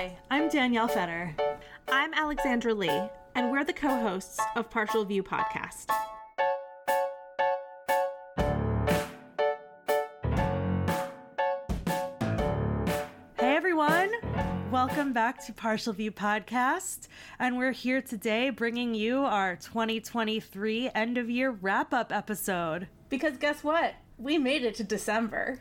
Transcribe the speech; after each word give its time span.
Hi, 0.00 0.16
I'm 0.30 0.48
Danielle 0.48 0.88
Fetter. 0.88 1.36
I'm 1.86 2.14
Alexandra 2.14 2.72
Lee, 2.72 3.10
and 3.34 3.50
we're 3.50 3.64
the 3.64 3.74
co 3.74 3.88
hosts 4.00 4.40
of 4.56 4.70
Partial 4.70 5.04
View 5.04 5.22
Podcast. 5.22 5.90
Hey 13.36 13.54
everyone, 13.54 14.10
welcome 14.70 15.12
back 15.12 15.44
to 15.44 15.52
Partial 15.52 15.92
View 15.92 16.12
Podcast. 16.12 17.08
And 17.38 17.58
we're 17.58 17.72
here 17.72 18.00
today 18.00 18.48
bringing 18.48 18.94
you 18.94 19.18
our 19.18 19.56
2023 19.56 20.92
end 20.94 21.18
of 21.18 21.28
year 21.28 21.50
wrap 21.50 21.92
up 21.92 22.10
episode. 22.10 22.88
Because 23.10 23.36
guess 23.36 23.62
what? 23.62 23.96
We 24.16 24.38
made 24.38 24.62
it 24.62 24.76
to 24.76 24.84
December. 24.84 25.58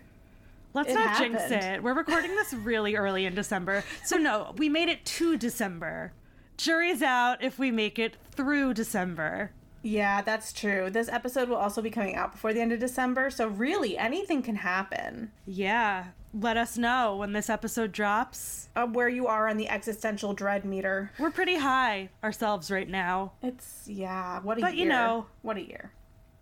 Let's 0.73 0.91
It 0.91 0.95
not 0.95 1.17
jinx 1.17 1.41
it. 1.49 1.81
We're 1.81 1.93
recording 1.95 2.35
this 2.35 2.53
really 2.53 2.95
early 2.95 3.25
in 3.25 3.33
December. 3.35 3.83
So, 4.05 4.17
no, 4.17 4.53
we 4.57 4.69
made 4.69 4.87
it 4.89 5.03
to 5.05 5.35
December. 5.37 6.13
Jury's 6.57 7.01
out 7.01 7.43
if 7.43 7.57
we 7.57 7.71
make 7.71 7.97
it 7.97 8.17
through 8.31 8.73
December. 8.75 9.51
Yeah, 9.81 10.21
that's 10.21 10.51
true. 10.53 10.89
This 10.89 11.07
episode 11.09 11.47
will 11.49 11.55
also 11.55 11.81
be 11.81 11.89
coming 11.89 12.15
out 12.15 12.33
before 12.33 12.53
the 12.53 12.59
end 12.61 12.71
of 12.73 12.79
December, 12.79 13.29
so 13.29 13.47
really 13.47 13.97
anything 13.97 14.41
can 14.43 14.57
happen. 14.57 15.31
Yeah, 15.47 16.07
let 16.33 16.57
us 16.57 16.77
know 16.77 17.15
when 17.15 17.31
this 17.31 17.49
episode 17.49 17.93
drops. 17.93 18.67
Uh, 18.75 18.85
where 18.87 19.07
you 19.09 19.25
are 19.27 19.47
on 19.47 19.55
the 19.57 19.69
existential 19.69 20.33
dread 20.33 20.65
meter. 20.65 21.11
We're 21.17 21.31
pretty 21.31 21.55
high 21.55 22.09
ourselves 22.23 22.69
right 22.69 22.89
now. 22.89 23.31
It's, 23.41 23.87
yeah, 23.87 24.41
what 24.41 24.57
a 24.57 24.61
But, 24.61 24.75
year. 24.75 24.83
you 24.83 24.89
know- 24.89 25.25
what 25.41 25.55
a 25.57 25.61
year. 25.65 25.91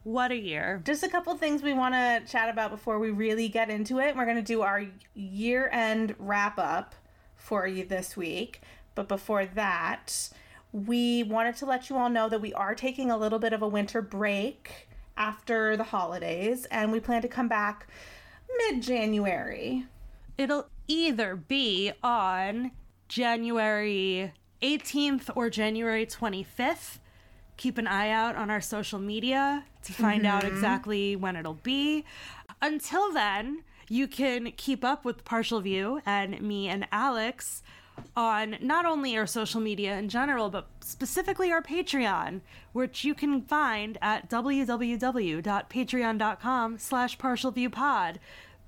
What 0.07 0.31
a 0.31 0.37
year. 0.37 0.81
Just 0.85 1.03
a 1.03 1.09
couple 1.09 1.35
things 1.35 1.61
we 1.61 1.73
want 1.73 1.93
to 1.93 2.21
chat 2.25 2.47
about 2.47 2.71
before 2.71 2.97
we 2.97 3.09
really 3.09 3.49
get 3.49 3.69
into 3.69 3.99
it. 3.99 4.15
We're 4.15 4.23
going 4.23 4.37
to 4.37 4.41
do 4.41 4.61
our 4.61 4.85
year 5.13 5.69
end 5.73 6.15
wrap 6.17 6.57
up 6.57 6.95
for 7.35 7.67
you 7.67 7.83
this 7.83 8.15
week. 8.15 8.61
But 8.95 9.09
before 9.09 9.45
that, 9.47 10.29
we 10.71 11.23
wanted 11.23 11.57
to 11.57 11.65
let 11.65 11.89
you 11.89 11.97
all 11.97 12.09
know 12.09 12.29
that 12.29 12.39
we 12.39 12.53
are 12.53 12.73
taking 12.73 13.11
a 13.11 13.17
little 13.17 13.37
bit 13.37 13.51
of 13.51 13.61
a 13.61 13.67
winter 13.67 14.01
break 14.01 14.87
after 15.17 15.75
the 15.75 15.83
holidays, 15.83 16.63
and 16.71 16.93
we 16.93 17.01
plan 17.01 17.21
to 17.23 17.27
come 17.27 17.49
back 17.49 17.85
mid 18.59 18.81
January. 18.81 19.87
It'll 20.37 20.69
either 20.87 21.35
be 21.35 21.91
on 22.01 22.71
January 23.09 24.31
18th 24.61 25.31
or 25.35 25.49
January 25.49 26.05
25th. 26.05 26.99
Keep 27.57 27.77
an 27.77 27.87
eye 27.87 28.09
out 28.09 28.35
on 28.35 28.49
our 28.49 28.61
social 28.61 28.99
media 28.99 29.63
to 29.83 29.93
find 29.93 30.25
out 30.25 30.43
mm-hmm. 30.43 30.55
exactly 30.55 31.15
when 31.15 31.35
it'll 31.35 31.55
be. 31.55 32.05
Until 32.61 33.11
then, 33.11 33.63
you 33.89 34.07
can 34.07 34.51
keep 34.57 34.83
up 34.83 35.05
with 35.05 35.25
Partial 35.25 35.61
View 35.61 36.01
and 36.05 36.41
me 36.41 36.67
and 36.67 36.87
Alex 36.91 37.63
on 38.15 38.57
not 38.61 38.85
only 38.85 39.17
our 39.17 39.25
social 39.25 39.59
media 39.59 39.97
in 39.97 40.07
general, 40.09 40.49
but 40.49 40.67
specifically 40.81 41.51
our 41.51 41.61
Patreon, 41.61 42.41
which 42.73 43.03
you 43.03 43.15
can 43.15 43.41
find 43.41 43.97
at 44.01 44.29
www.patreon.com 44.29 46.77
slash 46.77 47.17
partialviewpod 47.17 48.17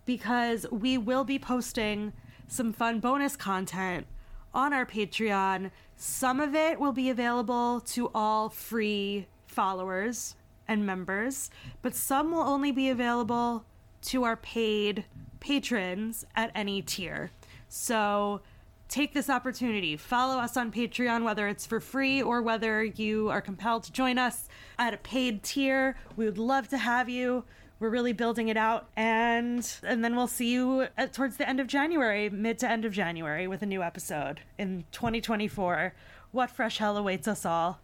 because 0.06 0.66
we 0.72 0.98
will 0.98 1.24
be 1.24 1.38
posting 1.38 2.12
some 2.48 2.74
fun 2.74 3.00
bonus 3.00 3.36
content 3.36 4.08
on 4.54 4.74
our 4.74 4.86
Patreon. 4.86 5.72
Some 6.02 6.40
of 6.40 6.56
it 6.56 6.80
will 6.80 6.94
be 6.94 7.10
available 7.10 7.82
to 7.82 8.10
all 8.16 8.48
free 8.48 9.28
followers 9.48 10.38
and 10.66 10.86
members, 10.86 11.52
but 11.82 11.94
some 11.94 12.32
will 12.32 12.40
only 12.40 12.72
be 12.72 12.90
available 12.90 13.66
to 14.04 14.24
our 14.24 14.38
paid 14.38 15.04
patrons 15.42 16.26
at 16.38 16.52
any 16.56 16.82
tier. 16.82 17.32
So 17.68 18.40
take 18.88 19.14
this 19.14 19.30
opportunity. 19.30 19.98
Follow 19.98 20.40
us 20.40 20.56
on 20.56 20.72
Patreon, 20.72 21.26
whether 21.26 21.50
it's 21.50 21.66
for 21.66 21.82
free 21.82 22.22
or 22.22 22.42
whether 22.42 22.82
you 22.82 23.30
are 23.30 23.42
compelled 23.42 23.84
to 23.84 23.92
join 23.92 24.18
us 24.18 24.48
at 24.78 24.94
a 24.94 24.98
paid 24.98 25.44
tier. 25.44 25.98
We 26.16 26.24
would 26.24 26.38
love 26.38 26.70
to 26.70 26.78
have 26.78 27.10
you. 27.10 27.44
We're 27.80 27.90
really 27.90 28.12
building 28.14 28.50
it 28.50 28.58
out, 28.58 28.90
and 28.98 29.66
and 29.84 30.04
then 30.04 30.16
we'll 30.16 30.28
see 30.28 30.52
you 30.52 30.88
at, 30.98 31.14
towards 31.14 31.38
the 31.38 31.48
end 31.48 31.60
of 31.60 31.68
January, 31.68 32.30
mid 32.30 32.60
to 32.60 32.70
end 32.70 32.84
of 32.84 32.92
January, 32.92 33.48
with 33.48 33.62
a 33.62 33.66
new 33.66 33.82
episode 33.82 34.42
in 34.58 34.84
2024. 34.92 35.94
What 36.32 36.50
fresh 36.52 36.78
hell 36.78 36.98
awaits 36.98 37.28
us 37.28 37.46
all? 37.46 37.80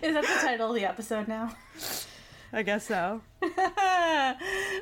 Is 0.00 0.14
that 0.14 0.22
the 0.22 0.46
title 0.46 0.68
of 0.70 0.74
the 0.74 0.84
episode 0.84 1.26
now? 1.28 1.56
I 2.52 2.62
guess 2.62 2.86
so. 2.86 3.20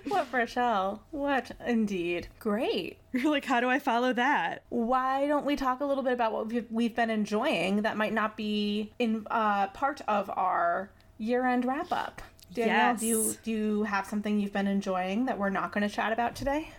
what 0.09 0.27
fresh 0.27 0.55
hell? 0.55 1.03
What 1.11 1.50
indeed? 1.67 2.28
Great. 2.38 2.99
You're 3.12 3.31
like, 3.31 3.44
how 3.44 3.61
do 3.61 3.69
I 3.69 3.78
follow 3.78 4.12
that? 4.12 4.62
why 4.69 5.27
don't 5.27 5.47
we 5.47 5.56
talk 5.56 5.81
a 5.81 5.84
little 5.84 6.05
bit 6.05 6.12
about 6.12 6.33
what 6.33 6.49
we've, 6.49 6.67
we've 6.71 6.94
been 6.94 7.11
enjoying 7.11 7.83
that 7.83 7.97
might 7.97 8.12
not 8.12 8.37
be 8.37 8.93
in 8.99 9.27
uh, 9.31 9.67
part 9.69 10.00
of 10.06 10.31
our 10.37 10.91
year-end 11.19 11.65
wrap-up 11.65 12.23
danielle 12.53 12.93
Yes. 12.93 13.01
do 13.01 13.07
you 13.07 13.34
do 13.43 13.51
you 13.51 13.83
have 13.84 14.07
something 14.07 14.39
you've 14.41 14.53
been 14.53 14.67
enjoying 14.67 15.27
that 15.27 15.39
we're 15.39 15.51
not 15.51 15.73
going 15.73 15.89
to 15.89 15.95
chat 15.95 16.12
about 16.12 16.34
today 16.34 16.71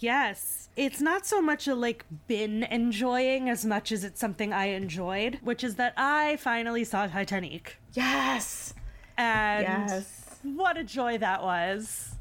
Yes. 0.00 0.68
It's 0.76 1.00
not 1.00 1.26
so 1.26 1.42
much 1.42 1.66
a 1.66 1.74
like 1.74 2.04
been 2.26 2.62
enjoying 2.64 3.48
as 3.48 3.64
much 3.64 3.92
as 3.92 4.04
it's 4.04 4.20
something 4.20 4.52
I 4.52 4.66
enjoyed, 4.66 5.40
which 5.42 5.64
is 5.64 5.74
that 5.76 5.92
I 5.96 6.36
finally 6.36 6.84
saw 6.84 7.06
Titanic. 7.06 7.78
yes 7.92 8.74
And 9.18 9.62
yes 9.64 10.18
what 10.42 10.76
a 10.76 10.84
joy 10.84 11.18
that 11.18 11.42
was. 11.42 12.14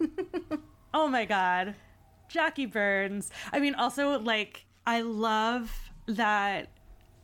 oh 0.94 1.08
my 1.08 1.24
god. 1.24 1.74
Jackie 2.28 2.66
Burns. 2.66 3.30
I 3.52 3.58
mean 3.58 3.74
also 3.74 4.18
like 4.18 4.64
I 4.86 5.00
love 5.00 5.72
that 6.06 6.68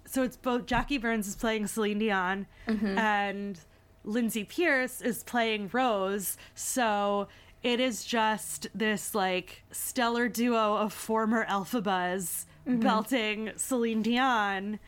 so 0.07 0.23
it's 0.23 0.37
both 0.37 0.67
Jackie 0.67 0.99
Burns 0.99 1.27
is 1.27 1.37
playing 1.37 1.67
Celine 1.67 1.99
Dion 1.99 2.47
mm-hmm. 2.69 2.99
and 2.99 3.59
Lindsay 4.05 4.45
Pierce 4.45 5.01
is 5.01 5.23
playing 5.25 5.71
Rose. 5.73 6.37
So 6.55 7.29
it 7.63 7.81
is 7.81 8.05
just 8.05 8.67
this 8.75 9.15
like 9.15 9.65
stellar 9.73 10.29
duo 10.29 10.77
of 10.77 10.93
former 10.93 11.45
Elphabas 11.47 12.45
belting 12.67 13.53
Celine 13.57 14.03
Dion, 14.03 14.79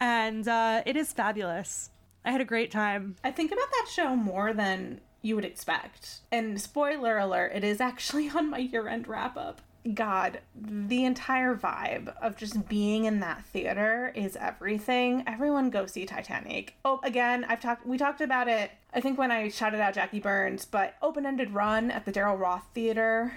and 0.00 0.46
uh, 0.46 0.82
it 0.86 0.96
is 0.96 1.12
fabulous. 1.12 1.90
I 2.24 2.30
had 2.30 2.40
a 2.40 2.44
great 2.44 2.70
time. 2.70 3.16
i 3.22 3.30
think 3.30 3.52
about 3.52 3.70
that 3.70 3.86
show 3.90 4.16
more 4.16 4.52
than 4.52 5.00
you 5.22 5.34
would 5.36 5.44
expect 5.44 6.20
and 6.32 6.60
spoiler 6.60 7.18
alert 7.18 7.52
it 7.54 7.62
is 7.64 7.80
actually 7.80 8.28
on 8.34 8.48
my 8.50 8.58
year-end 8.58 9.06
wrap-up 9.08 9.60
god 9.92 10.40
the 10.58 11.04
entire 11.04 11.54
vibe 11.54 12.14
of 12.22 12.36
just 12.36 12.66
being 12.68 13.04
in 13.04 13.20
that 13.20 13.44
theater 13.46 14.12
is 14.14 14.34
everything. 14.36 15.22
Everyone 15.26 15.68
go 15.68 15.84
see 15.84 16.06
titanic. 16.06 16.74
Oh 16.84 17.00
again 17.04 17.44
i've 17.48 17.60
talked 17.60 17.86
we 17.86 17.98
talked 17.98 18.20
about 18.22 18.48
it 18.48 18.70
i 18.94 19.00
think 19.00 19.18
when 19.18 19.30
i 19.30 19.48
shouted 19.48 19.80
out 19.80 19.94
jackie 19.94 20.20
burns 20.20 20.64
but 20.64 20.94
open-ended 21.02 21.50
run 21.52 21.90
at 21.90 22.04
the 22.06 22.12
daryl 22.12 22.38
roth 22.38 22.64
theater. 22.74 23.32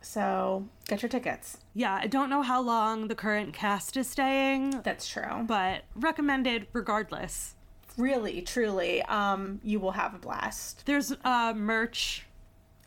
So 0.00 0.66
get 0.88 1.02
your 1.02 1.08
tickets. 1.08 1.58
Yeah, 1.74 1.94
I 2.02 2.06
don't 2.08 2.28
know 2.30 2.42
how 2.42 2.60
long 2.60 3.06
the 3.08 3.14
current 3.14 3.52
cast 3.54 3.96
is 3.96 4.08
staying, 4.08 4.80
that's 4.82 5.06
true. 5.08 5.44
but 5.46 5.82
recommended 5.94 6.66
regardless. 6.72 7.54
really 7.98 8.40
truly 8.40 9.02
um 9.02 9.60
you 9.62 9.78
will 9.78 9.92
have 9.92 10.14
a 10.14 10.18
blast. 10.18 10.86
There's 10.86 11.12
uh, 11.24 11.52
merch. 11.54 12.24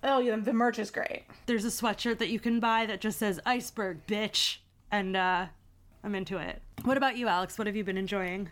Oh 0.05 0.19
yeah 0.19 0.35
the 0.37 0.53
merch 0.53 0.79
is 0.79 0.89
great 0.91 1.23
There's 1.45 1.65
a 1.65 1.69
sweatshirt 1.69 2.19
that 2.19 2.29
you 2.29 2.39
can 2.39 2.59
buy 2.59 2.85
that 2.85 3.01
just 3.01 3.19
says 3.19 3.39
iceberg, 3.45 4.05
bitch. 4.07 4.57
And 4.91 5.17
uh, 5.17 5.47
I'm 6.03 6.15
into 6.15 6.37
it. 6.37 6.61
What 6.83 6.95
about 6.95 7.17
you, 7.17 7.27
Alex? 7.27 7.57
What 7.57 7.67
have 7.67 7.75
you 7.75 7.83
been 7.83 7.97
enjoying? 7.97 8.49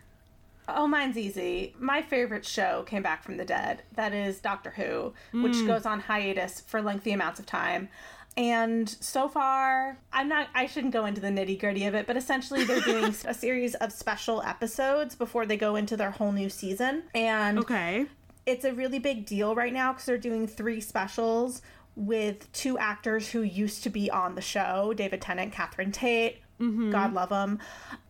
Oh, 0.67 0.87
mine's 0.87 1.17
easy. 1.17 1.75
My 1.79 2.01
favorite 2.01 2.45
show 2.45 2.83
came 2.83 3.03
back 3.03 3.23
from 3.23 3.37
the 3.37 3.45
dead. 3.45 3.83
That 3.95 4.13
is 4.13 4.39
Doctor 4.39 4.71
Who, 4.71 5.13
which 5.41 5.65
goes 5.67 5.85
on 5.85 5.99
hiatus 5.99 6.61
for 6.61 6.81
lengthy 6.81 7.11
amounts 7.11 7.39
of 7.39 7.45
time. 7.45 7.89
And 8.35 8.89
so 8.89 9.27
far, 9.27 9.99
I'm 10.11 10.27
not, 10.27 10.47
I 10.55 10.65
shouldn't 10.65 10.93
go 10.93 11.05
into 11.05 11.21
the 11.21 11.27
nitty 11.27 11.59
gritty 11.59 11.85
of 11.85 11.93
it, 11.93 12.07
but 12.07 12.17
essentially 12.17 12.63
they're 12.63 12.79
doing 12.93 13.13
a 13.25 13.33
series 13.33 13.75
of 13.75 13.91
special 13.91 14.41
episodes 14.41 15.15
before 15.15 15.45
they 15.45 15.57
go 15.57 15.75
into 15.75 15.95
their 15.97 16.11
whole 16.11 16.31
new 16.31 16.49
season. 16.49 17.03
And 17.13 17.59
Okay. 17.59 18.07
It's 18.45 18.65
a 18.65 18.73
really 18.73 18.99
big 18.99 19.25
deal 19.25 19.55
right 19.55 19.73
now 19.73 19.93
because 19.93 20.05
they're 20.05 20.17
doing 20.17 20.47
three 20.47 20.81
specials 20.81 21.61
with 21.95 22.51
two 22.51 22.77
actors 22.77 23.29
who 23.29 23.41
used 23.41 23.83
to 23.83 23.89
be 23.89 24.09
on 24.09 24.35
the 24.35 24.41
show 24.41 24.93
David 24.93 25.21
Tennant, 25.21 25.53
Catherine 25.53 25.91
Tate. 25.91 26.37
Mm-hmm. 26.59 26.91
God 26.91 27.13
love 27.13 27.29
them. 27.29 27.59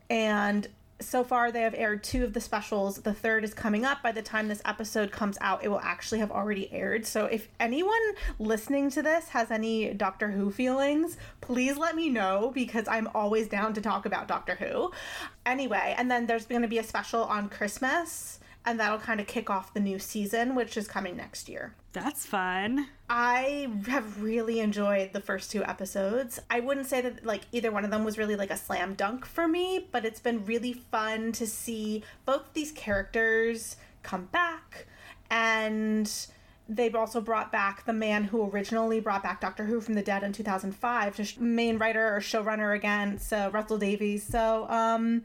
And 0.08 0.68
so 1.00 1.24
far, 1.24 1.50
they 1.50 1.62
have 1.62 1.74
aired 1.74 2.04
two 2.04 2.24
of 2.24 2.32
the 2.32 2.40
specials. 2.40 2.98
The 2.98 3.12
third 3.12 3.44
is 3.44 3.52
coming 3.52 3.84
up. 3.84 4.02
By 4.02 4.12
the 4.12 4.22
time 4.22 4.48
this 4.48 4.62
episode 4.64 5.10
comes 5.10 5.36
out, 5.40 5.64
it 5.64 5.68
will 5.68 5.80
actually 5.80 6.20
have 6.20 6.30
already 6.30 6.72
aired. 6.72 7.04
So, 7.04 7.26
if 7.26 7.48
anyone 7.58 8.00
listening 8.38 8.90
to 8.90 9.02
this 9.02 9.28
has 9.28 9.50
any 9.50 9.92
Doctor 9.92 10.30
Who 10.30 10.50
feelings, 10.50 11.16
please 11.40 11.76
let 11.76 11.96
me 11.96 12.10
know 12.10 12.52
because 12.54 12.86
I'm 12.88 13.08
always 13.14 13.48
down 13.48 13.74
to 13.74 13.80
talk 13.80 14.06
about 14.06 14.28
Doctor 14.28 14.54
Who. 14.54 14.92
Anyway, 15.44 15.94
and 15.98 16.10
then 16.10 16.26
there's 16.26 16.46
going 16.46 16.62
to 16.62 16.68
be 16.68 16.78
a 16.78 16.84
special 16.84 17.24
on 17.24 17.48
Christmas 17.48 18.38
and 18.66 18.80
that'll 18.80 18.98
kind 18.98 19.20
of 19.20 19.26
kick 19.26 19.50
off 19.50 19.74
the 19.74 19.80
new 19.80 19.98
season, 19.98 20.54
which 20.54 20.76
is 20.76 20.88
coming 20.88 21.16
next 21.16 21.48
year. 21.48 21.74
That's 21.92 22.24
fun. 22.26 22.88
I 23.08 23.68
have 23.86 24.22
really 24.22 24.60
enjoyed 24.60 25.12
the 25.12 25.20
first 25.20 25.50
two 25.50 25.62
episodes. 25.64 26.40
I 26.50 26.60
wouldn't 26.60 26.86
say 26.86 27.00
that 27.02 27.24
like 27.24 27.42
either 27.52 27.70
one 27.70 27.84
of 27.84 27.90
them 27.90 28.04
was 28.04 28.18
really 28.18 28.36
like 28.36 28.50
a 28.50 28.56
slam 28.56 28.94
dunk 28.94 29.26
for 29.26 29.46
me, 29.46 29.86
but 29.92 30.04
it's 30.04 30.20
been 30.20 30.44
really 30.44 30.72
fun 30.72 31.32
to 31.32 31.46
see 31.46 32.02
both 32.24 32.52
these 32.54 32.72
characters 32.72 33.76
come 34.02 34.26
back 34.26 34.86
and 35.30 36.10
they've 36.68 36.94
also 36.94 37.20
brought 37.20 37.52
back 37.52 37.84
the 37.84 37.92
man 37.92 38.24
who 38.24 38.48
originally 38.48 39.00
brought 39.00 39.22
back 39.22 39.40
Doctor 39.40 39.64
Who 39.64 39.80
from 39.80 39.94
the 39.94 40.02
dead 40.02 40.22
in 40.22 40.32
2005 40.32 41.16
to 41.16 41.24
sh- 41.24 41.36
main 41.38 41.76
writer 41.78 42.16
or 42.16 42.20
showrunner 42.20 42.74
again, 42.74 43.18
so 43.18 43.50
Russell 43.50 43.78
Davies. 43.78 44.24
So 44.24 44.66
um 44.70 45.22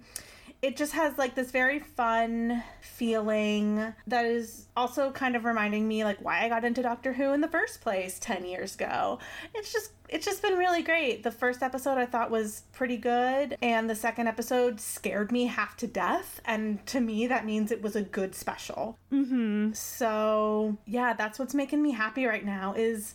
it 0.62 0.76
just 0.76 0.92
has 0.94 1.18
like 1.18 1.36
this 1.36 1.52
very 1.52 1.80
fun 1.80 2.64
feeling 2.82 3.94
that 4.08 4.26
is 4.26 4.66
also 4.76 5.10
kind 5.12 5.36
of 5.36 5.46
reminding 5.46 5.88
me 5.88 6.04
like 6.04 6.18
why 6.20 6.44
I 6.44 6.50
got 6.50 6.66
into 6.66 6.82
Doctor 6.82 7.14
Who 7.14 7.32
in 7.32 7.40
the 7.40 7.48
first 7.48 7.80
place 7.80 8.20
10 8.20 8.46
years 8.46 8.76
ago. 8.76 9.20
It's 9.54 9.72
just 9.72 9.92
it's 10.10 10.26
just 10.26 10.42
been 10.42 10.58
really 10.58 10.82
great. 10.82 11.24
The 11.24 11.32
first 11.32 11.64
episode 11.64 11.98
I 11.98 12.06
thought 12.06 12.30
was 12.30 12.64
pretty 12.74 12.98
good 12.98 13.56
and 13.62 13.90
the 13.90 13.96
second 13.96 14.28
episode 14.28 14.82
scared 14.82 15.32
me 15.32 15.46
half 15.46 15.78
to 15.78 15.88
death 15.88 16.42
and 16.44 16.86
to 16.88 17.00
me 17.00 17.28
that 17.28 17.46
means 17.46 17.72
it 17.72 17.82
was 17.82 17.96
a 17.96 18.02
good 18.02 18.36
special. 18.36 18.98
Mm-hmm. 19.14 19.74
So, 19.74 20.78
yeah, 20.86 21.14
that's 21.14 21.40
what's 21.40 21.56
making 21.56 21.82
me 21.82 21.92
happy 21.92 22.26
right 22.26 22.46
now 22.46 22.74
is 22.76 23.14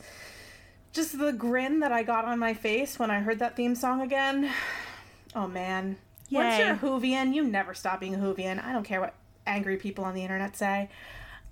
just 0.92 1.18
the 1.18 1.32
grin 1.32 1.80
that 1.80 1.92
I 1.92 2.04
got 2.04 2.24
on 2.24 2.38
my 2.38 2.54
face 2.54 2.98
when 2.98 3.10
I 3.10 3.20
heard 3.20 3.40
that 3.40 3.56
theme 3.56 3.74
song 3.74 4.00
again. 4.00 4.50
Oh 5.36 5.48
man. 5.48 5.96
Once 6.34 6.58
you're 6.58 6.72
a 6.72 6.76
Whovian, 6.76 7.34
you 7.34 7.44
never 7.44 7.74
stop 7.74 8.00
being 8.00 8.14
a 8.14 8.18
Whovian. 8.18 8.64
I 8.64 8.72
don't 8.72 8.84
care 8.84 9.00
what 9.00 9.14
angry 9.46 9.76
people 9.76 10.04
on 10.04 10.14
the 10.14 10.22
internet 10.22 10.56
say. 10.56 10.88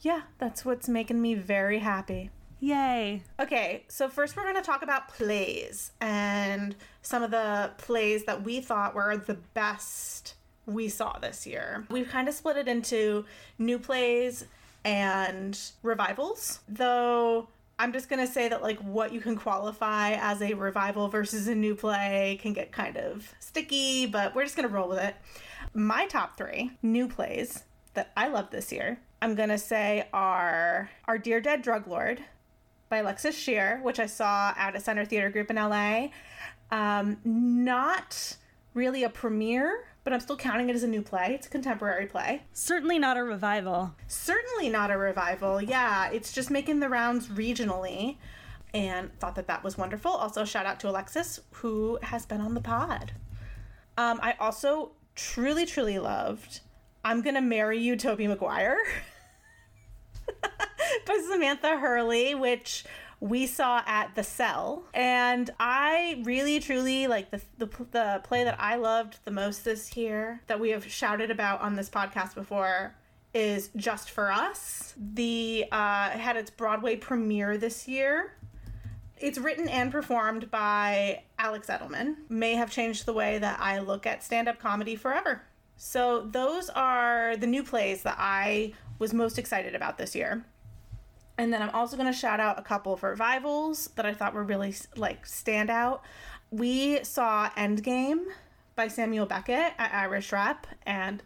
Yeah, 0.00 0.22
that's 0.38 0.64
what's 0.64 0.88
making 0.88 1.22
me 1.22 1.34
very 1.34 1.78
happy. 1.78 2.30
Yay. 2.60 3.22
Okay, 3.40 3.84
so 3.88 4.08
first 4.08 4.36
we're 4.36 4.44
going 4.44 4.54
to 4.54 4.62
talk 4.62 4.82
about 4.82 5.08
plays 5.08 5.92
and 6.00 6.76
some 7.02 7.22
of 7.22 7.32
the 7.32 7.72
plays 7.78 8.24
that 8.24 8.44
we 8.44 8.60
thought 8.60 8.94
were 8.94 9.16
the 9.16 9.34
best 9.34 10.34
we 10.64 10.88
saw 10.88 11.18
this 11.18 11.46
year. 11.46 11.84
We've 11.90 12.08
kind 12.08 12.28
of 12.28 12.34
split 12.34 12.56
it 12.56 12.68
into 12.68 13.24
new 13.58 13.80
plays 13.80 14.44
and 14.84 15.58
revivals, 15.82 16.60
though 16.68 17.48
I'm 17.82 17.92
just 17.92 18.08
to 18.24 18.32
say 18.32 18.48
that 18.48 18.62
like 18.62 18.78
what 18.78 19.12
you 19.12 19.20
can 19.20 19.34
qualify 19.34 20.12
as 20.12 20.40
a 20.40 20.54
revival 20.54 21.08
versus 21.08 21.48
a 21.48 21.54
new 21.56 21.74
play 21.74 22.38
can 22.40 22.52
get 22.52 22.70
kind 22.70 22.96
of 22.96 23.34
sticky, 23.40 24.06
but 24.06 24.36
we're 24.36 24.44
just 24.44 24.54
to 24.68 24.72
roll 24.72 24.88
with 24.88 25.00
it. 25.00 25.16
My 25.74 26.06
top 26.06 26.36
3 26.36 26.70
new 26.80 27.08
plays 27.08 27.64
that 27.94 28.12
I 28.16 28.28
love 28.28 28.50
this 28.50 28.70
year, 28.70 29.00
I'm 29.20 29.34
to 29.48 29.58
say 29.58 30.06
are 30.12 30.90
Our 31.06 31.18
Dear 31.18 31.40
Dead 31.40 31.62
Drug 31.62 31.88
Lord 31.88 32.22
by 32.88 32.98
Alexis 32.98 33.36
Scheer, 33.36 33.80
which 33.82 33.98
I 33.98 34.06
saw 34.06 34.54
at 34.56 34.76
a 34.76 34.80
Center 34.80 35.04
Theater 35.04 35.30
Group 35.30 35.50
in 35.50 35.56
LA. 35.56 36.10
Um, 36.70 37.16
not 37.24 38.36
really 38.74 39.02
a 39.02 39.10
premiere, 39.10 39.86
but 40.04 40.12
I'm 40.12 40.20
still 40.20 40.36
counting 40.36 40.68
it 40.68 40.76
as 40.76 40.82
a 40.82 40.88
new 40.88 41.02
play. 41.02 41.34
It's 41.34 41.46
a 41.46 41.50
contemporary 41.50 42.06
play. 42.06 42.42
Certainly 42.52 42.98
not 42.98 43.16
a 43.16 43.24
revival. 43.24 43.94
Certainly 44.06 44.68
not 44.68 44.90
a 44.90 44.98
revival. 44.98 45.62
Yeah, 45.62 46.10
it's 46.10 46.32
just 46.32 46.50
making 46.50 46.80
the 46.80 46.88
rounds 46.88 47.28
regionally. 47.28 48.16
And 48.74 49.16
thought 49.20 49.34
that 49.34 49.48
that 49.48 49.62
was 49.62 49.76
wonderful. 49.76 50.10
Also, 50.10 50.44
shout 50.44 50.64
out 50.64 50.80
to 50.80 50.88
Alexis, 50.88 51.40
who 51.52 51.98
has 52.02 52.24
been 52.24 52.40
on 52.40 52.54
the 52.54 52.60
pod. 52.60 53.12
Um, 53.98 54.18
I 54.22 54.34
also 54.40 54.92
truly, 55.14 55.66
truly 55.66 55.98
loved 55.98 56.60
I'm 57.04 57.20
Gonna 57.20 57.42
Marry 57.42 57.78
You, 57.78 57.96
Tobey 57.96 58.28
Maguire 58.28 58.78
by 61.06 61.26
Samantha 61.28 61.78
Hurley, 61.78 62.34
which 62.34 62.84
we 63.22 63.46
saw 63.46 63.80
at 63.86 64.12
the 64.16 64.24
cell. 64.24 64.82
And 64.92 65.48
i 65.60 66.20
really 66.24 66.58
truly 66.58 67.06
like 67.06 67.30
the, 67.30 67.40
the 67.58 67.66
the 67.92 68.20
play 68.24 68.42
that 68.44 68.56
i 68.58 68.74
loved 68.74 69.18
the 69.24 69.30
most 69.30 69.64
this 69.64 69.96
year 69.96 70.40
that 70.48 70.58
we 70.58 70.70
have 70.70 70.90
shouted 70.90 71.30
about 71.30 71.60
on 71.60 71.76
this 71.76 71.88
podcast 71.88 72.34
before 72.34 72.94
is 73.32 73.70
just 73.76 74.10
for 74.10 74.30
us. 74.30 74.94
The 75.14 75.66
uh 75.70 76.10
had 76.10 76.36
its 76.36 76.50
broadway 76.50 76.96
premiere 76.96 77.56
this 77.56 77.86
year. 77.86 78.32
It's 79.16 79.38
written 79.38 79.68
and 79.68 79.92
performed 79.92 80.50
by 80.50 81.22
alex 81.38 81.68
edelman. 81.68 82.16
May 82.28 82.54
have 82.54 82.72
changed 82.72 83.06
the 83.06 83.12
way 83.12 83.38
that 83.38 83.60
i 83.60 83.78
look 83.78 84.04
at 84.04 84.24
stand-up 84.24 84.58
comedy 84.58 84.96
forever. 84.96 85.42
So 85.76 86.26
those 86.28 86.68
are 86.70 87.36
the 87.36 87.46
new 87.46 87.62
plays 87.62 88.02
that 88.02 88.16
i 88.18 88.72
was 88.98 89.14
most 89.14 89.38
excited 89.38 89.76
about 89.76 89.96
this 89.96 90.16
year 90.16 90.44
and 91.38 91.52
then 91.52 91.62
I'm 91.62 91.70
also 91.70 91.96
going 91.96 92.10
to 92.12 92.18
shout 92.18 92.40
out 92.40 92.58
a 92.58 92.62
couple 92.62 92.92
of 92.92 93.02
revivals 93.02 93.88
that 93.96 94.06
I 94.06 94.14
thought 94.14 94.34
were 94.34 94.44
really 94.44 94.74
like 94.96 95.26
stand 95.26 95.70
out. 95.70 96.02
We 96.50 97.02
saw 97.04 97.50
Endgame 97.50 98.26
by 98.74 98.88
Samuel 98.88 99.26
Beckett 99.26 99.72
at 99.78 99.94
Irish 99.94 100.32
Rep 100.32 100.66
and 100.84 101.22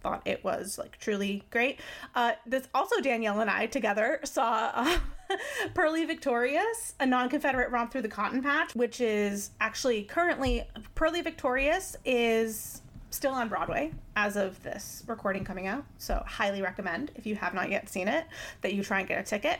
thought 0.00 0.22
it 0.24 0.42
was 0.44 0.78
like 0.78 0.98
truly 0.98 1.42
great. 1.50 1.80
Uh, 2.14 2.32
this 2.46 2.66
also 2.74 3.00
Danielle 3.00 3.40
and 3.40 3.50
I 3.50 3.66
together 3.66 4.20
saw 4.24 4.70
uh, 4.74 4.98
Purlie 5.74 6.04
Victorious, 6.04 6.94
a 7.00 7.06
non-Confederate 7.06 7.70
romp 7.70 7.92
through 7.92 8.02
the 8.02 8.08
cotton 8.08 8.42
patch, 8.42 8.74
which 8.74 9.00
is 9.00 9.50
actually 9.60 10.04
currently 10.04 10.64
Purlie 10.94 11.22
Victorious 11.22 11.96
is 12.04 12.82
still 13.10 13.32
on 13.32 13.48
Broadway 13.48 13.92
as 14.16 14.36
of 14.36 14.62
this 14.62 15.02
recording 15.06 15.44
coming 15.44 15.66
out. 15.66 15.84
So, 15.98 16.22
highly 16.26 16.62
recommend 16.62 17.10
if 17.16 17.26
you 17.26 17.34
have 17.36 17.54
not 17.54 17.70
yet 17.70 17.88
seen 17.88 18.08
it 18.08 18.24
that 18.62 18.74
you 18.74 18.82
try 18.82 19.00
and 19.00 19.08
get 19.08 19.20
a 19.20 19.22
ticket. 19.22 19.58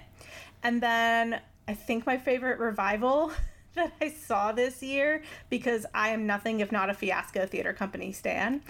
And 0.63 0.81
then 0.81 1.41
I 1.69 1.75
think 1.75 2.07
my 2.07 2.17
favorite 2.19 2.59
revival 2.59 3.33
that 3.75 3.93
I 4.01 4.11
saw 4.11 4.53
this 4.53 4.83
year, 4.83 5.23
because 5.49 5.87
I 5.95 6.11
am 6.11 6.27
nothing 6.27 6.61
if 6.61 6.73
not 6.73 6.91
a 6.91 6.95
fiasco 6.95 7.47
theater 7.47 7.73
company 7.73 8.13
stan, 8.13 8.63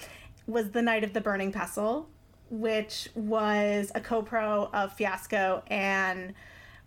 was 0.47 0.71
The 0.71 0.83
Night 0.83 1.05
of 1.05 1.13
the 1.13 1.21
Burning 1.21 1.53
Pestle, 1.53 2.09
which 2.51 3.09
was 3.15 3.93
a 3.95 4.01
co 4.01 4.23
pro 4.23 4.69
of 4.73 4.93
Fiasco 4.93 5.63
and 5.69 6.35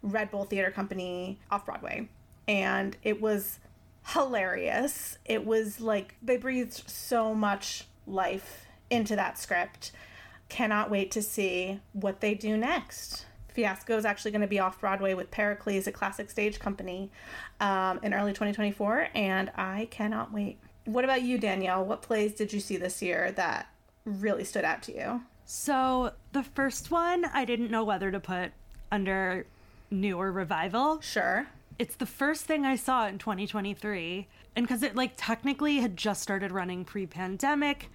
Red 0.02 0.32
Bull 0.32 0.46
Theater 0.46 0.70
Company 0.70 1.40
off 1.50 1.66
Broadway. 1.66 2.10
And 2.48 2.98
it 3.04 3.22
was 3.22 3.60
hilarious. 4.08 5.18
It 5.26 5.46
was 5.46 5.80
like 5.80 6.16
they 6.22 6.38
breathed 6.38 6.90
so 6.90 7.34
much 7.34 7.86
life 8.06 8.66
into 8.90 9.16
that 9.16 9.38
script. 9.38 9.92
Cannot 10.50 10.90
wait 10.90 11.12
to 11.12 11.22
see 11.22 11.80
what 11.94 12.22
they 12.22 12.36
do 12.36 12.58
next. 12.58 13.26
Fiasco 13.50 13.98
is 13.98 14.06
actually 14.06 14.32
going 14.32 14.42
to 14.42 14.48
be 14.48 14.60
off 14.60 14.80
Broadway 14.80 15.14
with 15.14 15.30
Pericles, 15.30 15.88
a 15.88 15.92
classic 15.92 16.30
stage 16.30 16.60
company, 16.60 17.12
um, 17.60 18.00
in 18.02 18.14
early 18.14 18.32
2024, 18.32 19.10
and 19.14 19.52
I 19.56 19.88
cannot 19.92 20.34
wait. 20.34 20.58
What 20.86 21.04
about 21.04 21.22
you, 21.22 21.38
Danielle? 21.38 21.86
What 21.86 22.02
plays 22.02 22.34
did 22.34 22.52
you 22.52 22.60
see 22.60 22.78
this 22.78 23.02
year 23.02 23.32
that 23.34 23.68
really 24.06 24.44
stood 24.44 24.66
out 24.66 24.82
to 24.84 24.96
you? 24.96 25.22
So 25.46 26.14
the 26.32 26.44
first 26.44 26.92
one 26.92 27.26
I 27.26 27.46
didn't 27.46 27.70
know 27.70 27.84
whether 27.84 28.12
to 28.12 28.20
put 28.20 28.52
under 28.92 29.46
new 29.92 30.18
or 30.18 30.32
revival. 30.32 31.00
Sure. 31.02 31.48
It's 31.80 31.96
the 31.96 32.06
first 32.06 32.46
thing 32.46 32.66
I 32.66 32.76
saw 32.76 33.08
in 33.08 33.18
2023. 33.18 34.28
And 34.56 34.66
because 34.68 34.84
it 34.84 34.96
like 34.96 35.14
technically 35.18 35.78
had 35.78 35.98
just 35.98 36.22
started 36.22 36.52
running 36.52 36.86
pre-pandemic 36.86 37.90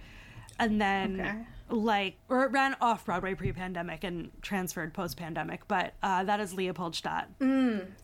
and 0.59 0.81
then 0.81 1.21
Okay. 1.21 1.37
like 1.69 2.15
or 2.27 2.43
it 2.43 2.51
ran 2.51 2.75
off 2.81 3.05
Broadway 3.05 3.33
pre-pandemic 3.33 4.03
and 4.03 4.29
transferred 4.41 4.93
post-pandemic, 4.93 5.67
but 5.69 5.93
uh, 6.03 6.23
that 6.25 6.39
is 6.41 6.53
Leopoldstadt. 6.53 7.29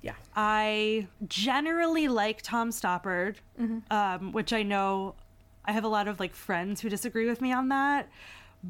Yeah. 0.02 0.14
I 0.36 1.08
generally 1.28 2.08
like 2.08 2.42
Tom 2.42 2.70
Stoppard, 2.70 3.36
um, 3.92 4.32
which 4.32 4.54
I 4.54 4.64
know 4.64 5.16
I 5.66 5.74
have 5.74 5.84
a 5.84 5.90
lot 5.90 6.08
of 6.08 6.20
like 6.20 6.34
friends 6.34 6.80
who 6.80 6.88
disagree 6.90 7.28
with 7.28 7.42
me 7.42 7.52
on 7.52 7.68
that, 7.70 8.08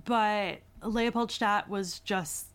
but 0.06 0.60
Leopoldstadt 0.82 1.70
was 1.70 2.00
just 2.00 2.48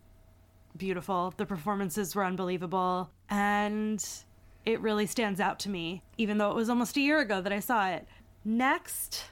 beautiful. 0.76 1.32
The 1.36 1.46
performances 1.46 2.16
were 2.16 2.24
unbelievable, 2.24 3.10
and 3.28 4.04
it 4.72 4.80
really 4.80 5.06
stands 5.06 5.40
out 5.40 5.58
to 5.60 5.68
me, 5.68 6.02
even 6.18 6.38
though 6.38 6.50
it 6.50 6.56
was 6.56 6.68
almost 6.68 6.96
a 6.96 7.00
year 7.00 7.20
ago 7.20 7.40
that 7.40 7.52
I 7.52 7.60
saw 7.60 7.88
it. 7.88 8.06
Next, 8.44 9.24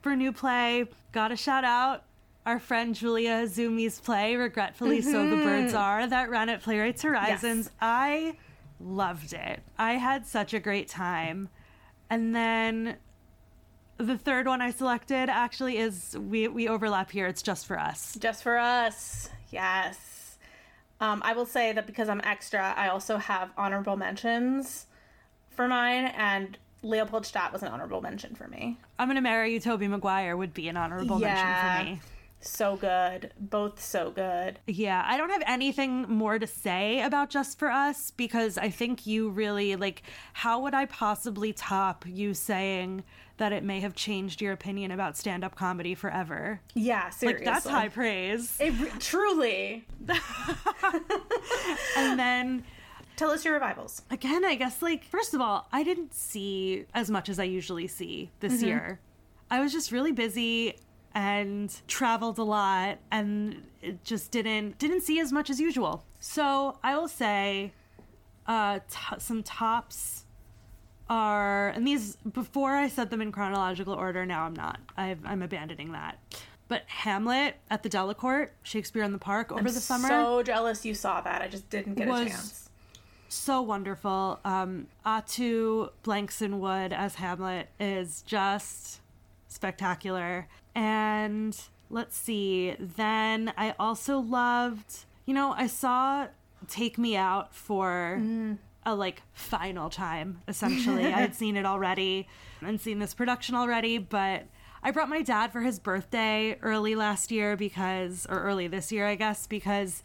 for 0.00 0.14
new 0.14 0.32
play, 0.32 0.86
gotta 1.12 1.36
shout 1.36 1.64
out 1.64 2.04
our 2.44 2.58
friend 2.58 2.94
Julia 2.94 3.44
Izumi's 3.44 4.00
play, 4.00 4.36
Regretfully 4.36 5.00
So 5.00 5.28
the 5.28 5.36
mm-hmm. 5.36 5.44
Birds 5.44 5.74
Are, 5.74 6.06
that 6.06 6.30
ran 6.30 6.48
at 6.48 6.62
Playwrights 6.62 7.02
Horizons. 7.02 7.70
I 7.80 8.36
loved 8.80 9.32
it. 9.32 9.62
I 9.78 9.94
had 9.94 10.26
such 10.26 10.52
a 10.54 10.60
great 10.60 10.88
time. 10.88 11.48
And 12.10 12.34
then 12.34 12.96
the 13.98 14.18
third 14.18 14.46
one 14.46 14.60
I 14.60 14.70
selected 14.70 15.28
actually 15.28 15.78
is 15.78 16.16
we 16.18 16.48
we 16.48 16.68
overlap 16.68 17.10
here. 17.10 17.26
It's 17.26 17.42
just 17.42 17.66
for 17.66 17.78
us. 17.78 18.16
Just 18.18 18.42
for 18.42 18.58
us. 18.58 19.30
Yes. 19.50 20.21
Um, 21.02 21.20
I 21.24 21.32
will 21.32 21.46
say 21.46 21.72
that 21.72 21.84
because 21.84 22.08
I'm 22.08 22.20
extra, 22.22 22.72
I 22.76 22.86
also 22.86 23.16
have 23.16 23.50
honorable 23.58 23.96
mentions 23.96 24.86
for 25.50 25.66
mine, 25.66 26.04
and 26.16 26.56
Leopoldstadt 26.84 27.52
was 27.52 27.60
an 27.64 27.68
honorable 27.68 28.00
mention 28.00 28.36
for 28.36 28.46
me. 28.46 28.78
I'm 29.00 29.08
gonna 29.08 29.20
marry 29.20 29.52
you, 29.52 29.58
Tobey 29.58 29.88
Maguire 29.88 30.36
would 30.36 30.54
be 30.54 30.68
an 30.68 30.76
honorable 30.76 31.20
Yeah. 31.20 31.34
mention 31.34 31.56
for 31.56 31.90
me. 31.90 32.00
So 32.42 32.76
good. 32.76 33.32
Both 33.38 33.82
so 33.82 34.10
good. 34.10 34.58
Yeah, 34.66 35.04
I 35.06 35.16
don't 35.16 35.30
have 35.30 35.42
anything 35.46 36.02
more 36.02 36.38
to 36.38 36.46
say 36.46 37.00
about 37.02 37.30
Just 37.30 37.58
for 37.58 37.70
Us 37.70 38.10
because 38.10 38.58
I 38.58 38.68
think 38.68 39.06
you 39.06 39.30
really 39.30 39.76
like 39.76 40.02
how 40.32 40.60
would 40.60 40.74
I 40.74 40.86
possibly 40.86 41.52
top 41.52 42.04
you 42.06 42.34
saying 42.34 43.04
that 43.38 43.52
it 43.52 43.64
may 43.64 43.80
have 43.80 43.94
changed 43.94 44.40
your 44.40 44.52
opinion 44.52 44.90
about 44.90 45.16
stand-up 45.16 45.54
comedy 45.54 45.94
forever? 45.94 46.60
Yeah, 46.74 47.10
seriously. 47.10 47.46
Like 47.46 47.54
that's 47.54 47.66
high 47.66 47.88
praise. 47.88 48.56
It 48.60 48.74
truly. 49.00 49.86
and 51.96 52.18
then 52.18 52.64
Tell 53.16 53.30
us 53.30 53.44
your 53.44 53.54
revivals. 53.54 54.02
again, 54.10 54.44
I 54.44 54.54
guess 54.54 54.82
like 54.82 55.04
first 55.04 55.34
of 55.34 55.40
all, 55.40 55.68
I 55.72 55.84
didn't 55.84 56.14
see 56.14 56.86
as 56.94 57.10
much 57.10 57.28
as 57.28 57.38
I 57.38 57.44
usually 57.44 57.86
see 57.86 58.30
this 58.40 58.54
mm-hmm. 58.54 58.66
year. 58.66 59.00
I 59.50 59.60
was 59.60 59.72
just 59.72 59.92
really 59.92 60.12
busy 60.12 60.76
and 61.14 61.74
traveled 61.88 62.38
a 62.38 62.42
lot 62.42 62.98
and 63.10 63.62
it 63.82 64.02
just 64.04 64.30
didn't 64.30 64.78
didn't 64.78 65.02
see 65.02 65.20
as 65.20 65.32
much 65.32 65.50
as 65.50 65.60
usual. 65.60 66.04
So, 66.20 66.78
I 66.82 66.96
will 66.96 67.08
say 67.08 67.72
uh 68.46 68.80
t- 68.90 69.18
some 69.18 69.42
tops 69.42 70.24
are 71.08 71.68
and 71.70 71.86
these 71.86 72.16
before 72.16 72.74
I 72.76 72.88
said 72.88 73.10
them 73.10 73.20
in 73.20 73.32
chronological 73.32 73.92
order, 73.94 74.24
now 74.24 74.44
I'm 74.44 74.54
not. 74.54 74.80
I've, 74.96 75.18
I'm 75.24 75.42
abandoning 75.42 75.92
that. 75.92 76.18
But 76.68 76.84
Hamlet 76.86 77.56
at 77.70 77.82
the 77.82 77.90
Delacorte, 77.90 78.48
Shakespeare 78.62 79.02
in 79.02 79.12
the 79.12 79.18
Park 79.18 79.52
over 79.52 79.62
the 79.70 79.80
summer 79.80 80.08
So 80.08 80.42
jealous 80.42 80.86
you 80.86 80.94
saw 80.94 81.20
that. 81.20 81.42
I 81.42 81.48
just 81.48 81.68
didn't 81.68 81.94
get 81.96 82.08
a 82.08 82.10
chance. 82.24 82.70
so 83.28 83.60
wonderful. 83.60 84.40
Um, 84.44 84.86
Ato 85.04 85.92
Blankson 86.02 86.60
Wood 86.60 86.94
as 86.94 87.16
Hamlet 87.16 87.68
is 87.78 88.22
just 88.22 89.00
spectacular. 89.48 90.48
And 90.74 91.58
let's 91.90 92.16
see, 92.16 92.74
then 92.78 93.52
I 93.56 93.74
also 93.78 94.18
loved, 94.18 95.04
you 95.26 95.34
know, 95.34 95.52
I 95.56 95.66
saw 95.66 96.28
Take 96.68 96.98
Me 96.98 97.16
Out 97.16 97.54
for 97.54 98.18
mm. 98.20 98.58
a 98.84 98.94
like 98.94 99.22
final 99.34 99.90
time, 99.90 100.40
essentially. 100.48 101.06
I 101.06 101.10
had 101.10 101.34
seen 101.34 101.56
it 101.56 101.66
already 101.66 102.28
and 102.60 102.80
seen 102.80 102.98
this 102.98 103.14
production 103.14 103.54
already, 103.54 103.98
but 103.98 104.46
I 104.82 104.90
brought 104.90 105.08
my 105.08 105.22
dad 105.22 105.52
for 105.52 105.60
his 105.60 105.78
birthday 105.78 106.58
early 106.62 106.94
last 106.94 107.30
year 107.30 107.56
because, 107.56 108.26
or 108.28 108.40
early 108.42 108.66
this 108.66 108.90
year, 108.90 109.06
I 109.06 109.14
guess, 109.14 109.46
because 109.46 110.02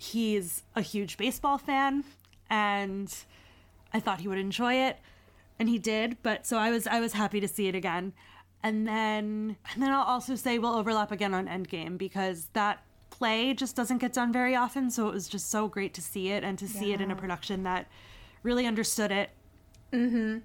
he's 0.00 0.62
a 0.74 0.82
huge 0.82 1.16
baseball 1.16 1.58
fan 1.58 2.04
and 2.50 3.14
I 3.92 4.00
thought 4.00 4.20
he 4.20 4.28
would 4.28 4.38
enjoy 4.38 4.74
it 4.74 4.98
and 5.58 5.68
he 5.68 5.78
did 5.78 6.16
but 6.22 6.46
so 6.46 6.58
I 6.58 6.70
was 6.70 6.86
I 6.86 7.00
was 7.00 7.14
happy 7.14 7.40
to 7.40 7.48
see 7.48 7.68
it 7.68 7.74
again 7.74 8.12
and 8.62 8.86
then 8.86 9.56
and 9.72 9.82
then 9.82 9.92
I'll 9.92 10.04
also 10.04 10.34
say 10.34 10.58
we'll 10.58 10.74
overlap 10.74 11.12
again 11.12 11.34
on 11.34 11.46
Endgame 11.46 11.98
because 11.98 12.48
that 12.52 12.82
play 13.10 13.54
just 13.54 13.76
doesn't 13.76 13.98
get 13.98 14.12
done 14.12 14.32
very 14.32 14.54
often 14.54 14.90
so 14.90 15.08
it 15.08 15.14
was 15.14 15.28
just 15.28 15.50
so 15.50 15.68
great 15.68 15.94
to 15.94 16.02
see 16.02 16.28
it 16.30 16.44
and 16.44 16.58
to 16.58 16.68
see 16.68 16.92
it 16.92 17.00
in 17.00 17.10
a 17.10 17.16
production 17.16 17.62
that 17.62 17.86
really 18.42 18.66
understood 18.66 19.10
it 19.10 19.30
Hmm. 19.92 20.38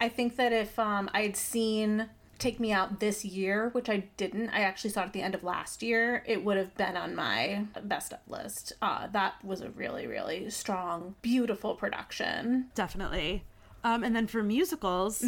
I 0.00 0.08
think 0.08 0.36
that 0.36 0.52
if 0.52 0.78
um, 0.78 1.10
I 1.12 1.22
had 1.22 1.36
seen 1.36 2.08
Take 2.38 2.58
Me 2.58 2.72
Out 2.72 3.00
this 3.00 3.24
year, 3.24 3.68
which 3.70 3.90
I 3.90 4.04
didn't, 4.16 4.48
I 4.50 4.60
actually 4.60 4.90
saw 4.90 5.02
it 5.02 5.06
at 5.06 5.12
the 5.12 5.20
end 5.20 5.34
of 5.34 5.44
last 5.44 5.82
year, 5.82 6.24
it 6.26 6.42
would 6.42 6.56
have 6.56 6.74
been 6.76 6.96
on 6.96 7.14
my 7.14 7.66
best 7.82 8.14
of 8.14 8.20
list. 8.26 8.72
Uh, 8.80 9.08
that 9.08 9.34
was 9.44 9.60
a 9.60 9.68
really, 9.70 10.06
really 10.06 10.48
strong, 10.48 11.16
beautiful 11.20 11.74
production. 11.74 12.70
definitely 12.74 13.44
um, 13.84 14.04
and 14.04 14.14
then 14.14 14.26
for 14.26 14.42
musicals 14.42 15.24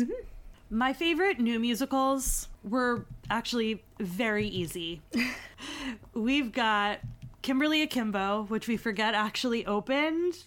my 0.73 0.93
favorite 0.95 1.39
new 1.39 1.59
musicals 1.61 2.49
were 2.65 3.05
actually 3.29 3.83
very 4.01 4.47
easy 4.49 5.03
we've 6.15 6.51
got 6.51 6.99
kimberly 7.43 7.83
akimbo 7.83 8.45
which 8.49 8.67
we 8.69 8.77
forget 8.77 9.15
actually 9.15 9.67
opened 9.67 10.45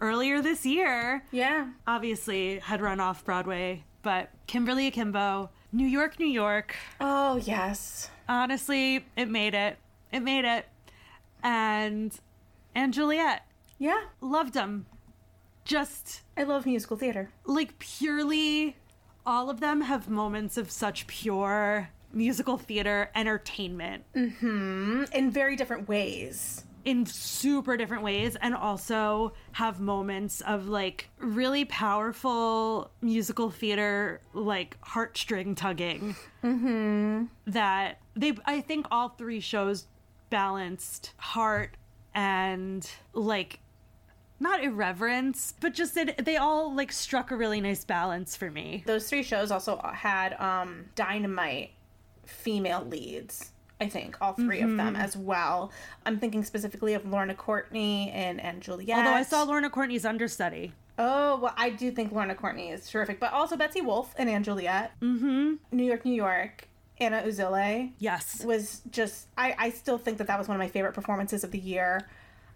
earlier 0.00 0.42
this 0.42 0.66
year 0.66 1.22
Yeah. 1.30 1.68
obviously 1.86 2.58
had 2.58 2.80
run 2.80 2.98
off 2.98 3.24
broadway 3.24 3.84
but 4.02 4.30
kimberly 4.48 4.88
akimbo 4.88 5.48
new 5.72 5.86
york 5.86 6.18
new 6.18 6.26
york 6.26 6.74
Oh, 7.00 7.36
yes. 7.36 8.10
honestly 8.28 9.04
it 9.16 9.28
made 9.28 9.54
it 9.54 9.78
it 10.12 10.20
made 10.20 10.44
it 10.44 10.66
and 11.42 12.18
and 12.74 12.92
juliet 12.92 13.46
Yeah. 13.78 14.00
loved 14.20 14.54
them 14.54 14.86
just 15.64 16.22
I 16.36 16.42
love 16.44 16.64
musical 16.66 16.96
theater. 16.96 17.30
like 17.44 17.78
purely 17.78 18.76
all 19.28 19.50
of 19.50 19.60
them 19.60 19.82
have 19.82 20.08
moments 20.08 20.56
of 20.56 20.70
such 20.70 21.06
pure 21.06 21.90
musical 22.14 22.56
theater 22.56 23.10
entertainment. 23.14 24.02
Mm-hmm. 24.16 25.04
In 25.12 25.30
very 25.30 25.54
different 25.54 25.86
ways. 25.86 26.64
in 26.84 27.04
super 27.04 27.76
different 27.76 28.02
ways 28.02 28.34
and 28.40 28.54
also 28.54 29.34
have 29.52 29.78
moments 29.78 30.40
of 30.40 30.68
like 30.68 31.10
really 31.18 31.66
powerful 31.66 32.90
musical 33.02 33.50
theater 33.50 34.22
like 34.32 34.80
heartstring 34.80 35.54
tugging. 35.54 36.16
Mm-hmm. 36.42 37.24
That 37.48 37.98
they 38.16 38.32
i 38.46 38.60
think 38.62 38.86
all 38.90 39.10
three 39.10 39.40
shows 39.40 39.86
balanced 40.30 41.12
heart 41.18 41.76
and 42.14 42.88
like 43.12 43.60
not 44.40 44.62
irreverence 44.62 45.54
but 45.60 45.74
just 45.74 45.94
that 45.94 46.24
they 46.24 46.36
all 46.36 46.74
like 46.74 46.92
struck 46.92 47.30
a 47.30 47.36
really 47.36 47.60
nice 47.60 47.84
balance 47.84 48.36
for 48.36 48.50
me 48.50 48.82
Those 48.86 49.08
three 49.08 49.22
shows 49.22 49.50
also 49.50 49.78
had 49.94 50.34
um, 50.40 50.86
dynamite 50.94 51.70
female 52.24 52.84
leads. 52.84 53.50
I 53.80 53.88
think 53.88 54.16
all 54.20 54.32
3 54.32 54.60
of 54.60 54.76
them 54.76 54.96
as 54.96 55.16
well. 55.16 55.70
I'm 56.04 56.18
thinking 56.18 56.42
specifically 56.44 56.94
of 56.94 57.06
Lorna 57.06 57.34
Courtney 57.34 58.10
and 58.10 58.40
and 58.40 58.60
Juliet. 58.60 58.98
although 58.98 59.16
i 59.16 59.22
saw 59.22 59.44
lorna 59.44 59.70
courtney's 59.70 60.04
understudy 60.04 60.72
Oh, 61.00 61.38
well, 61.38 61.54
I 61.56 61.70
do 61.70 61.92
think 61.92 62.10
Lorna 62.10 62.34
Courtney 62.34 62.70
is 62.70 62.90
terrific, 62.90 63.20
but 63.20 63.32
also 63.32 63.56
Betsy 63.56 63.80
Wolfe 63.80 64.12
and 64.18 64.28
Anne 64.28 64.42
Juliet. 64.42 64.90
Mm-hmm. 65.00 65.54
New 65.70 65.84
York, 65.84 66.04
New 66.04 66.12
York. 66.12 66.66
Anna 67.00 67.22
Uzele 67.22 67.92
yes 68.00 68.44
was 68.44 68.82
just. 68.90 69.28
I 69.38 69.54
I 69.56 69.70
still 69.70 69.96
think 69.98 70.18
that 70.18 70.26
that 70.26 70.36
was 70.36 70.48
one 70.48 70.56
of 70.56 70.58
my 70.58 70.66
favorite 70.66 70.94
performances 70.94 71.44
of 71.44 71.52
the 71.52 71.58
year. 71.60 72.08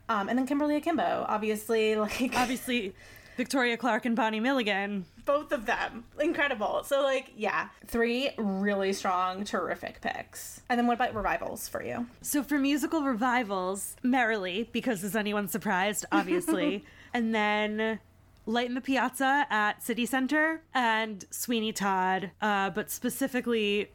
Um, 0.08 0.28
and 0.28 0.38
then 0.38 0.46
Kimberly 0.46 0.76
Akimbo, 0.76 1.24
obviously, 1.28 1.96
like 1.96 2.32
obviously 2.36 2.94
victoria 3.36 3.76
clark 3.76 4.04
and 4.04 4.14
bonnie 4.14 4.40
milligan 4.40 5.06
both 5.24 5.52
of 5.52 5.66
them, 5.66 6.04
incredible. 6.20 6.82
So 6.84 7.02
like, 7.02 7.32
yeah, 7.36 7.68
three 7.86 8.30
really 8.36 8.92
strong, 8.92 9.44
terrific 9.44 10.00
picks. 10.00 10.60
And 10.68 10.78
then 10.78 10.86
what 10.86 10.94
about 10.94 11.14
revivals 11.14 11.68
for 11.68 11.82
you? 11.82 12.06
So 12.22 12.42
for 12.42 12.58
musical 12.58 13.02
revivals, 13.02 13.96
Merrily, 14.02 14.68
because 14.72 15.04
is 15.04 15.16
anyone 15.16 15.48
surprised? 15.48 16.04
Obviously, 16.12 16.84
and 17.14 17.34
then 17.34 18.00
Light 18.46 18.66
in 18.66 18.74
the 18.74 18.80
Piazza 18.80 19.46
at 19.50 19.82
City 19.82 20.06
Center 20.06 20.62
and 20.74 21.24
Sweeney 21.30 21.72
Todd, 21.72 22.32
uh, 22.40 22.70
but 22.70 22.90
specifically 22.90 23.90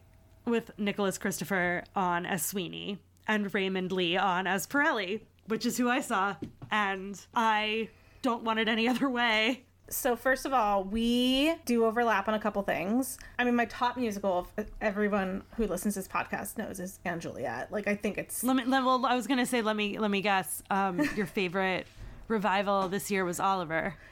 with 0.46 0.70
Nicholas 0.78 1.18
Christopher 1.18 1.84
on 1.94 2.24
as 2.24 2.44
Sweeney 2.44 2.98
and 3.26 3.52
Raymond 3.52 3.92
Lee 3.92 4.16
on 4.16 4.46
as 4.46 4.66
Pirelli, 4.66 5.20
which 5.48 5.66
is 5.66 5.76
who 5.76 5.88
I 5.88 6.00
saw, 6.00 6.36
and 6.70 7.20
I 7.34 7.88
don't 8.22 8.44
want 8.44 8.58
it 8.60 8.68
any 8.68 8.88
other 8.92 9.08
way. 9.08 9.64
So 9.90 10.16
first 10.16 10.44
of 10.44 10.52
all, 10.52 10.84
we 10.84 11.54
do 11.64 11.86
overlap 11.86 12.28
on 12.28 12.34
a 12.34 12.38
couple 12.38 12.60
things. 12.62 13.18
I 13.38 13.44
mean, 13.44 13.56
my 13.56 13.64
top 13.64 13.96
musical, 13.96 14.46
everyone 14.82 15.42
who 15.56 15.66
listens 15.66 15.94
to 15.94 16.00
this 16.00 16.08
podcast 16.08 16.58
knows, 16.58 16.78
is 16.78 17.00
and 17.06 17.20
Juliet. 17.22 17.72
Like, 17.72 17.88
I 17.88 17.96
think 17.96 18.18
it's 18.18 18.44
Let 18.44 18.54
me. 18.56 18.64
Let, 18.64 18.84
well, 18.84 19.06
I 19.06 19.14
was 19.16 19.26
gonna 19.26 19.46
say, 19.46 19.62
let 19.62 19.76
me 19.76 19.98
let 19.98 20.10
me 20.10 20.20
guess. 20.20 20.62
Um, 20.70 21.00
your 21.16 21.24
favorite 21.26 21.86
revival 22.28 22.88
this 22.88 23.10
year 23.10 23.24
was 23.24 23.40
Oliver. 23.40 23.94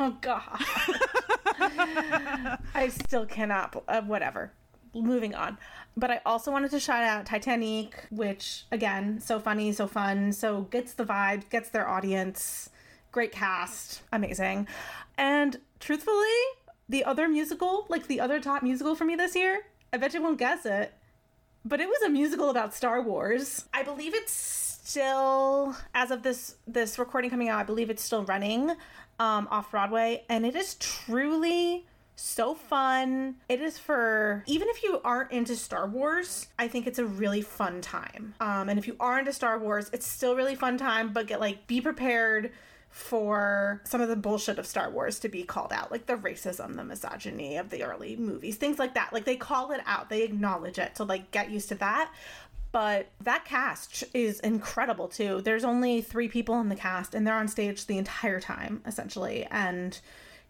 Oh 0.00 0.16
God. 0.20 0.40
I 2.74 2.88
still 2.88 3.26
cannot. 3.26 3.80
Uh, 3.86 4.00
whatever. 4.00 4.50
Moving 4.94 5.34
on. 5.34 5.58
But 5.96 6.10
I 6.10 6.20
also 6.24 6.50
wanted 6.50 6.70
to 6.70 6.80
shout 6.80 7.02
out 7.02 7.26
Titanic, 7.26 8.06
which 8.10 8.64
again, 8.72 9.20
so 9.20 9.38
funny, 9.38 9.72
so 9.72 9.86
fun, 9.86 10.32
so 10.32 10.62
gets 10.62 10.94
the 10.94 11.04
vibe, 11.04 11.48
gets 11.50 11.68
their 11.68 11.88
audience. 11.88 12.70
Great 13.10 13.32
cast, 13.32 14.02
amazing. 14.10 14.66
And 15.18 15.58
truthfully, 15.80 16.26
the 16.88 17.04
other 17.04 17.28
musical, 17.28 17.86
like 17.88 18.06
the 18.06 18.20
other 18.20 18.40
top 18.40 18.62
musical 18.62 18.94
for 18.94 19.04
me 19.04 19.16
this 19.16 19.36
year, 19.36 19.62
I 19.92 19.98
bet 19.98 20.14
you 20.14 20.22
won't 20.22 20.38
guess 20.38 20.64
it, 20.64 20.94
but 21.64 21.80
it 21.80 21.88
was 21.88 22.02
a 22.02 22.08
musical 22.08 22.48
about 22.48 22.74
Star 22.74 23.02
Wars. 23.02 23.66
I 23.74 23.82
believe 23.82 24.14
it's 24.14 24.32
still 24.32 25.76
as 25.94 26.10
of 26.10 26.22
this 26.22 26.56
this 26.66 26.98
recording 26.98 27.30
coming 27.30 27.48
out, 27.48 27.60
I 27.60 27.64
believe 27.64 27.90
it's 27.90 28.02
still 28.02 28.24
running 28.24 28.70
um 29.20 29.46
off 29.50 29.70
Broadway 29.70 30.24
and 30.28 30.46
it 30.46 30.56
is 30.56 30.74
truly 30.76 31.86
so 32.16 32.54
fun. 32.54 33.36
It 33.48 33.60
is 33.60 33.78
for 33.78 34.44
even 34.46 34.68
if 34.68 34.82
you 34.82 35.00
aren't 35.04 35.32
into 35.32 35.56
Star 35.56 35.86
Wars, 35.88 36.46
I 36.58 36.68
think 36.68 36.86
it's 36.86 36.98
a 36.98 37.06
really 37.06 37.42
fun 37.42 37.80
time. 37.80 38.34
Um 38.40 38.68
and 38.68 38.78
if 38.78 38.86
you 38.86 38.96
are 39.00 39.18
into 39.18 39.32
Star 39.32 39.58
Wars, 39.58 39.90
it's 39.92 40.06
still 40.06 40.36
really 40.36 40.54
fun 40.54 40.78
time, 40.78 41.12
but 41.12 41.26
get 41.26 41.40
like 41.40 41.66
be 41.66 41.80
prepared 41.80 42.52
for 42.90 43.80
some 43.84 44.02
of 44.02 44.08
the 44.10 44.16
bullshit 44.16 44.58
of 44.58 44.66
Star 44.66 44.90
Wars 44.90 45.18
to 45.20 45.28
be 45.28 45.44
called 45.44 45.72
out, 45.72 45.90
like 45.90 46.04
the 46.04 46.16
racism, 46.16 46.76
the 46.76 46.84
misogyny 46.84 47.56
of 47.56 47.70
the 47.70 47.82
early 47.82 48.16
movies, 48.16 48.56
things 48.56 48.78
like 48.78 48.92
that. 48.94 49.14
Like 49.14 49.24
they 49.24 49.36
call 49.36 49.72
it 49.72 49.80
out, 49.86 50.10
they 50.10 50.22
acknowledge 50.22 50.78
it 50.78 50.96
So 50.98 51.04
like 51.04 51.30
get 51.30 51.50
used 51.50 51.70
to 51.70 51.74
that. 51.76 52.12
But 52.70 53.08
that 53.20 53.44
cast 53.44 54.04
is 54.14 54.40
incredible 54.40 55.08
too. 55.08 55.42
There's 55.42 55.64
only 55.64 56.00
three 56.00 56.28
people 56.28 56.58
in 56.60 56.70
the 56.70 56.74
cast, 56.74 57.14
and 57.14 57.26
they're 57.26 57.34
on 57.34 57.48
stage 57.48 57.86
the 57.86 57.98
entire 57.98 58.40
time, 58.40 58.82
essentially, 58.86 59.46
and 59.50 59.98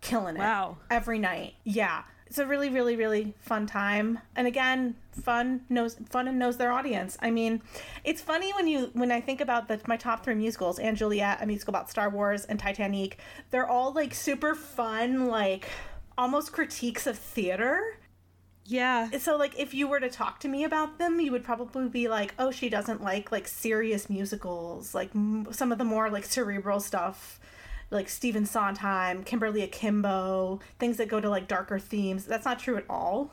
killing 0.02 0.37
it 0.37 0.40
Wow. 0.40 0.76
every 0.90 1.18
night. 1.18 1.54
Yeah. 1.64 2.02
It's 2.26 2.38
a 2.38 2.47
really, 2.47 2.71
really, 2.71 2.97
really 2.97 3.35
fun 3.40 3.66
time. 3.66 4.18
And 4.37 4.47
again, 4.47 4.97
fun 5.12 5.62
knows 5.68 5.97
fun 6.09 6.28
and 6.28 6.38
knows 6.38 6.56
their 6.56 6.73
audience. 6.73 7.18
I 7.21 7.30
mean, 7.30 7.61
it's 8.04 8.23
funny 8.23 8.52
when 8.54 8.66
you 8.66 8.90
when 8.94 9.12
I 9.12 9.21
think 9.21 9.40
about 9.42 9.68
the 9.68 9.80
my 9.87 9.99
top 9.99 10.25
three 10.25 10.35
musicals, 10.35 10.78
and 10.78 10.97
Juliet, 10.97 11.42
a 11.42 11.47
musical 11.47 11.73
about 11.73 11.90
Star 11.90 12.09
Wars, 12.09 12.47
and 12.47 12.59
Titanic, 12.59 13.18
they're 13.50 13.66
all 13.68 13.92
like 13.92 14.14
super 14.14 14.54
fun, 14.54 15.26
like 15.28 15.68
almost 16.16 16.52
critiques 16.52 17.06
of 17.06 17.18
theater 17.18 17.99
Yeah. 18.64 19.11
so 19.18 19.37
like 19.37 19.59
if 19.59 19.75
you 19.75 19.87
were 19.88 20.00
to 20.00 20.09
talk 20.11 20.40
to 20.40 20.49
me 20.49 20.62
about 20.64 20.99
them 20.99 21.18
you 21.21 21.32
would 21.32 21.42
probably 21.42 21.88
be 21.88 22.06
like 22.06 22.32
oh 22.38 22.50
she 22.50 22.68
doesn't 22.68 23.02
like 23.02 23.32
like 23.32 23.49
serious 23.49 24.09
musicals 24.11 24.94
like 24.94 25.11
m- 25.14 25.49
some 25.50 25.73
of 25.73 25.78
the 25.78 25.85
more 25.85 26.11
like 26.11 26.25
cerebral 26.25 26.80
stuff 26.80 27.40
like 27.92 28.08
Stephen 28.08 28.46
Sondheim, 28.46 29.22
Kimberly 29.22 29.62
Akimbo, 29.62 30.61
things 30.78 30.96
that 30.96 31.08
go 31.08 31.20
to 31.20 31.28
like 31.30 31.46
darker 31.46 31.78
themes. 31.78 32.25
That's 32.25 32.44
not 32.44 32.58
true 32.58 32.76
at 32.76 32.84
all. 32.88 33.32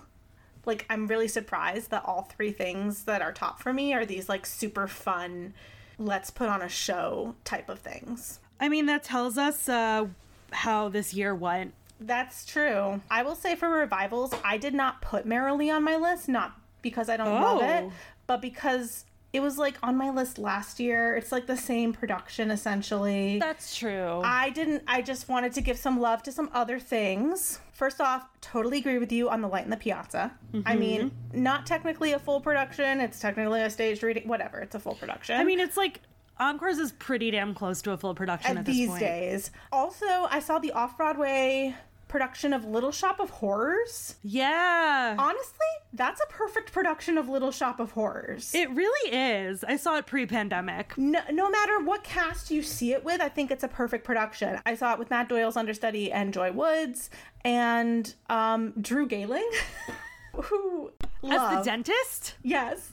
Like 0.65 0.85
I'm 0.89 1.07
really 1.07 1.27
surprised 1.27 1.89
that 1.91 2.03
all 2.05 2.23
three 2.23 2.51
things 2.51 3.05
that 3.05 3.21
are 3.21 3.31
top 3.31 3.61
for 3.61 3.73
me 3.73 3.93
are 3.93 4.05
these 4.05 4.29
like 4.29 4.45
super 4.45 4.87
fun 4.87 5.53
let's 5.97 6.29
put 6.29 6.47
on 6.49 6.61
a 6.61 6.69
show 6.69 7.35
type 7.43 7.67
of 7.69 7.79
things. 7.79 8.39
I 8.59 8.69
mean, 8.69 8.85
that 8.85 9.03
tells 9.03 9.37
us 9.37 9.67
uh, 9.67 10.07
how 10.51 10.89
this 10.89 11.13
year 11.13 11.33
went. 11.35 11.73
That's 11.99 12.45
true. 12.45 13.01
I 13.11 13.23
will 13.23 13.35
say 13.35 13.55
for 13.55 13.69
revivals, 13.69 14.33
I 14.43 14.57
did 14.57 14.73
not 14.73 15.01
put 15.01 15.25
Merrily 15.25 15.69
on 15.69 15.83
my 15.83 15.97
list, 15.97 16.29
not 16.29 16.53
because 16.81 17.09
I 17.09 17.17
don't 17.17 17.41
love 17.41 17.61
it, 17.61 17.83
Oh. 17.87 17.91
but 18.27 18.41
because 18.41 19.03
it 19.31 19.41
was 19.41 19.57
like 19.57 19.77
on 19.83 19.95
my 19.95 20.09
list 20.09 20.37
last 20.39 20.79
year. 20.79 21.15
It's 21.15 21.31
like 21.31 21.45
the 21.45 21.55
same 21.57 21.93
production 21.93 22.49
essentially. 22.51 23.37
That's 23.39 23.75
true. 23.75 24.21
I 24.23 24.49
didn't 24.49 24.83
I 24.87 25.01
just 25.01 25.29
wanted 25.29 25.53
to 25.53 25.61
give 25.61 25.77
some 25.77 25.99
love 25.99 26.23
to 26.23 26.31
some 26.31 26.49
other 26.53 26.79
things. 26.79 27.59
First 27.71 28.01
off, 28.01 28.27
totally 28.41 28.79
agree 28.79 28.97
with 28.97 29.11
you 29.11 29.29
on 29.29 29.41
the 29.41 29.47
light 29.47 29.63
in 29.65 29.69
the 29.69 29.77
piazza. 29.77 30.31
I 30.53 30.57
Mm-hmm. 30.57 30.79
mean, 30.79 31.11
not 31.33 31.65
technically 31.65 32.13
a 32.13 32.19
full 32.19 32.41
production, 32.41 32.99
it's 32.99 33.19
technically 33.19 33.61
a 33.61 33.69
staged 33.69 34.03
reading, 34.03 34.27
whatever, 34.27 34.59
it's 34.59 34.75
a 34.75 34.79
full 34.79 34.95
production. 34.95 35.39
I 35.39 35.43
mean, 35.43 35.59
it's 35.59 35.77
like 35.77 36.01
Encores 36.39 36.77
is 36.77 36.91
pretty 36.93 37.31
damn 37.31 37.53
close 37.53 37.81
to 37.83 37.91
a 37.91 37.97
full 37.97 38.15
production 38.15 38.51
at, 38.51 38.59
at 38.59 38.65
this 38.65 38.75
these 38.75 38.87
point. 38.89 38.99
days. 39.01 39.51
Also, 39.71 40.05
I 40.29 40.39
saw 40.39 40.57
the 40.57 40.71
off-Broadway 40.71 41.75
production 42.09 42.51
of 42.51 42.65
Little 42.65 42.91
Shop 42.91 43.19
of 43.21 43.29
Horrors. 43.29 44.15
Yeah. 44.23 45.15
Honestly, 45.17 45.67
that's 45.93 46.19
a 46.19 46.25
perfect 46.27 46.73
production 46.73 47.17
of 47.17 47.29
Little 47.29 47.51
Shop 47.51 47.79
of 47.79 47.91
Horrors. 47.91 48.53
It 48.53 48.69
really 48.71 49.15
is. 49.15 49.63
I 49.63 49.77
saw 49.77 49.97
it 49.97 50.05
pre-pandemic. 50.07 50.97
no, 50.97 51.21
no 51.31 51.49
matter 51.49 51.79
what 51.79 52.03
cast 52.03 52.51
you 52.51 52.61
see 52.61 52.91
it 52.91 53.05
with, 53.05 53.21
I 53.21 53.29
think 53.29 53.51
it's 53.51 53.63
a 53.63 53.67
perfect 53.69 54.03
production. 54.03 54.59
I 54.65 54.75
saw 54.75 54.91
it 54.93 54.99
with 54.99 55.09
Matt 55.09 55.29
Doyle's 55.29 55.55
understudy 55.55 56.11
and 56.11 56.33
Joy 56.33 56.51
Woods 56.51 57.09
and 57.45 58.13
um, 58.29 58.73
Drew 58.81 59.07
Gehling, 59.07 59.49
who 60.33 60.91
As 61.23 61.57
the 61.57 61.61
dentist, 61.63 62.33
yes, 62.43 62.91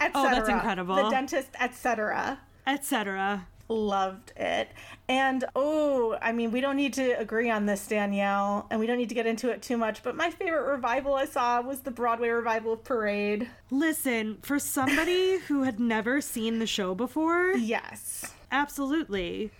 etc. 0.00 0.12
Oh, 0.14 0.34
that's 0.34 0.48
incredible. 0.48 0.94
The 0.96 1.10
dentist, 1.10 1.50
etc. 1.58 2.38
etc. 2.66 3.46
Loved 3.68 4.32
it. 4.36 4.68
And 5.08 5.44
oh, 5.54 6.16
I 6.22 6.32
mean, 6.32 6.50
we 6.52 6.60
don't 6.60 6.76
need 6.76 6.94
to 6.94 7.12
agree 7.18 7.50
on 7.50 7.66
this, 7.66 7.86
Danielle, 7.86 8.66
and 8.70 8.80
we 8.80 8.86
don't 8.86 8.96
need 8.98 9.08
to 9.10 9.14
get 9.14 9.26
into 9.26 9.50
it 9.50 9.60
too 9.62 9.76
much, 9.76 10.02
but 10.02 10.16
my 10.16 10.30
favorite 10.30 10.70
revival 10.70 11.14
I 11.14 11.26
saw 11.26 11.60
was 11.60 11.80
the 11.80 11.90
Broadway 11.90 12.28
revival 12.28 12.72
of 12.74 12.84
Parade. 12.84 13.48
Listen, 13.70 14.38
for 14.42 14.58
somebody 14.58 15.38
who 15.48 15.62
had 15.64 15.78
never 15.80 16.20
seen 16.20 16.58
the 16.58 16.66
show 16.66 16.94
before, 16.94 17.52
Yes. 17.52 18.32
absolutely. 18.50 19.50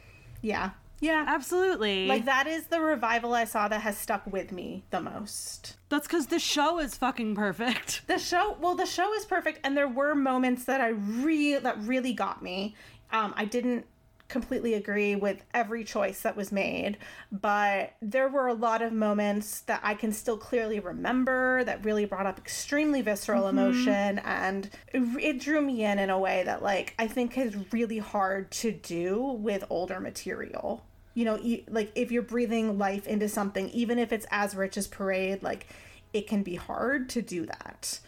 Yeah. 0.43 0.71
Yeah. 1.01 1.25
Absolutely. 1.29 2.07
Like 2.07 2.25
that 2.25 2.47
is 2.47 2.67
the 2.67 2.81
revival 2.81 3.33
I 3.35 3.45
saw 3.45 3.69
that 3.69 3.83
has 3.83 3.97
stuck 3.97 4.27
with 4.27 4.51
me 4.53 4.83
the 4.91 5.01
most. 5.01 5.77
That's 5.91 6.07
because 6.07 6.27
the 6.27 6.39
show 6.41 6.79
is 6.81 6.97
fucking 6.97 7.35
perfect. 7.35 8.07
The 8.07 8.19
show, 8.19 8.57
well, 8.61 8.75
the 8.75 8.87
show 8.87 9.13
is 9.15 9.25
perfect, 9.25 9.61
and 9.65 9.77
there 9.77 9.87
were 9.89 10.15
moments 10.15 10.65
that 10.65 10.81
I 10.81 10.89
really 10.89 11.59
that 11.61 11.79
really 11.83 12.13
got 12.13 12.43
me. 12.43 12.75
Um, 13.13 13.33
I 13.37 13.45
didn't 13.45 13.87
completely 14.29 14.75
agree 14.75 15.17
with 15.17 15.43
every 15.55 15.83
choice 15.85 16.21
that 16.21 16.37
was 16.37 16.53
made, 16.53 16.99
but 17.33 17.95
there 18.03 18.29
were 18.29 18.47
a 18.47 18.55
lot 18.55 18.83
of 18.83 18.93
moments 18.93 19.61
that 19.61 19.81
I 19.83 19.95
can 19.95 20.13
still 20.13 20.37
clearly 20.37 20.81
remember 20.81 21.65
that 21.65 21.85
really 21.85 22.05
brought 22.05 22.27
up 22.27 22.39
extremely 22.39 23.01
visceral 23.01 23.45
mm-hmm. 23.45 23.59
emotion, 23.59 24.19
and 24.21 24.71
it, 24.93 25.03
it 25.23 25.41
drew 25.41 25.61
me 25.63 25.85
in 25.85 25.99
in 25.99 26.11
a 26.11 26.19
way 26.19 26.43
that 26.45 26.63
like 26.63 26.95
I 26.99 27.07
think 27.07 27.37
is 27.39 27.57
really 27.73 27.99
hard 27.99 28.51
to 28.53 28.71
do 28.71 29.23
with 29.23 29.65
older 29.71 29.99
material. 29.99 30.85
You 31.15 31.25
know, 31.25 31.41
like 31.69 31.91
if 31.95 32.13
you're 32.13 32.23
breathing 32.23 32.79
life 32.79 33.07
into 33.07 33.29
something, 33.29 33.71
even 33.71 33.99
if 33.99 34.13
it's 34.13 34.27
as 34.31 34.55
rich 34.55 34.77
as 34.77 34.87
Parade, 34.87 35.43
like 35.43 35.67
it 36.13 36.29
can 36.29 36.43
be 36.43 36.55
hard 36.55 37.09
to 37.11 37.23
do 37.23 37.47
that. 37.47 37.99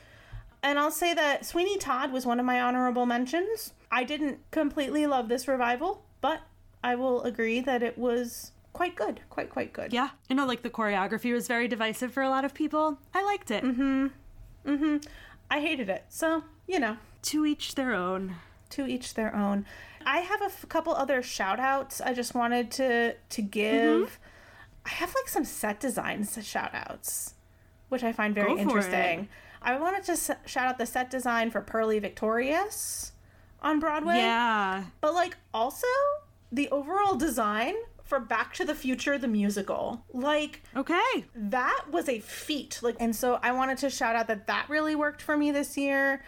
And 0.63 0.79
I'll 0.79 0.91
say 0.91 1.15
that 1.15 1.47
Sweeney 1.47 1.79
Todd 1.79 2.13
was 2.13 2.27
one 2.27 2.39
of 2.39 2.47
my 2.47 2.61
honorable 2.61 3.07
mentions. 3.07 3.73
I 3.91 4.05
didn't 4.05 4.39
completely 4.51 5.07
love 5.07 5.29
this 5.29 5.49
revival, 5.49 6.05
but 6.21 6.41
I 6.83 6.95
will 6.95 7.23
agree 7.23 7.61
that 7.61 7.83
it 7.83 7.97
was 7.99 8.53
quite 8.73 8.95
good. 8.97 9.21
Quite, 9.31 9.51
quite 9.51 9.73
good. 9.73 9.93
Yeah. 9.93 10.11
You 10.29 10.37
know, 10.37 10.47
like 10.47 10.63
the 10.63 10.71
choreography 10.71 11.33
was 11.33 11.47
very 11.49 11.69
divisive 11.69 12.13
for 12.13 12.23
a 12.23 12.29
lot 12.31 12.45
of 12.45 12.55
people. 12.55 12.99
I 13.15 13.25
liked 13.25 13.51
it. 13.51 13.65
Mm-hmm. 13.65 14.07
Mm-hmm. 14.67 14.97
I 15.51 15.61
hated 15.61 15.89
it. 15.89 16.05
So, 16.09 16.45
you 16.67 16.79
know, 16.79 16.97
To 17.23 17.45
each 17.47 17.75
their 17.75 17.95
own. 17.95 18.37
to 18.71 18.87
each 18.87 19.15
their 19.15 19.35
own. 19.35 19.67
I 20.07 20.19
have 20.21 20.41
a 20.41 20.47
f- 20.47 20.65
couple 20.69 20.95
other 20.95 21.21
shout 21.23 21.59
outs 21.61 22.01
I 22.01 22.15
just 22.15 22.35
wanted 22.35 22.71
to 22.73 23.15
to 23.29 23.43
give. 23.43 24.19
I 24.87 24.91
have 24.91 25.15
like 25.15 25.29
some 25.29 25.45
set 25.45 25.81
designs 25.81 26.39
shout 26.47 26.71
outs, 26.73 27.35
which 27.91 28.03
I 28.05 28.13
find 28.13 28.35
very 28.35 28.57
interesting. 28.59 29.21
it. 29.21 29.29
I 29.61 29.77
wanted 29.79 30.05
to 30.05 30.13
s- 30.13 30.31
shout 30.47 30.67
out 30.69 30.79
the 30.79 30.87
set 30.87 31.11
design 31.11 31.51
for 31.51 31.61
Purlie 31.61 31.99
Victorious 31.99 33.13
on 33.63 33.81
Broadway. 33.81 34.17
Yeah. 34.17 34.85
But 35.01 35.15
like 35.15 35.37
also 35.55 35.87
the 36.53 36.69
overall 36.71 37.17
design 37.17 37.75
for 38.05 38.19
Back 38.19 38.55
to 38.55 38.65
the 38.65 38.75
Future 38.75 39.19
the 39.19 39.29
musical. 39.29 40.05
Like 40.13 40.63
Okay. 40.77 41.25
that 41.35 41.85
was 41.91 42.09
a 42.09 42.19
feat. 42.21 42.81
Like 42.83 42.97
and 42.99 43.15
so 43.15 43.39
I 43.43 43.53
wanted 43.53 43.79
to 43.79 43.91
shout 43.91 44.17
out 44.17 44.27
that 44.29 44.47
that 44.49 44.67
really 44.69 44.95
worked 44.97 45.23
for 45.23 45.37
me 45.37 45.51
this 45.53 45.77
year. 45.77 46.23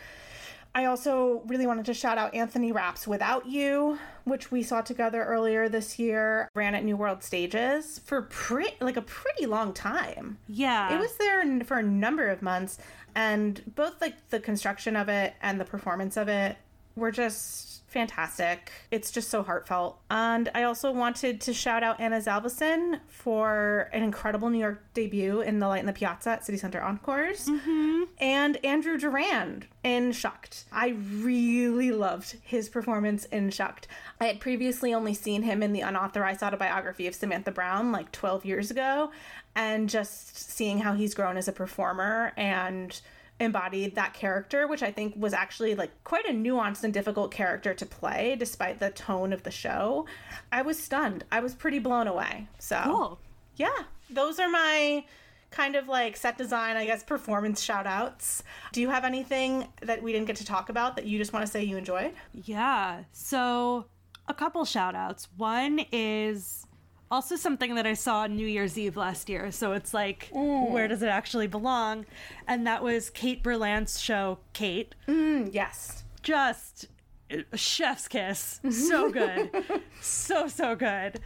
I 0.74 0.86
also 0.86 1.42
really 1.46 1.66
wanted 1.66 1.84
to 1.86 1.92
shout 1.94 2.16
out 2.16 2.34
Anthony 2.34 2.72
Rapp's 2.72 3.06
Without 3.06 3.44
You, 3.44 3.98
which 4.24 4.50
we 4.50 4.62
saw 4.62 4.80
together 4.80 5.22
earlier 5.22 5.68
this 5.68 5.98
year. 5.98 6.48
Ran 6.54 6.74
at 6.74 6.82
New 6.82 6.96
World 6.96 7.22
Stages 7.22 7.98
for 8.06 8.22
pre- 8.22 8.74
like 8.80 8.96
a 8.96 9.02
pretty 9.02 9.44
long 9.44 9.74
time. 9.74 10.38
Yeah. 10.48 10.94
It 10.94 10.98
was 10.98 11.14
there 11.16 11.44
for 11.64 11.76
a 11.78 11.82
number 11.82 12.28
of 12.30 12.40
months, 12.40 12.78
and 13.14 13.60
both 13.74 14.00
like 14.00 14.30
the 14.30 14.40
construction 14.40 14.96
of 14.96 15.10
it 15.10 15.34
and 15.42 15.60
the 15.60 15.66
performance 15.66 16.16
of 16.16 16.28
it 16.28 16.56
were 16.96 17.11
just 17.11 17.72
fantastic. 17.92 18.72
It's 18.90 19.11
just 19.11 19.28
so 19.28 19.42
heartfelt. 19.42 20.00
And 20.11 20.50
I 20.55 20.62
also 20.62 20.90
wanted 20.90 21.42
to 21.42 21.52
shout 21.52 21.83
out 21.83 22.00
Anna 22.00 22.16
Zavelson 22.16 23.00
for 23.07 23.90
an 23.92 24.02
incredible 24.02 24.48
New 24.48 24.59
York 24.59 24.83
debut 24.94 25.42
in 25.42 25.59
The 25.59 25.68
Light 25.68 25.81
in 25.81 25.87
the 25.87 25.92
Piazza 25.92 26.31
at 26.31 26.44
City 26.44 26.57
Center 26.57 26.83
Encores, 26.83 27.46
mm-hmm. 27.46 28.05
and 28.18 28.64
Andrew 28.64 28.96
Durand 28.96 29.66
in 29.85 30.12
Shucked. 30.12 30.64
I 30.72 30.96
really 31.20 31.92
loved 31.92 32.37
his 32.42 32.70
performance 32.70 33.26
in 33.26 33.50
Shucked. 33.50 33.87
I 34.20 34.24
had 34.24 34.40
previously 34.40 34.94
only 34.94 35.12
seen 35.12 35.42
him 35.42 35.62
in 35.62 35.74
the 35.74 35.83
unauthorized 35.83 36.42
autobiography 36.42 37.07
of 37.07 37.14
Samantha 37.14 37.52
Brown 37.52 37.92
like 37.92 38.11
12 38.11 38.46
years 38.46 38.70
ago, 38.70 39.11
and 39.55 39.90
just 39.90 40.50
seeing 40.50 40.78
how 40.78 40.94
he's 40.94 41.14
grown 41.14 41.37
as 41.37 41.46
a 41.46 41.52
performer 41.52 42.33
and 42.38 43.02
embodied 43.42 43.94
that 43.96 44.14
character, 44.14 44.66
which 44.66 44.83
I 44.83 44.90
think 44.90 45.14
was 45.16 45.33
actually 45.33 45.74
like 45.74 45.90
quite 46.05 46.24
a 46.26 46.33
nuanced 46.33 46.85
and 46.85 46.92
difficult 46.94 47.31
character 47.31 47.74
to 47.74 47.85
play 47.87 48.37
despite 48.38 48.78
the 48.78 48.90
tone 48.90 49.33
of 49.33 49.42
the 49.42 49.50
show. 49.50 50.07
I 50.50 50.62
was 50.62 50.78
stunned. 50.78 51.24
I 51.31 51.40
was 51.40 51.55
pretty 51.55 51.78
blown 51.78 52.07
away. 52.07 52.48
So, 52.59 52.81
Cool. 52.85 53.18
yeah, 53.57 53.78
those 54.11 54.38
are 54.38 54.48
my 54.48 55.05
kind 55.50 55.76
of 55.76 55.87
like 55.87 56.16
set 56.16 56.38
design, 56.38 56.76
I 56.76 56.87
guess, 56.87 57.02
performance 57.02 57.61
shout 57.62 57.87
outs. 57.87 58.42
Do 58.72 58.81
you 58.81 58.88
have 58.88 59.05
anything 59.05 59.68
that 59.83 60.02
we 60.02 60.12
didn't 60.12 60.26
get 60.26 60.37
to 60.37 60.46
talk 60.46 60.70
about 60.70 60.96
that 60.96 61.05
you 61.05 61.18
just 61.18 61.33
want 61.33 61.44
to 61.44 61.50
say 61.52 61.62
you 61.62 61.76
enjoyed? 61.76 62.12
Yeah. 62.33 63.05
So, 63.12 63.85
a 64.28 64.35
couple 64.35 64.64
shout 64.64 64.94
outs. 64.94 65.28
One 65.37 65.85
is 65.92 66.66
also 67.12 67.37
something 67.37 67.75
that 67.75 67.87
I 67.87 67.94
saw 67.94 68.20
on 68.20 68.35
New 68.35 68.46
Year's 68.46 68.79
Eve 68.79 68.96
last 68.96 69.29
year. 69.29 69.53
So, 69.53 69.72
it's 69.72 69.92
like, 69.92 70.31
mm. 70.35 70.70
where 70.70 70.88
does 70.88 71.03
it 71.03 71.09
actually 71.09 71.46
belong? 71.46 72.07
And 72.48 72.66
that 72.66 72.83
was 72.83 73.11
Kate 73.11 73.42
Berlant's 73.42 74.01
show, 74.01 74.38
Kate. 74.55 74.94
Mm, 75.07 75.51
yes. 75.53 76.05
Just 76.22 76.87
uh, 77.31 77.42
chef's 77.55 78.09
kiss. 78.09 78.61
Mm-hmm. 78.64 78.70
So 78.70 79.11
good. 79.12 79.83
so, 80.01 80.48
so 80.48 80.75
good. 80.75 81.20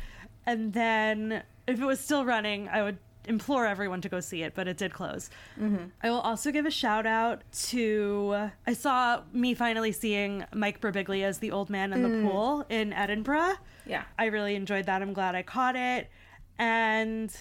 And 0.45 0.73
then, 0.73 1.43
if 1.67 1.81
it 1.81 1.85
was 1.85 2.01
still 2.01 2.25
running, 2.25 2.69
I 2.69 2.83
would 2.83 2.99
implore 3.29 3.67
everyone 3.67 4.01
to 4.01 4.09
go 4.09 4.21
see 4.21 4.43
it, 4.43 4.55
but 4.55 4.69
it 4.69 4.77
did 4.77 4.93
close. 4.93 5.31
Mm-hmm. 5.61 5.87
I 6.03 6.11
will 6.11 6.21
also 6.21 6.51
give 6.51 6.67
a 6.67 6.71
shout 6.71 7.07
out 7.07 7.43
to 7.69 8.51
I 8.67 8.73
saw 8.73 9.23
me 9.33 9.55
finally 9.55 9.93
seeing 9.93 10.45
Mike 10.55 10.81
Birbiglia 10.81 11.25
as 11.25 11.39
the 11.39 11.51
old 11.51 11.71
man 11.71 11.93
in 11.93 12.03
the 12.03 12.09
mm. 12.09 12.23
pool 12.31 12.67
in 12.69 12.93
Edinburgh. 12.93 13.55
Yeah. 13.87 14.05
I 14.19 14.27
really 14.27 14.55
enjoyed 14.55 14.87
that. 14.87 15.03
I'm 15.03 15.13
glad 15.13 15.35
I 15.35 15.43
caught 15.43 15.77
it. 15.77 16.11
And 16.59 17.35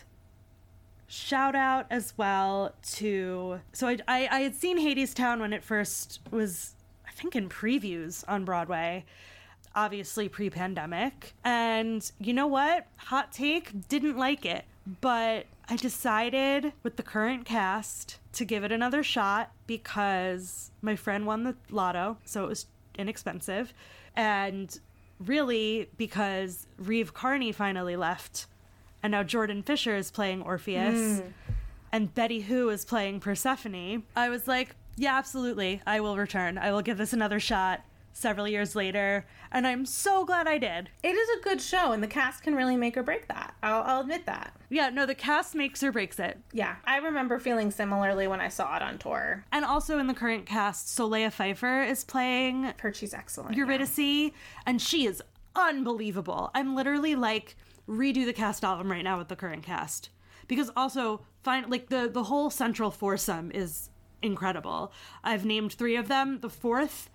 shout 1.07 1.55
out 1.55 1.85
as 1.89 2.13
well 2.17 2.73
to 2.81 3.59
so 3.73 3.87
I, 3.87 3.97
I, 4.07 4.27
I 4.31 4.39
had 4.41 4.55
seen 4.55 4.79
Hadestown 4.79 5.39
when 5.39 5.53
it 5.53 5.63
first 5.63 6.19
was 6.31 6.73
I 7.07 7.11
think 7.11 7.35
in 7.35 7.47
previews 7.47 8.23
on 8.27 8.43
Broadway 8.43 9.05
obviously 9.75 10.29
pre-pandemic 10.29 11.33
and 11.43 12.11
you 12.19 12.33
know 12.33 12.47
what 12.47 12.87
hot 12.97 13.31
take 13.31 13.87
didn't 13.87 14.17
like 14.17 14.45
it 14.45 14.65
but 15.01 15.45
I 15.69 15.75
decided 15.75 16.73
with 16.81 16.95
the 16.95 17.03
current 17.03 17.45
cast 17.45 18.19
to 18.33 18.45
give 18.45 18.63
it 18.63 18.71
another 18.71 19.03
shot 19.03 19.51
because 19.67 20.71
my 20.81 20.95
friend 20.95 21.25
won 21.25 21.43
the 21.43 21.55
lotto 21.69 22.17
so 22.25 22.45
it 22.45 22.47
was 22.47 22.65
inexpensive 22.97 23.73
and 24.15 24.79
really 25.19 25.89
because 25.97 26.67
Reeve 26.77 27.13
Carney 27.13 27.51
finally 27.51 27.95
left 27.95 28.47
and 29.05 29.11
now 29.11 29.21
Jordan 29.21 29.61
Fisher 29.61 29.95
is 29.95 30.09
playing 30.09 30.41
Orpheus, 30.41 31.19
hmm. 31.19 31.27
and 31.91 32.11
Betty 32.15 32.41
Who 32.41 32.69
is 32.69 32.83
playing 32.85 33.19
Persephone. 33.19 34.01
I 34.15 34.29
was 34.29 34.47
like, 34.47 34.75
yeah, 34.97 35.15
absolutely, 35.15 35.79
I 35.85 35.99
will 35.99 36.17
return. 36.17 36.57
I 36.57 36.71
will 36.71 36.81
give 36.81 36.97
this 36.97 37.13
another 37.13 37.39
shot 37.39 37.81
several 38.15 38.47
years 38.47 38.75
later, 38.75 39.25
and 39.51 39.67
I'm 39.67 39.85
so 39.85 40.23
glad 40.25 40.47
I 40.47 40.57
did. 40.57 40.89
It 41.03 41.09
is 41.15 41.29
a 41.37 41.43
good 41.43 41.61
show, 41.61 41.91
and 41.91 42.01
the 42.01 42.07
cast 42.07 42.41
can 42.43 42.55
really 42.55 42.77
make 42.77 42.95
or 42.95 43.03
break 43.03 43.27
that. 43.27 43.53
I'll, 43.61 43.83
I'll 43.83 44.01
admit 44.01 44.25
that. 44.25 44.55
Yeah, 44.69 44.89
no, 44.89 45.05
the 45.05 45.13
cast 45.13 45.53
makes 45.53 45.83
or 45.83 45.91
breaks 45.91 46.17
it. 46.17 46.39
Yeah, 46.53 46.77
I 46.85 46.97
remember 46.97 47.39
feeling 47.39 47.71
similarly 47.71 48.27
when 48.27 48.39
I 48.39 48.47
saw 48.47 48.75
it 48.77 48.81
on 48.81 48.97
tour. 48.97 49.43
And 49.51 49.65
also 49.65 49.99
in 49.99 50.07
the 50.07 50.13
current 50.13 50.45
cast, 50.45 50.87
Solea 50.87 51.31
Pfeiffer 51.31 51.83
is 51.83 52.03
playing 52.05 52.73
Heard 52.79 52.95
she's 52.95 53.13
excellent. 53.13 53.57
yeah. 53.57 54.29
And 54.65 54.81
she 54.81 55.05
is 55.05 55.21
unbelievable. 55.55 56.51
I'm 56.55 56.73
literally 56.73 57.15
like 57.15 57.57
redo 57.87 58.25
the 58.25 58.33
cast 58.33 58.63
album 58.63 58.89
right 58.89 59.03
now 59.03 59.17
with 59.17 59.27
the 59.27 59.35
current 59.35 59.63
cast 59.63 60.09
because 60.47 60.71
also 60.75 61.21
find 61.43 61.69
like 61.69 61.89
the 61.89 62.09
the 62.11 62.23
whole 62.23 62.49
central 62.49 62.91
foursome 62.91 63.51
is 63.51 63.89
incredible. 64.21 64.91
I've 65.23 65.45
named 65.45 65.73
three 65.73 65.95
of 65.95 66.07
them. 66.07 66.39
The 66.39 66.49
fourth. 66.49 67.09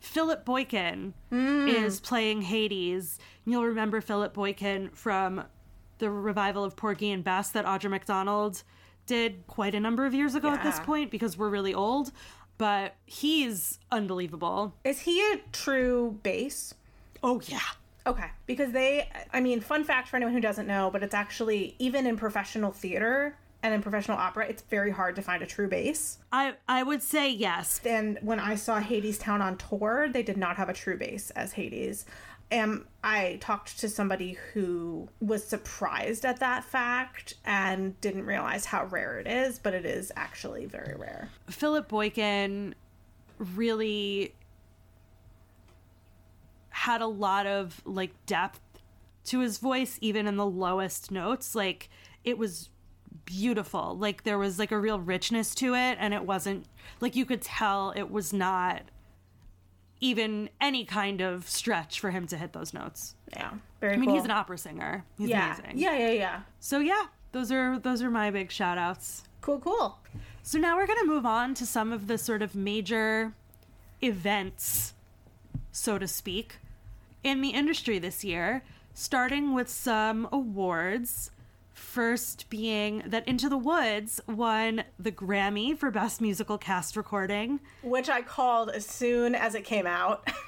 Philip 0.00 0.44
Boykin 0.44 1.14
mm. 1.30 1.68
is 1.68 2.00
playing 2.00 2.42
Hades. 2.42 3.18
You'll 3.44 3.66
remember 3.66 4.00
Philip 4.00 4.34
Boykin 4.34 4.90
from 4.90 5.44
the 5.98 6.10
revival 6.10 6.64
of 6.64 6.74
Porgy 6.74 7.10
and 7.10 7.22
Bess 7.22 7.50
that 7.50 7.66
Audra 7.66 7.90
McDonald 7.90 8.62
did 9.06 9.46
quite 9.46 9.74
a 9.74 9.80
number 9.80 10.06
of 10.06 10.14
years 10.14 10.34
ago 10.34 10.50
at 10.50 10.62
this 10.62 10.80
point 10.80 11.10
because 11.10 11.36
we're 11.36 11.50
really 11.50 11.74
old. 11.74 12.12
But 12.58 12.94
he's 13.06 13.78
unbelievable. 13.90 14.74
Is 14.84 15.00
he 15.00 15.20
a 15.32 15.40
true 15.52 16.18
bass? 16.22 16.74
Oh, 17.22 17.40
yeah. 17.46 17.60
Okay, 18.06 18.30
because 18.46 18.72
they, 18.72 19.08
I 19.32 19.40
mean, 19.40 19.60
fun 19.60 19.84
fact 19.84 20.08
for 20.08 20.16
anyone 20.16 20.34
who 20.34 20.40
doesn't 20.40 20.66
know, 20.66 20.90
but 20.90 21.02
it's 21.02 21.14
actually, 21.14 21.74
even 21.78 22.06
in 22.06 22.16
professional 22.16 22.72
theater 22.72 23.36
and 23.62 23.74
in 23.74 23.82
professional 23.82 24.16
opera, 24.16 24.46
it's 24.46 24.62
very 24.62 24.90
hard 24.90 25.16
to 25.16 25.22
find 25.22 25.42
a 25.42 25.46
true 25.46 25.68
bass. 25.68 26.18
I 26.32 26.54
I 26.68 26.82
would 26.82 27.02
say 27.02 27.30
yes. 27.30 27.80
And 27.84 28.18
when 28.22 28.40
I 28.40 28.54
saw 28.54 28.80
Hadestown 28.80 29.40
on 29.40 29.56
tour, 29.56 30.08
they 30.08 30.22
did 30.22 30.36
not 30.36 30.56
have 30.56 30.68
a 30.68 30.72
true 30.72 30.96
bass 30.96 31.30
as 31.30 31.52
Hades. 31.52 32.06
And 32.50 32.84
I 33.04 33.38
talked 33.40 33.78
to 33.78 33.88
somebody 33.88 34.36
who 34.52 35.08
was 35.20 35.44
surprised 35.44 36.24
at 36.24 36.40
that 36.40 36.64
fact 36.64 37.34
and 37.44 38.00
didn't 38.00 38.26
realize 38.26 38.64
how 38.64 38.86
rare 38.86 39.20
it 39.20 39.28
is, 39.28 39.60
but 39.60 39.72
it 39.72 39.86
is 39.86 40.10
actually 40.16 40.66
very 40.66 40.96
rare. 40.96 41.28
Philip 41.48 41.86
Boykin 41.86 42.74
really 43.38 44.34
had 46.70 47.00
a 47.00 47.06
lot 47.06 47.46
of 47.46 47.80
like 47.84 48.10
depth 48.26 48.60
to 49.24 49.40
his 49.40 49.58
voice 49.58 49.98
even 50.00 50.26
in 50.26 50.36
the 50.36 50.46
lowest 50.46 51.10
notes 51.10 51.54
like 51.54 51.88
it 52.24 52.38
was 52.38 52.68
beautiful 53.24 53.96
like 53.98 54.22
there 54.24 54.38
was 54.38 54.58
like 54.58 54.72
a 54.72 54.78
real 54.78 54.98
richness 54.98 55.54
to 55.54 55.74
it 55.74 55.96
and 56.00 56.12
it 56.14 56.24
wasn't 56.24 56.64
like 57.00 57.14
you 57.16 57.24
could 57.24 57.42
tell 57.42 57.92
it 57.96 58.10
was 58.10 58.32
not 58.32 58.82
even 60.00 60.48
any 60.60 60.84
kind 60.84 61.20
of 61.20 61.48
stretch 61.48 62.00
for 62.00 62.10
him 62.10 62.26
to 62.26 62.36
hit 62.36 62.52
those 62.52 62.72
notes 62.74 63.14
Yeah, 63.32 63.50
very 63.80 63.94
i 63.94 63.96
mean 63.96 64.06
cool. 64.08 64.16
he's 64.16 64.24
an 64.24 64.30
opera 64.30 64.58
singer 64.58 65.04
he's 65.18 65.28
yeah. 65.28 65.54
amazing 65.56 65.78
yeah, 65.78 65.96
yeah, 65.96 66.10
yeah. 66.10 66.40
so 66.58 66.78
yeah 66.80 67.06
those 67.32 67.52
are 67.52 67.78
those 67.78 68.02
are 68.02 68.10
my 68.10 68.30
big 68.30 68.50
shout 68.50 68.78
outs 68.78 69.24
Cool, 69.40 69.58
cool. 69.60 69.98
so 70.42 70.58
now 70.58 70.76
we're 70.76 70.86
going 70.86 70.98
to 70.98 71.06
move 71.06 71.24
on 71.24 71.54
to 71.54 71.64
some 71.64 71.92
of 71.92 72.08
the 72.08 72.18
sort 72.18 72.42
of 72.42 72.54
major 72.54 73.32
events, 74.02 74.92
so 75.72 75.96
to 75.98 76.06
speak, 76.06 76.56
in 77.24 77.40
the 77.40 77.50
industry 77.50 77.98
this 77.98 78.22
year, 78.22 78.62
starting 78.92 79.54
with 79.54 79.68
some 79.70 80.28
awards. 80.30 81.30
First 81.80 82.50
being 82.50 83.02
that 83.06 83.26
Into 83.26 83.48
the 83.48 83.56
Woods 83.56 84.20
won 84.28 84.84
the 84.98 85.10
Grammy 85.10 85.76
for 85.76 85.90
Best 85.90 86.20
Musical 86.20 86.56
Cast 86.58 86.94
Recording. 86.96 87.58
Which 87.82 88.08
I 88.08 88.20
called 88.22 88.70
as 88.70 88.86
soon 88.86 89.34
as 89.34 89.54
it 89.54 89.64
came 89.64 89.86
out. 89.86 90.28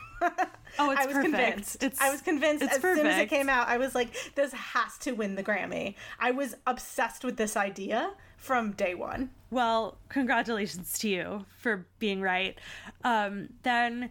Oh, 0.79 0.91
it's 0.93 1.01
I 1.03 1.05
was 1.07 1.15
perfect. 1.17 1.35
convinced. 1.35 1.83
It's- 1.83 2.01
I 2.01 2.11
was 2.11 2.21
convinced 2.23 2.63
it's 2.63 2.77
as 2.77 2.81
soon 2.81 3.07
as 3.07 3.19
it 3.19 3.29
came 3.29 3.49
out. 3.51 3.67
I 3.69 3.77
was 3.77 3.93
like, 3.95 4.15
this 4.37 4.53
has 4.53 4.97
to 4.99 5.13
win 5.13 5.35
the 5.35 5.43
Grammy. 5.43 5.97
I 6.21 6.31
was 6.31 6.55
obsessed 6.67 7.25
with 7.25 7.37
this 7.37 7.57
idea 7.59 8.13
from 8.39 8.71
day 8.73 8.95
one. 8.95 9.31
Well, 9.51 9.99
congratulations 10.09 10.97
to 11.01 11.09
you 11.11 11.45
for 11.59 11.87
being 11.99 12.23
right. 12.23 12.57
Um, 13.05 13.49
then 13.65 14.11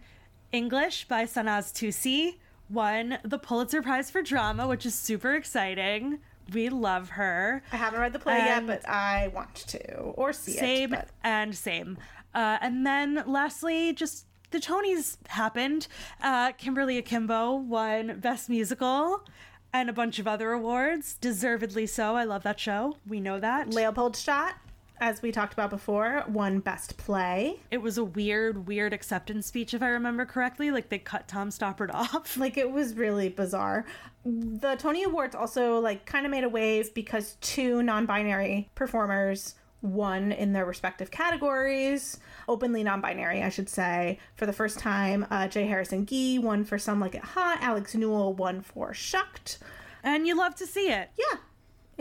English 0.51 1.07
by 1.07 1.23
Sanaz 1.23 1.71
Toossi 1.73 2.35
won 2.69 3.17
the 3.23 3.39
Pulitzer 3.39 3.81
Prize 3.81 4.11
for 4.11 4.21
Drama, 4.21 4.67
which 4.67 4.85
is 4.85 4.93
super 4.93 5.33
exciting. 5.33 6.19
We 6.53 6.69
love 6.69 7.09
her. 7.09 7.63
I 7.71 7.75
haven't 7.75 7.99
read 7.99 8.13
the 8.13 8.19
play 8.19 8.37
yet, 8.37 8.67
but 8.67 8.87
I 8.87 9.29
want 9.33 9.55
to 9.55 9.97
or 9.97 10.33
see 10.33 10.53
Same 10.53 10.93
it. 10.93 10.99
But 10.99 11.09
and 11.23 11.55
same. 11.55 11.97
Uh, 12.33 12.57
and 12.61 12.85
then 12.85 13.23
lastly, 13.25 13.93
just 13.93 14.25
the 14.51 14.59
Tonys 14.59 15.17
happened. 15.27 15.87
Uh, 16.21 16.51
Kimberly 16.53 16.97
Akimbo 16.97 17.55
won 17.55 18.19
Best 18.19 18.49
Musical 18.49 19.25
and 19.73 19.89
a 19.89 19.93
bunch 19.93 20.19
of 20.19 20.27
other 20.27 20.51
awards, 20.51 21.15
deservedly 21.15 21.87
so. 21.87 22.15
I 22.15 22.25
love 22.25 22.43
that 22.43 22.59
show. 22.59 22.97
We 23.07 23.19
know 23.21 23.39
that. 23.39 23.69
Leopoldstadt, 23.73 24.55
as 25.01 25.21
we 25.21 25.31
talked 25.31 25.51
about 25.53 25.71
before, 25.71 26.23
won 26.29 26.59
Best 26.59 26.95
Play. 26.95 27.59
it 27.71 27.79
was 27.81 27.97
a 27.97 28.03
weird, 28.03 28.67
weird 28.67 28.93
acceptance 28.93 29.47
speech, 29.47 29.73
if 29.73 29.81
I 29.81 29.87
remember 29.87 30.25
correctly. 30.25 30.69
Like 30.71 30.89
they 30.89 30.99
cut 30.99 31.27
Tom 31.27 31.49
Stoppard 31.49 31.89
off. 31.93 32.37
Like 32.37 32.55
it 32.55 32.71
was 32.71 32.93
really 32.93 33.27
bizarre. 33.27 33.83
The 34.23 34.75
Tony 34.75 35.03
Awards 35.03 35.35
also 35.35 35.79
like 35.79 36.05
kind 36.05 36.25
of 36.25 36.31
made 36.31 36.43
a 36.43 36.49
wave 36.49 36.93
because 36.93 37.35
two 37.41 37.81
non-binary 37.81 38.69
performers 38.75 39.55
won 39.81 40.31
in 40.31 40.53
their 40.53 40.65
respective 40.65 41.09
categories. 41.09 42.19
Openly 42.47 42.83
non-binary, 42.83 43.41
I 43.41 43.49
should 43.49 43.67
say. 43.69 44.19
For 44.35 44.45
the 44.45 44.53
first 44.53 44.77
time, 44.77 45.25
uh, 45.31 45.47
J. 45.47 45.65
Harrison 45.65 46.05
Ghee 46.05 46.37
won 46.37 46.63
for 46.63 46.77
Some 46.77 46.99
Like 46.99 47.15
It 47.15 47.23
Hot. 47.23 47.57
Alex 47.61 47.95
Newell 47.95 48.35
won 48.35 48.61
for 48.61 48.93
Shucked. 48.93 49.57
And 50.03 50.27
you 50.27 50.37
love 50.37 50.53
to 50.55 50.67
see 50.67 50.89
it. 50.91 51.09
Yeah, 51.17 51.39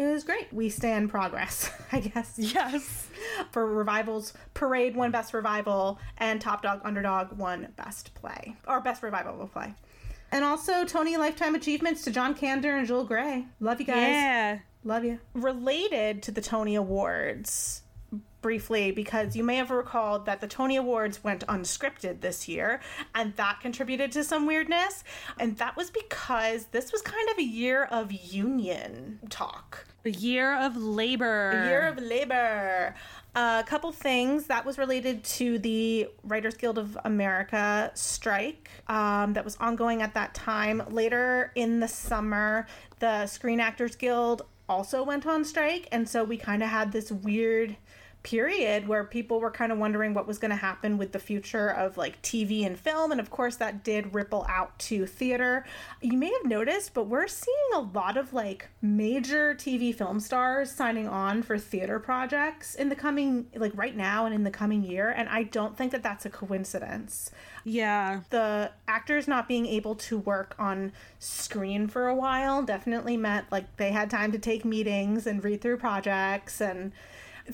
it 0.00 0.12
was 0.12 0.24
great. 0.24 0.50
We 0.50 0.70
stand 0.70 1.10
progress, 1.10 1.70
I 1.92 2.00
guess. 2.00 2.34
Yes. 2.38 3.08
For 3.52 3.66
revivals, 3.66 4.32
Parade 4.54 4.96
won 4.96 5.10
Best 5.10 5.34
Revival, 5.34 5.98
and 6.16 6.40
Top 6.40 6.62
Dog 6.62 6.80
Underdog 6.84 7.36
won 7.36 7.68
Best 7.76 8.14
Play 8.14 8.56
or 8.66 8.80
Best 8.80 9.02
Revival 9.02 9.46
Play. 9.46 9.74
And 10.32 10.42
also 10.42 10.84
Tony 10.84 11.16
Lifetime 11.16 11.54
Achievements 11.54 12.02
to 12.04 12.10
John 12.10 12.34
Kander 12.34 12.78
and 12.78 12.86
Joel 12.86 13.04
Grey. 13.04 13.44
Love 13.58 13.80
you 13.80 13.86
guys. 13.86 14.08
Yeah. 14.08 14.58
Love 14.84 15.04
you. 15.04 15.18
Related 15.34 16.22
to 16.22 16.30
the 16.30 16.40
Tony 16.40 16.76
Awards, 16.76 17.82
briefly, 18.40 18.90
because 18.90 19.36
you 19.36 19.44
may 19.44 19.56
have 19.56 19.70
recalled 19.70 20.26
that 20.26 20.40
the 20.40 20.46
Tony 20.46 20.76
Awards 20.76 21.22
went 21.22 21.46
unscripted 21.46 22.20
this 22.20 22.48
year, 22.48 22.80
and 23.14 23.34
that 23.36 23.60
contributed 23.60 24.12
to 24.12 24.24
some 24.24 24.46
weirdness. 24.46 25.04
And 25.38 25.56
that 25.58 25.76
was 25.76 25.90
because 25.90 26.66
this 26.66 26.92
was 26.92 27.02
kind 27.02 27.28
of 27.30 27.38
a 27.38 27.44
year 27.44 27.84
of 27.84 28.12
union 28.12 29.20
talk. 29.28 29.86
A 30.04 30.10
year 30.10 30.58
of 30.58 30.76
labor. 30.76 31.50
A 31.50 31.68
year 31.68 31.86
of 31.86 31.98
labor. 31.98 32.94
A 33.34 33.62
couple 33.66 33.92
things 33.92 34.46
that 34.46 34.64
was 34.64 34.78
related 34.78 35.22
to 35.24 35.58
the 35.58 36.08
Writers 36.24 36.54
Guild 36.54 36.78
of 36.78 36.98
America 37.04 37.90
strike 37.94 38.70
um, 38.88 39.34
that 39.34 39.44
was 39.44 39.56
ongoing 39.56 40.00
at 40.02 40.14
that 40.14 40.34
time. 40.34 40.82
Later 40.88 41.52
in 41.54 41.80
the 41.80 41.88
summer, 41.88 42.66
the 42.98 43.26
Screen 43.26 43.60
Actors 43.60 43.94
Guild 43.94 44.42
also 44.70 45.02
went 45.02 45.26
on 45.26 45.44
strike, 45.44 45.88
and 45.92 46.08
so 46.08 46.24
we 46.24 46.36
kind 46.36 46.62
of 46.62 46.68
had 46.68 46.92
this 46.92 47.10
weird 47.10 47.76
period 48.22 48.86
where 48.86 49.04
people 49.04 49.40
were 49.40 49.50
kind 49.50 49.72
of 49.72 49.78
wondering 49.78 50.12
what 50.12 50.26
was 50.26 50.38
going 50.38 50.50
to 50.50 50.56
happen 50.56 50.98
with 50.98 51.12
the 51.12 51.18
future 51.18 51.68
of 51.68 51.96
like 51.96 52.20
TV 52.22 52.66
and 52.66 52.78
film. 52.78 53.12
And 53.12 53.20
of 53.20 53.30
course, 53.30 53.56
that 53.56 53.82
did 53.82 54.14
ripple 54.14 54.44
out 54.48 54.78
to 54.80 55.06
theater. 55.06 55.64
You 56.02 56.18
may 56.18 56.30
have 56.30 56.44
noticed, 56.44 56.92
but 56.92 57.04
we're 57.04 57.28
seeing 57.28 57.56
a 57.74 57.80
lot 57.80 58.16
of 58.16 58.34
like 58.34 58.68
major 58.82 59.54
TV 59.54 59.94
film 59.94 60.20
stars 60.20 60.70
signing 60.70 61.08
on 61.08 61.42
for 61.42 61.58
theater 61.58 61.98
projects 61.98 62.74
in 62.74 62.90
the 62.90 62.96
coming, 62.96 63.46
like 63.54 63.72
right 63.74 63.96
now 63.96 64.26
and 64.26 64.34
in 64.34 64.44
the 64.44 64.50
coming 64.50 64.84
year. 64.84 65.08
And 65.10 65.28
I 65.28 65.44
don't 65.44 65.76
think 65.76 65.92
that 65.92 66.02
that's 66.02 66.26
a 66.26 66.30
coincidence. 66.30 67.30
Yeah. 67.64 68.20
The 68.30 68.72
actors 68.86 69.28
not 69.28 69.48
being 69.48 69.66
able 69.66 69.94
to 69.94 70.18
work 70.18 70.54
on 70.58 70.92
screen 71.18 71.88
for 71.88 72.08
a 72.08 72.14
while 72.14 72.62
definitely 72.62 73.16
meant 73.16 73.50
like 73.50 73.76
they 73.76 73.92
had 73.92 74.10
time 74.10 74.32
to 74.32 74.38
take 74.38 74.64
meetings 74.64 75.26
and 75.26 75.42
read 75.42 75.60
through 75.60 75.78
projects 75.78 76.60
and 76.60 76.92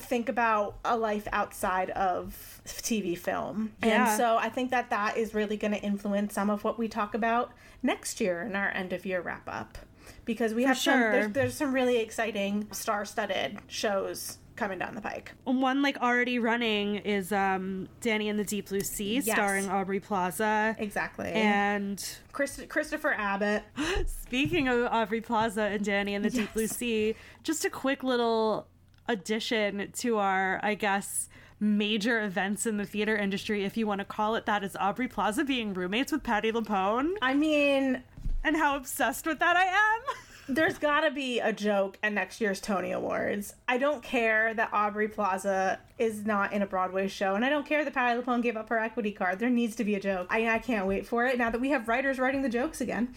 think 0.00 0.28
about 0.28 0.78
a 0.84 0.96
life 0.96 1.26
outside 1.32 1.90
of 1.90 2.60
TV 2.66 3.16
film. 3.16 3.72
Yeah. 3.82 4.08
And 4.08 4.16
so 4.16 4.36
I 4.36 4.48
think 4.48 4.70
that 4.70 4.90
that 4.90 5.16
is 5.16 5.34
really 5.34 5.56
going 5.56 5.72
to 5.72 5.80
influence 5.80 6.34
some 6.34 6.50
of 6.50 6.64
what 6.64 6.78
we 6.78 6.88
talk 6.88 7.14
about 7.14 7.52
next 7.82 8.20
year 8.20 8.42
in 8.42 8.56
our 8.56 8.68
end 8.70 8.92
of 8.92 9.06
year 9.06 9.20
wrap 9.20 9.48
up. 9.48 9.78
Because 10.24 10.54
we 10.54 10.64
have 10.64 10.78
some, 10.78 11.00
there's, 11.00 11.32
there's 11.32 11.54
some 11.54 11.72
really 11.72 11.98
exciting 11.98 12.68
star 12.72 13.04
studded 13.04 13.58
shows 13.66 14.38
coming 14.56 14.78
down 14.78 14.94
the 14.94 15.00
pike. 15.00 15.32
One 15.44 15.82
like 15.82 15.98
already 15.98 16.38
running 16.38 16.96
is 16.96 17.30
um 17.30 17.88
Danny 18.00 18.28
and 18.28 18.38
the 18.38 18.44
Deep 18.44 18.68
Blue 18.68 18.80
Sea, 18.80 19.16
Yes. 19.16 19.36
starring 19.36 19.68
Aubrey 19.68 20.00
Plaza. 20.00 20.74
Exactly. 20.78 21.28
And 21.30 22.02
Chris, 22.32 22.60
Christopher 22.68 23.12
Abbott. 23.12 23.64
speaking 24.06 24.68
of 24.68 24.86
Aubrey 24.90 25.20
Plaza 25.20 25.62
and 25.62 25.84
Danny 25.84 26.14
and 26.14 26.24
the 26.24 26.30
Deep 26.30 26.52
Blue 26.54 26.66
Sea, 26.66 27.14
just 27.42 27.64
a 27.64 27.70
quick 27.70 28.02
little 28.02 28.66
addition 29.08 29.92
to 29.98 30.18
our, 30.18 30.60
I 30.62 30.74
guess, 30.74 31.28
major 31.60 32.22
events 32.22 32.66
in 32.66 32.76
the 32.76 32.84
theater 32.84 33.16
industry, 33.16 33.64
if 33.64 33.76
you 33.76 33.86
want 33.86 34.00
to 34.00 34.04
call 34.04 34.34
it 34.34 34.46
that, 34.46 34.62
is 34.62 34.76
Aubrey 34.76 35.08
Plaza 35.08 35.44
being 35.44 35.74
roommates 35.74 36.12
with 36.12 36.22
Patti 36.22 36.52
LuPone 36.52 37.14
I 37.22 37.34
mean, 37.34 38.02
and 38.44 38.56
how 38.56 38.76
obsessed 38.76 39.26
with 39.26 39.38
that 39.38 39.56
I 39.56 39.64
am. 39.64 40.00
There's 40.48 40.78
gotta 40.78 41.10
be 41.10 41.40
a 41.40 41.52
joke 41.52 41.98
at 42.04 42.12
next 42.12 42.40
year's 42.40 42.60
Tony 42.60 42.92
Awards. 42.92 43.54
I 43.66 43.78
don't 43.78 44.00
care 44.00 44.54
that 44.54 44.70
Aubrey 44.72 45.08
Plaza 45.08 45.80
is 45.98 46.24
not 46.24 46.52
in 46.52 46.62
a 46.62 46.66
Broadway 46.66 47.08
show, 47.08 47.34
and 47.34 47.44
I 47.44 47.48
don't 47.48 47.66
care 47.66 47.84
that 47.84 47.92
Patti 47.92 48.20
LuPone 48.20 48.42
gave 48.42 48.56
up 48.56 48.68
her 48.68 48.78
equity 48.78 49.10
card. 49.10 49.40
There 49.40 49.50
needs 49.50 49.74
to 49.76 49.84
be 49.84 49.96
a 49.96 50.00
joke. 50.00 50.28
I, 50.30 50.48
I 50.48 50.58
can't 50.60 50.86
wait 50.86 51.04
for 51.04 51.26
it 51.26 51.36
now 51.36 51.50
that 51.50 51.60
we 51.60 51.70
have 51.70 51.88
writers 51.88 52.20
writing 52.20 52.42
the 52.42 52.48
jokes 52.48 52.80
again. 52.80 53.12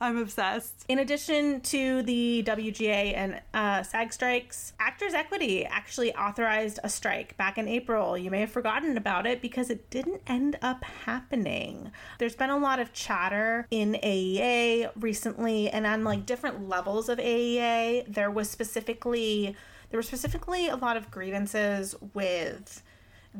I'm 0.00 0.16
obsessed. 0.16 0.84
In 0.88 1.00
addition 1.00 1.60
to 1.62 2.02
the 2.02 2.44
WGA 2.46 3.16
and 3.16 3.40
uh, 3.52 3.82
SAG 3.82 4.12
strikes, 4.12 4.72
Actors 4.78 5.12
Equity 5.12 5.64
actually 5.64 6.14
authorized 6.14 6.78
a 6.84 6.88
strike 6.88 7.36
back 7.36 7.58
in 7.58 7.66
April. 7.66 8.16
You 8.16 8.30
may 8.30 8.40
have 8.40 8.50
forgotten 8.50 8.96
about 8.96 9.26
it 9.26 9.42
because 9.42 9.70
it 9.70 9.90
didn't 9.90 10.22
end 10.26 10.56
up 10.62 10.84
happening. 10.84 11.90
There's 12.18 12.36
been 12.36 12.50
a 12.50 12.58
lot 12.58 12.78
of 12.78 12.92
chatter 12.92 13.66
in 13.72 13.94
AEA 13.94 14.92
recently 15.00 15.68
and 15.68 15.84
on 15.84 16.04
like 16.04 16.26
different 16.26 16.68
levels 16.68 17.08
of 17.08 17.18
AEA. 17.18 18.12
There 18.12 18.30
was 18.30 18.48
specifically 18.48 19.56
there 19.90 19.98
were 19.98 20.02
specifically 20.02 20.68
a 20.68 20.76
lot 20.76 20.96
of 20.96 21.10
grievances 21.10 21.94
with 22.12 22.82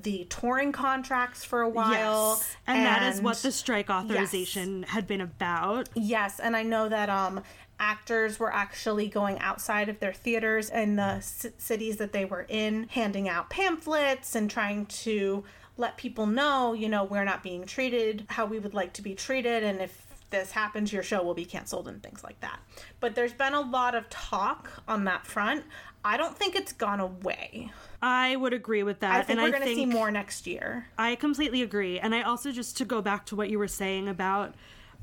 the 0.03 0.27
touring 0.31 0.73
contracts 0.73 1.45
for 1.45 1.63
a 1.63 1.69
while. 1.69 2.37
Yes. 2.37 2.57
And, 2.67 2.87
that 2.87 3.13
is 3.13 3.21
what 3.21 3.37
the 3.39 3.53
strike 3.53 3.91
authorization 3.91 4.85
had 4.85 5.07
been 5.07 5.21
about. 5.21 5.89
Yes, 5.95 6.41
and 6.41 6.57
I 6.57 6.63
know 6.63 6.89
that 6.89 7.09
um 7.09 7.43
actors 7.81 8.41
were 8.41 8.53
actually 8.53 9.09
going 9.09 9.39
outside 9.39 9.89
of 9.89 10.01
their 10.01 10.13
theaters 10.13 10.69
in 10.69 10.97
the 10.97 11.21
c- 11.21 11.51
cities 11.59 11.97
that 11.99 12.13
they 12.13 12.25
were 12.25 12.45
in, 12.49 12.89
handing 12.91 13.29
out 13.29 13.49
pamphlets 13.51 14.35
and 14.35 14.51
trying 14.51 14.85
to 14.87 15.45
let 15.77 15.97
people 15.97 16.27
know, 16.27 16.73
you 16.73 16.89
know, 16.89 17.05
we're 17.05 17.25
not 17.25 17.43
being 17.43 17.65
treated 17.65 18.27
how 18.31 18.45
we 18.45 18.59
would 18.59 18.75
like 18.75 18.93
to 18.95 19.03
be 19.03 19.15
treated 19.15 19.63
and 19.63 19.81
if 19.81 20.09
this 20.31 20.51
happens 20.51 20.93
your 20.93 21.03
show 21.03 21.23
will 21.23 21.35
be 21.35 21.45
canceled 21.45 21.89
and 21.89 22.03
things 22.03 22.23
like 22.23 22.39
that. 22.41 22.59
But 23.01 23.15
there's 23.15 23.33
been 23.33 23.55
a 23.55 23.61
lot 23.61 23.95
of 23.95 24.09
talk 24.11 24.83
on 24.87 25.05
that 25.05 25.27
front. 25.27 25.65
I 26.05 26.17
don't 26.17 26.37
think 26.37 26.55
it's 26.55 26.73
gone 26.73 27.01
away. 27.01 27.71
I 28.01 28.37
would 28.37 28.53
agree 28.53 28.83
with 28.83 29.01
that. 29.01 29.13
I 29.13 29.23
think 29.23 29.41
and 29.41 29.43
we're 29.51 29.59
going 29.59 29.69
to 29.69 29.75
see 29.75 29.87
more 29.87 30.11
next 30.11 30.47
year. 30.47 30.87
I 30.97 31.17
completely 31.17 31.63
agree. 31.63 31.99
And 31.99 32.15
I 32.15 32.23
also 32.23 32.53
just 32.53 32.77
to 32.79 32.85
go 32.85 33.03
back 33.03 33.27
to 33.27 33.37
what 33.37 33.51
you 33.51 33.59
were 33.59 33.69
saying 33.69 34.09
about 34.09 34.55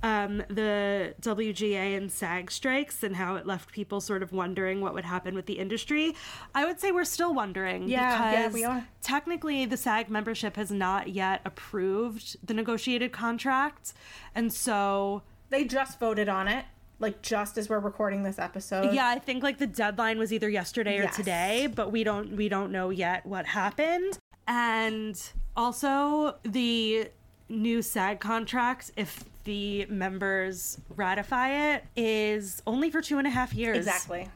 um, 0.03 0.37
the 0.49 1.13
WGA 1.21 1.97
and 1.97 2.11
SAG 2.11 2.51
strikes 2.51 3.01
and 3.03 3.15
how 3.15 3.35
it 3.35 3.45
left 3.45 3.71
people 3.71 3.99
sort 4.01 4.21
of 4.23 4.31
wondering 4.31 4.81
what 4.81 4.93
would 4.93 5.05
happen 5.05 5.35
with 5.35 5.45
the 5.45 5.53
industry. 5.59 6.15
I 6.53 6.65
would 6.65 6.79
say 6.79 6.91
we're 6.91 7.05
still 7.05 7.33
wondering 7.33 7.87
Yeah, 7.87 7.99
yeah, 8.31 8.37
because 8.41 8.53
we 8.53 8.63
are. 8.65 8.87
technically 9.01 9.65
the 9.65 9.77
SAG 9.77 10.09
membership 10.09 10.55
has 10.57 10.69
not 10.71 11.09
yet 11.09 11.41
approved 11.45 12.37
the 12.45 12.53
negotiated 12.53 13.11
contract. 13.11 13.93
And 14.35 14.51
so 14.53 15.23
They 15.49 15.63
just 15.63 15.99
voted 15.99 16.29
on 16.29 16.47
it, 16.47 16.65
like 16.99 17.21
just 17.21 17.57
as 17.57 17.67
we're 17.69 17.79
recording 17.79 18.23
this 18.23 18.39
episode. 18.39 18.93
yeah, 18.93 19.07
I 19.07 19.19
think 19.19 19.43
like 19.43 19.57
the 19.57 19.67
deadline 19.67 20.17
was 20.17 20.31
either 20.31 20.49
yesterday 20.49 20.97
or 20.99 21.03
Yes. 21.03 21.15
today, 21.15 21.67
but 21.73 21.91
we 21.91 22.03
don't 22.03 22.35
we 22.35 22.47
don't 22.49 22.71
know 22.71 22.89
yet 22.89 23.25
what 23.25 23.45
happened. 23.45 24.17
And 24.47 25.19
also 25.55 26.35
the 26.43 27.09
new 27.49 27.81
SAG 27.81 28.19
contract, 28.19 28.91
if 28.95 29.23
the 29.43 29.85
members 29.87 30.79
ratify 30.95 31.73
it, 31.75 31.85
is 31.95 32.61
only 32.65 32.89
for 32.89 33.01
two 33.01 33.17
and 33.17 33.27
a 33.27 33.29
half 33.29 33.53
years. 33.53 33.77
Exactly. 33.77 34.29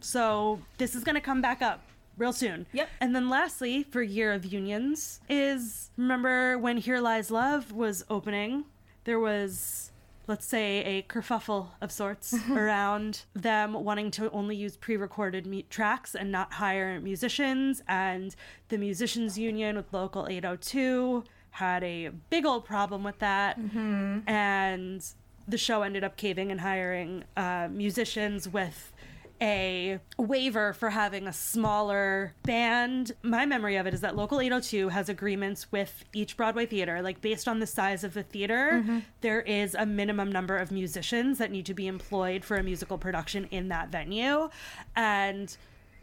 So 0.00 0.60
this 0.78 0.94
is 0.94 1.04
gonna 1.04 1.20
come 1.20 1.40
back 1.42 1.62
up 1.62 1.80
real 2.16 2.32
soon. 2.32 2.66
Yep. 2.72 2.88
And 3.00 3.14
then 3.14 3.28
lastly, 3.30 3.82
for 3.82 4.02
Year 4.02 4.32
of 4.32 4.44
Unions, 4.44 5.20
is 5.28 5.90
remember 5.96 6.58
when 6.58 6.76
Here 6.78 7.00
Lies 7.00 7.30
Love 7.30 7.72
was 7.72 8.04
opening, 8.10 8.64
there 9.04 9.18
was 9.18 9.90
let's 10.26 10.46
say 10.46 10.84
a 10.84 11.02
kerfuffle 11.02 11.68
of 11.80 11.90
sorts 11.90 12.34
around 12.50 13.22
them 13.34 13.72
wanting 13.72 14.10
to 14.12 14.30
only 14.30 14.54
use 14.56 14.76
pre-recorded 14.76 15.46
mu- 15.46 15.62
tracks 15.62 16.14
and 16.14 16.30
not 16.30 16.52
hire 16.54 17.00
musicians. 17.00 17.82
And 17.88 18.34
the 18.68 18.78
musicians 18.78 19.38
union 19.38 19.76
with 19.76 19.92
local 19.92 20.26
802 20.28 21.24
had 21.52 21.82
a 21.82 22.10
big 22.30 22.46
old 22.46 22.64
problem 22.64 23.02
with 23.02 23.18
that. 23.18 23.56
And 24.26 25.04
the 25.48 25.58
show 25.58 25.82
ended 25.82 26.04
up 26.04 26.16
caving 26.16 26.52
and 26.52 26.60
hiring 26.60 27.24
uh, 27.36 27.66
musicians 27.70 28.48
with 28.48 28.92
a 29.40 29.98
waiver 30.18 30.72
for 30.72 30.90
having 30.90 31.26
a 31.26 31.32
smaller 31.32 32.34
band. 32.42 33.12
My 33.22 33.46
memory 33.46 33.76
of 33.76 33.86
it 33.86 33.94
is 33.94 34.00
that 34.02 34.16
Local 34.16 34.40
802 34.40 34.88
has 34.90 35.08
agreements 35.08 35.72
with 35.72 36.04
each 36.12 36.36
Broadway 36.36 36.66
theater. 36.66 37.00
Like, 37.02 37.20
based 37.20 37.48
on 37.48 37.60
the 37.60 37.66
size 37.66 38.04
of 38.04 38.14
the 38.14 38.22
theater, 38.22 38.82
mm-hmm. 38.82 38.98
there 39.20 39.40
is 39.40 39.74
a 39.74 39.86
minimum 39.86 40.30
number 40.30 40.56
of 40.56 40.70
musicians 40.70 41.38
that 41.38 41.50
need 41.50 41.66
to 41.66 41.74
be 41.74 41.86
employed 41.86 42.44
for 42.44 42.56
a 42.56 42.62
musical 42.62 42.98
production 42.98 43.46
in 43.50 43.68
that 43.68 43.88
venue. 43.88 44.50
And 44.94 45.56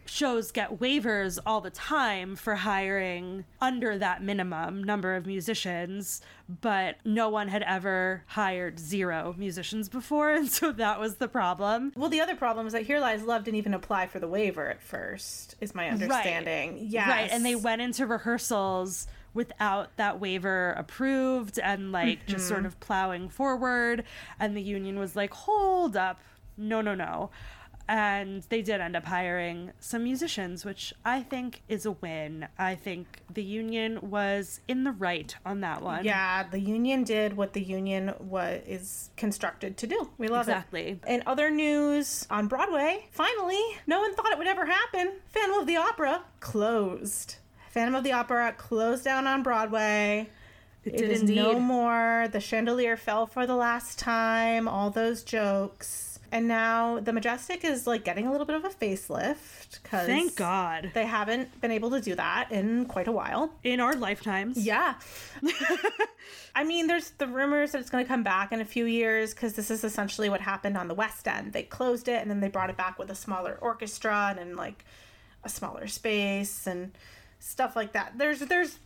shows 0.07 0.51
get 0.51 0.79
waivers 0.79 1.39
all 1.45 1.61
the 1.61 1.69
time 1.69 2.35
for 2.35 2.55
hiring 2.55 3.45
under 3.61 3.97
that 3.97 4.23
minimum 4.23 4.83
number 4.83 5.15
of 5.15 5.25
musicians, 5.25 6.21
but 6.61 6.97
no 7.05 7.29
one 7.29 7.47
had 7.47 7.63
ever 7.63 8.23
hired 8.27 8.79
zero 8.79 9.35
musicians 9.37 9.89
before, 9.89 10.31
and 10.35 10.49
so 10.49 10.71
that 10.71 10.99
was 10.99 11.15
the 11.15 11.27
problem. 11.27 11.91
Well, 11.95 12.09
the 12.09 12.21
other 12.21 12.35
problem 12.35 12.67
is 12.67 12.73
that 12.73 12.83
Here 12.83 12.99
Lies 12.99 13.23
Love 13.23 13.43
didn't 13.43 13.57
even 13.57 13.73
apply 13.73 14.07
for 14.07 14.19
the 14.19 14.27
waiver 14.27 14.69
at 14.69 14.81
first, 14.81 15.55
is 15.61 15.75
my 15.75 15.89
understanding. 15.89 16.77
Yes. 16.89 17.07
Right, 17.07 17.29
and 17.31 17.45
they 17.45 17.55
went 17.55 17.81
into 17.81 18.05
rehearsals 18.05 19.07
without 19.33 19.95
that 19.97 20.19
waiver 20.19 20.71
approved 20.71 21.59
and 21.59 21.91
like 21.91 22.25
just 22.25 22.47
sort 22.47 22.61
mm-hmm. 22.61 22.67
of 22.67 22.79
plowing 22.79 23.29
forward 23.29 24.03
and 24.39 24.57
the 24.57 24.61
union 24.61 24.97
was 24.97 25.15
like, 25.15 25.31
"Hold 25.31 25.95
up. 25.95 26.19
No, 26.57 26.81
no, 26.81 26.95
no." 26.95 27.29
And 27.89 28.43
they 28.49 28.61
did 28.61 28.81
end 28.81 28.95
up 28.97 29.05
hiring 29.05 29.71
some 29.79 30.03
musicians, 30.03 30.65
which 30.65 30.93
I 31.05 31.21
think 31.23 31.61
is 31.69 31.85
a 31.85 31.91
win. 31.91 32.47
I 32.57 32.75
think 32.75 33.21
the 33.33 33.43
union 33.43 33.99
was 34.09 34.59
in 34.67 34.83
the 34.83 34.91
right 34.91 35.33
on 35.45 35.61
that 35.61 35.81
one. 35.81 36.03
Yeah, 36.03 36.43
the 36.49 36.59
union 36.59 37.05
did 37.05 37.37
what 37.37 37.53
the 37.53 37.61
union 37.63 38.13
was 38.19 38.61
is 38.67 39.09
constructed 39.15 39.77
to 39.77 39.87
do. 39.87 40.09
We 40.17 40.27
love 40.27 40.47
Exactly. 40.49 40.99
it. 41.01 41.07
In 41.07 41.23
other 41.25 41.49
news 41.49 42.27
on 42.29 42.47
Broadway, 42.47 43.07
finally, 43.11 43.61
no 43.87 44.01
one 44.01 44.13
thought 44.15 44.31
it 44.31 44.37
would 44.37 44.47
ever 44.47 44.65
happen. 44.65 45.13
Phantom 45.27 45.59
of 45.59 45.67
the 45.67 45.77
Opera 45.77 46.23
closed. 46.41 47.35
Phantom 47.69 47.95
of 47.95 48.03
the 48.03 48.11
Opera 48.11 48.53
closed 48.57 49.03
down 49.05 49.27
on 49.27 49.43
Broadway. 49.43 50.29
It 50.83 50.93
It 50.95 50.97
did 50.97 51.11
is 51.11 51.21
indeed. 51.21 51.35
no 51.37 51.59
more. 51.59 52.27
The 52.31 52.39
chandelier 52.39 52.97
fell 52.97 53.25
for 53.27 53.45
the 53.45 53.55
last 53.55 53.99
time. 53.99 54.67
All 54.67 54.89
those 54.89 55.23
jokes. 55.23 56.06
And 56.31 56.47
now 56.47 56.99
the 56.99 57.13
Majestic 57.13 57.63
is 57.63 57.87
like 57.87 58.03
getting 58.03 58.27
a 58.27 58.31
little 58.31 58.45
bit 58.45 58.55
of 58.55 58.65
a 58.65 58.69
facelift 58.69 59.81
because 59.81 60.07
Thank 60.07 60.35
God. 60.35 60.91
they 60.93 61.05
haven't 61.05 61.59
been 61.61 61.71
able 61.71 61.89
to 61.91 62.01
do 62.01 62.15
that 62.15 62.51
in 62.51 62.85
quite 62.85 63.07
a 63.07 63.11
while. 63.11 63.53
In 63.63 63.79
our 63.79 63.93
lifetimes. 63.95 64.57
Yeah. 64.57 64.95
I 66.55 66.63
mean, 66.63 66.87
there's 66.87 67.11
the 67.11 67.27
rumors 67.27 67.71
that 67.71 67.81
it's 67.81 67.89
going 67.89 68.03
to 68.03 68.07
come 68.07 68.23
back 68.23 68.51
in 68.51 68.61
a 68.61 68.65
few 68.65 68.85
years 68.85 69.33
because 69.33 69.53
this 69.53 69.69
is 69.71 69.83
essentially 69.83 70.29
what 70.29 70.41
happened 70.41 70.77
on 70.77 70.87
the 70.87 70.95
West 70.95 71.27
End. 71.27 71.53
They 71.53 71.63
closed 71.63 72.07
it 72.07 72.21
and 72.21 72.29
then 72.29 72.39
they 72.39 72.49
brought 72.49 72.69
it 72.69 72.77
back 72.77 72.97
with 72.99 73.09
a 73.11 73.15
smaller 73.15 73.57
orchestra 73.61 74.27
and 74.31 74.39
in 74.39 74.55
like 74.55 74.83
a 75.43 75.49
smaller 75.49 75.87
space. 75.87 76.67
And 76.67 76.91
stuff 77.39 77.75
like 77.75 77.93
that. 77.93 78.17
There's 78.17 78.39
there's 78.39 78.79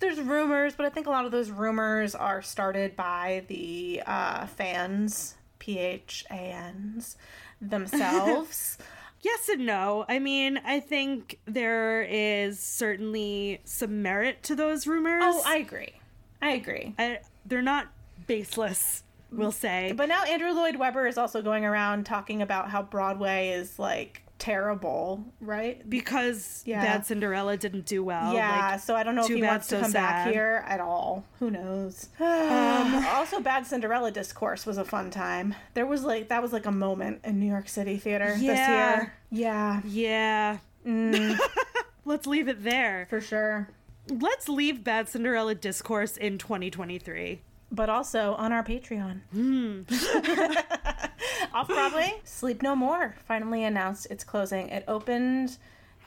there's 0.00 0.20
rumors, 0.20 0.74
but 0.74 0.84
I 0.84 0.90
think 0.90 1.06
a 1.06 1.10
lot 1.10 1.24
of 1.24 1.30
those 1.32 1.50
rumors 1.50 2.14
are 2.14 2.42
started 2.42 2.94
by 2.94 3.44
the 3.48 4.02
uh, 4.06 4.46
fans, 4.46 5.34
P 5.68 5.78
H 5.78 6.24
A 6.30 6.34
N's 6.34 7.16
themselves. 7.60 8.78
Yes 9.20 9.48
and 9.48 9.66
no. 9.66 10.04
I 10.08 10.20
mean, 10.20 10.60
I 10.64 10.78
think 10.78 11.40
there 11.44 12.02
is 12.02 12.60
certainly 12.60 13.60
some 13.64 14.00
merit 14.00 14.44
to 14.44 14.54
those 14.54 14.86
rumors. 14.86 15.24
oh, 15.26 15.42
I 15.44 15.56
agree. 15.56 15.94
I 16.40 16.50
agree. 16.50 16.94
I, 16.96 17.18
they're 17.44 17.60
not 17.60 17.88
baseless, 18.28 19.02
we'll 19.32 19.50
say. 19.50 19.92
But 19.96 20.08
now 20.08 20.22
Andrew 20.22 20.52
Lloyd 20.52 20.76
Webber 20.76 21.08
is 21.08 21.18
also 21.18 21.42
going 21.42 21.64
around 21.64 22.06
talking 22.06 22.42
about 22.42 22.70
how 22.70 22.80
Broadway 22.80 23.48
is 23.48 23.76
like 23.76 24.22
terrible, 24.38 25.24
right? 25.40 25.88
because 25.88 26.62
Yeah. 26.66 26.82
Bad 26.84 27.06
Cinderella 27.06 27.56
didn't 27.56 27.84
do 27.86 28.02
well. 28.04 28.32
yeah, 28.34 28.70
like, 28.72 28.80
so 28.80 28.94
I 28.96 29.02
don't 29.02 29.14
know 29.14 29.22
if 29.22 29.28
he 29.28 29.42
wants 29.42 29.66
to 29.68 29.76
so 29.76 29.82
come 29.82 29.92
back 29.92 30.30
here 30.30 30.64
at 30.66 30.80
all. 30.80 31.24
Who 31.38 31.50
knows? 31.50 32.08
Um, 32.20 33.04
also, 33.08 33.40
Bad 33.40 33.66
Cinderella 33.66 34.10
discourse 34.10 34.64
was 34.66 34.78
a 34.78 34.84
fun 34.84 35.10
time. 35.10 35.54
There 35.74 35.86
was 35.86 36.04
like 36.04 36.28
that 36.28 36.42
was 36.42 36.52
like 36.52 36.66
a 36.66 36.72
moment 36.72 37.20
in 37.24 37.38
New 37.40 37.46
York 37.48 37.68
City 37.68 37.96
theater 37.96 38.32
this 38.34 38.42
Yeah. 38.42 38.96
year. 38.96 39.12
Yeah, 39.30 39.80
yeah. 39.84 40.58
Mm. 40.86 41.38
Let's 42.04 42.26
leave 42.26 42.48
it 42.48 42.62
there. 42.64 43.06
for 43.10 43.20
sure. 43.20 43.68
Let's 44.08 44.48
leave 44.48 44.82
Bad 44.84 45.08
Cinderella 45.08 45.54
discourse 45.54 46.16
in 46.16 46.38
2023. 46.38 47.42
But 47.70 47.90
also 47.90 48.34
on 48.34 48.52
our 48.52 48.64
Patreon. 48.64 49.20
Off 51.54 51.68
Broadway, 51.68 52.20
Sleep 52.24 52.62
No 52.62 52.74
More 52.76 53.14
finally 53.26 53.64
announced 53.64 54.06
its 54.10 54.24
closing. 54.24 54.68
It 54.68 54.84
opened 54.88 55.58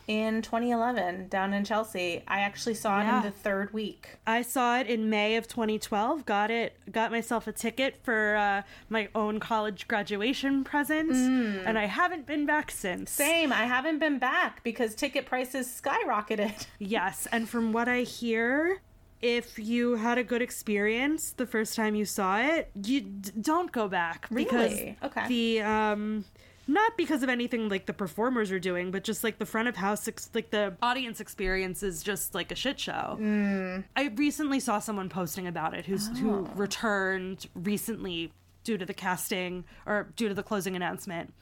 in 0.07 0.41
2011 0.41 1.27
down 1.29 1.53
in 1.53 1.63
Chelsea. 1.63 2.23
I 2.27 2.39
actually 2.41 2.73
saw 2.73 2.99
it 2.99 3.03
Yeah. 3.03 3.17
in 3.17 3.23
the 3.23 3.31
third 3.31 3.71
week. 3.73 4.17
I 4.25 4.41
saw 4.41 4.79
it 4.79 4.87
in 4.87 5.09
May 5.09 5.35
of 5.35 5.47
2012. 5.47 6.25
Got 6.25 6.51
it. 6.51 6.75
Got 6.91 7.11
myself 7.11 7.47
a 7.47 7.51
ticket 7.51 7.99
for 8.03 8.35
uh, 8.35 8.63
my 8.89 9.09
own 9.13 9.39
college 9.39 9.87
graduation 9.87 10.63
present, 10.63 11.11
and 11.11 11.77
I 11.77 11.85
haven't 11.85 12.25
been 12.25 12.45
back 12.45 12.71
since. 12.71 13.11
Same, 13.11 13.53
I 13.53 13.65
haven't 13.65 13.99
been 13.99 14.19
back 14.19 14.63
because 14.63 14.95
ticket 14.95 15.25
prices 15.25 15.67
skyrocketed. 15.67 16.65
Yes, 16.79 17.27
and 17.31 17.47
from 17.47 17.71
what 17.71 17.87
I 17.87 18.01
hear, 18.01 18.81
if 19.21 19.59
you 19.59 19.95
had 19.95 20.17
a 20.17 20.23
good 20.23 20.41
experience 20.41 21.31
the 21.31 21.45
first 21.45 21.75
time 21.75 21.95
you 21.95 22.05
saw 22.05 22.39
it, 22.39 22.71
you 22.83 23.01
d- 23.01 23.31
don't 23.39 23.71
go 23.71 23.87
back 23.87 24.27
because 24.33 24.71
Really? 24.73 24.97
Okay. 25.03 25.27
the 25.27 25.61
um 25.61 26.25
not 26.67 26.95
because 26.95 27.21
of 27.23 27.27
anything 27.29 27.67
like 27.69 27.85
the 27.87 27.93
performers 27.93 28.51
are 28.51 28.59
doing, 28.59 28.91
but 28.91 29.03
just 29.03 29.23
like 29.23 29.39
the 29.39 29.45
front 29.45 29.67
of 29.67 29.75
house, 29.75 30.07
ex- 30.07 30.29
like 30.33 30.51
the 30.51 30.73
audience 30.81 31.19
experience 31.19 31.83
is 31.83 32.01
just 32.03 32.33
like 32.33 32.51
a 32.51 32.55
shit 32.55 32.79
show. 32.79 33.17
Mm. 33.19 33.83
I 33.95 34.05
recently 34.15 34.59
saw 34.59 34.79
someone 34.79 35.09
posting 35.09 35.47
about 35.47 35.73
it 35.73 35.85
who's 35.85 36.07
who 36.19 36.31
Oh. 36.31 36.49
returned 36.55 37.47
recently 37.55 38.31
due 38.63 38.77
to 38.77 38.85
the 38.85 38.93
casting 38.93 39.65
or 39.85 40.07
due 40.15 40.29
to 40.29 40.33
the 40.35 40.43
closing 40.43 40.75
announcement 40.75 41.33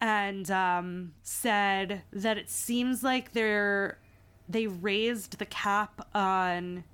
and 0.00 0.50
um, 0.50 1.12
said 1.22 2.02
that 2.12 2.38
it 2.38 2.48
seems 2.50 3.02
like 3.02 3.32
they're 3.32 3.98
they 4.48 4.66
raised 4.66 5.38
the 5.38 5.44
cap 5.46 6.08
on 6.14 6.84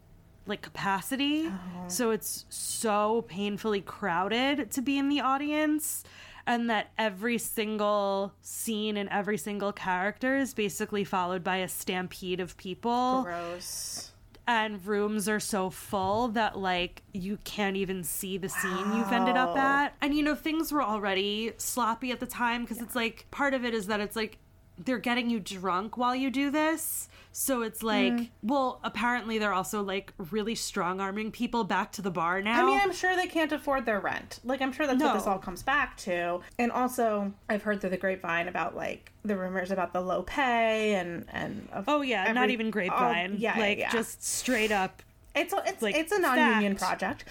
like 0.47 0.63
capacity. 0.63 1.47
Uh-huh. 1.47 1.89
So 1.89 2.11
it's 2.11 2.45
so 2.49 3.25
painfully 3.29 3.81
crowded 3.81 4.71
to 4.73 4.83
be 4.83 4.99
in 4.99 5.09
the 5.09 5.21
audience 5.21 6.05
and 6.47 6.69
that 6.69 6.91
every 6.99 7.39
single 7.39 8.33
scene 8.43 8.97
and 8.97 9.09
every 9.09 9.39
single 9.39 9.73
character 9.73 10.37
is 10.37 10.53
basically 10.53 11.03
followed 11.05 11.43
by 11.43 11.57
a 11.57 11.69
stampede 11.69 12.41
of 12.41 12.57
people. 12.59 13.23
Gross. 13.23 14.11
and 14.47 14.85
rooms 14.85 15.27
are 15.27 15.41
so 15.41 15.71
full 15.71 16.29
that 16.29 16.59
like 16.59 17.01
you 17.15 17.39
can't 17.45 17.77
even 17.77 18.05
see 18.05 18.37
the 18.37 18.49
scene 18.51 18.93
you've 18.95 19.11
ended 19.11 19.39
up 19.39 19.57
at. 19.57 19.95
And 20.03 20.15
you 20.15 20.23
know 20.23 20.35
things 20.35 20.71
were 20.71 20.83
already 20.83 21.53
sloppy 21.57 22.11
at 22.13 22.21
the 22.21 22.27
time 22.27 22.63
because 22.63 22.83
it's 22.83 22.95
like 22.95 23.25
part 23.31 23.55
of 23.55 23.65
it 23.65 23.73
is 23.73 23.87
that 23.87 24.01
it's 24.01 24.17
like 24.17 24.37
they're 24.79 24.99
getting 24.99 25.31
you 25.31 25.39
drunk 25.41 25.97
while 25.97 26.15
you 26.17 26.31
do 26.31 26.51
this 26.51 27.09
so 27.31 27.63
it's 27.63 27.83
like 27.83 28.13
Mm. 28.13 28.29
well 28.43 28.81
apparently 28.85 29.39
they're 29.39 29.53
also 29.53 29.83
like 29.83 30.13
really 30.31 30.55
strong 30.55 31.01
arming 31.01 31.31
people 31.33 31.65
back 31.65 31.91
to 31.93 32.03
the 32.03 32.11
bar 32.11 32.41
now 32.43 32.63
I 32.65 32.67
mean, 32.67 32.81
I'm 32.81 32.93
sure 32.93 33.15
they 33.17 33.27
can't 33.27 33.51
afford 33.53 33.87
their 33.87 33.99
rent. 34.01 34.39
Like, 34.45 34.61
I'm 34.63 34.73
sure 34.73 34.87
that's 34.87 35.03
what 35.03 35.15
this 35.15 35.27
all 35.27 35.39
comes 35.39 35.63
back 35.63 35.97
to. 35.99 36.41
And 36.59 36.71
also, 36.71 37.33
I've 37.49 37.63
heard 37.63 37.81
through 37.81 37.91
the 37.91 37.97
grapevine 37.97 38.47
about 38.49 38.77
like 38.77 39.13
the 39.25 39.37
rumors 39.37 39.71
about 39.73 39.93
the 39.93 40.01
low 40.01 40.23
pay 40.23 40.95
and 40.95 41.27
and 41.33 41.69
oh 41.89 42.03
yeah 42.03 42.25
not 42.33 42.45
every- 42.45 42.53
even 42.55 42.69
oh, 42.69 42.71
grapevine 42.71 43.37
yeah, 43.39 43.59
like 43.59 43.79
yeah. 43.79 43.91
just 43.91 44.23
straight 44.25 44.71
up 44.73 45.03
it's 45.35 45.53
a, 45.53 45.63
it's 45.67 45.83
like, 45.83 45.97
it's 45.97 46.13
a 46.13 46.19
non-union 46.21 46.77
fact. 46.77 47.01
project. 47.01 47.25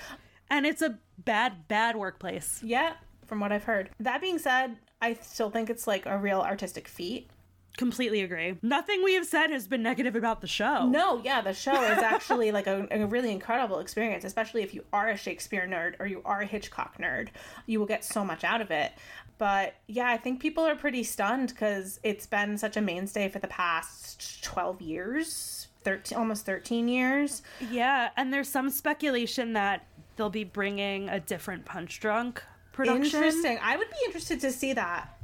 and 0.49 0.65
it's 0.65 0.81
a 0.81 0.97
bad 1.23 1.67
bad 1.69 1.95
workplace 1.95 2.59
Yeah, 2.61 2.93
from 3.25 3.39
what 3.39 3.51
I've 3.53 3.63
heard. 3.63 3.89
That 4.01 4.19
being 4.19 4.39
said, 4.39 4.75
I 5.03 5.15
still 5.21 5.49
think 5.49 5.69
it's 5.69 5.85
like 5.85 6.05
a 6.05 6.17
real 6.17 6.39
artistic 6.39 6.87
feat. 6.87 7.29
completely 7.75 8.21
agree 8.21 8.55
nothing 8.61 9.03
we 9.03 9.15
have 9.15 9.25
said 9.25 9.49
has 9.49 9.67
been 9.67 9.81
negative 9.83 10.15
about 10.15 10.41
the 10.41 10.47
show 10.47 10.87
No, 10.87 11.19
yeah, 11.23 11.41
the 11.41 11.53
show 11.53 11.73
is 11.93 11.97
actually 11.97 12.51
like 12.51 12.67
a, 12.67 12.87
a 12.91 13.05
really 13.05 13.31
incredible 13.31 13.79
experience, 13.79 14.23
especially 14.23 14.61
if 14.63 14.73
you 14.73 14.83
are 14.93 15.09
a 15.09 15.17
Shakespeare 15.17 15.67
nerd 15.67 15.95
or 15.99 16.05
you 16.05 16.21
are 16.23 16.41
a 16.41 16.45
Hitchcock 16.45 16.97
nerd. 16.99 17.29
You 17.65 17.79
will 17.79 17.87
get 17.87 18.05
so 18.05 18.23
much 18.23 18.43
out 18.43 18.61
of 18.61 18.69
it. 18.71 18.91
But 19.39 19.73
yeah, 19.87 20.07
I 20.07 20.17
think 20.17 20.39
people 20.39 20.63
are 20.63 20.75
pretty 20.75 21.03
stunned 21.03 21.49
because 21.49 21.99
it's 22.03 22.27
been 22.27 22.57
such 22.57 22.77
a 22.77 22.81
mainstay 22.81 23.27
for 23.29 23.39
the 23.39 23.47
past 23.47 24.43
12 24.43 24.81
years, 24.81 25.67
13, 25.83 26.17
almost 26.17 26.45
13 26.45 26.87
years. 26.87 27.41
Yeah, 27.71 28.09
and 28.15 28.31
there's 28.31 28.47
some 28.47 28.69
speculation 28.69 29.53
that 29.53 29.85
they'll 30.15 30.29
be 30.29 30.43
bringing 30.43 31.09
a 31.09 31.19
different 31.19 31.65
Punchdrunk 31.65 32.39
production. 32.73 33.03
Interesting. 33.05 33.59
I 33.61 33.77
would 33.77 33.89
be 33.89 33.95
interested 34.05 34.41
to 34.41 34.51
see 34.51 34.73
that 34.73 35.17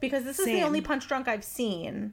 because 0.00 0.24
this 0.24 0.38
is 0.40 0.46
the 0.46 0.62
only 0.62 0.82
Punchdrunk 0.82 1.28
I've 1.28 1.44
seen. 1.44 2.12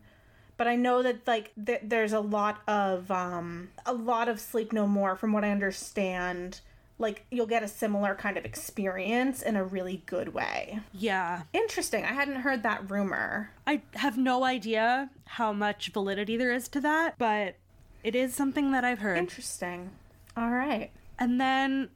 But 0.58 0.68
I 0.68 0.76
know 0.76 1.02
that 1.02 1.26
like 1.26 1.52
th- 1.66 1.82
there's 1.84 2.14
a 2.14 2.20
lot 2.20 2.62
of 2.68 3.10
um 3.10 3.70
a 3.86 3.94
lot 3.94 4.30
of 4.30 4.40
Sleep 4.40 4.72
No 4.72 4.86
More 4.86 5.16
from 5.16 5.34
what 5.34 5.44
I 5.44 5.50
understand. 5.50 6.62
Like 7.00 7.26
you'll 7.32 7.48
get 7.48 7.64
a 7.64 7.68
similar 7.68 8.14
kind 8.14 8.38
of 8.38 8.46
experience 8.46 9.42
in 9.42 9.56
a 9.56 9.64
really 9.64 10.04
good 10.06 10.36
way. 10.36 10.82
Yeah, 10.94 11.44
Interesting. 11.52 12.04
I 12.06 12.10
hadn't 12.14 12.42
heard 12.42 12.62
that 12.62 12.92
rumor. 12.92 13.50
I 13.66 13.82
have 13.96 14.20
no 14.20 14.44
idea 14.44 15.10
how 15.26 15.52
much 15.52 15.90
validity 15.92 16.38
there 16.38 16.52
is 16.54 16.68
to 16.70 16.82
that, 16.82 17.16
but 17.18 17.56
it 18.04 18.16
is 18.16 18.36
something 18.36 18.72
that 18.74 18.84
I've 18.84 19.00
heard. 19.00 19.18
Interesting. 19.18 19.90
All 20.38 20.52
right. 20.52 20.92
And 21.18 21.42
then, 21.42 21.90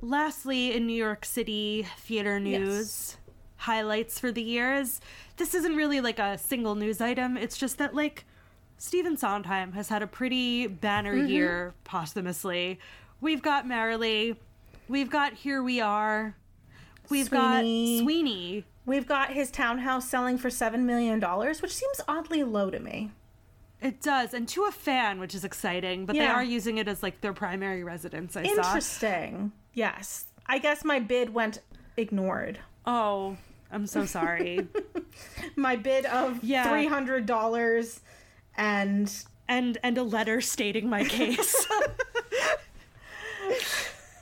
lastly, 0.00 0.72
in 0.74 0.86
New 0.86 0.92
York 0.96 1.24
City 1.24 1.86
theater 1.98 2.38
news, 2.40 3.16
highlights 3.56 4.18
for 4.18 4.30
the 4.32 4.42
years. 4.42 5.00
This 5.36 5.54
isn't 5.54 5.76
really 5.76 6.00
like 6.00 6.18
a 6.18 6.38
single 6.38 6.74
news 6.74 7.00
item. 7.00 7.36
It's 7.36 7.56
just 7.56 7.78
that 7.78 7.94
like 7.94 8.24
Stephen 8.76 9.16
Sondheim 9.16 9.72
has 9.72 9.88
had 9.88 10.02
a 10.02 10.06
pretty 10.06 10.66
banner 10.66 11.14
Mm-hmm. 11.14 11.28
year 11.28 11.74
posthumously. 11.84 12.78
We've 13.20 13.42
got 13.42 13.66
Merrily, 13.66 14.36
we've 14.88 15.10
got 15.10 15.32
Here 15.32 15.62
We 15.62 15.80
Are, 15.80 16.36
we've 17.08 17.28
Sweeney. 17.28 17.96
got 17.98 18.04
Sweeney. 18.04 18.64
We've 18.86 19.06
got 19.08 19.30
his 19.30 19.50
townhouse 19.50 20.06
selling 20.06 20.36
for 20.36 20.50
seven 20.50 20.84
million 20.84 21.18
dollars, 21.20 21.62
which 21.62 21.74
seems 21.74 22.02
oddly 22.06 22.42
low 22.42 22.68
to 22.70 22.78
me. 22.78 23.12
It 23.80 24.02
does, 24.02 24.34
and 24.34 24.46
to 24.48 24.64
a 24.64 24.70
fan, 24.70 25.20
which 25.20 25.34
is 25.34 25.44
exciting. 25.44 26.04
But 26.04 26.16
they 26.16 26.26
are 26.26 26.44
using 26.44 26.76
it 26.78 26.86
as 26.88 27.02
like 27.02 27.20
their 27.22 27.32
primary 27.32 27.82
residence. 27.82 28.36
I 28.36 28.42
saw. 28.62 28.74
Yes. 29.74 30.26
I 30.46 30.58
guess 30.58 30.84
my 30.84 30.98
bid 31.00 31.34
went 31.34 31.60
ignored. 31.96 32.58
Oh, 32.86 33.36
I'm 33.70 33.86
so 33.86 34.04
sorry. 34.06 34.66
my 35.56 35.76
bid 35.76 36.06
of 36.06 36.42
Yeah. 36.44 36.68
three 36.70 36.86
hundred 36.86 37.26
dollars 37.26 38.00
and 38.56 39.12
and 39.48 39.78
and 39.82 39.98
a 39.98 40.02
letter 40.02 40.40
stating 40.40 40.88
my 40.88 41.04
case. 41.04 41.66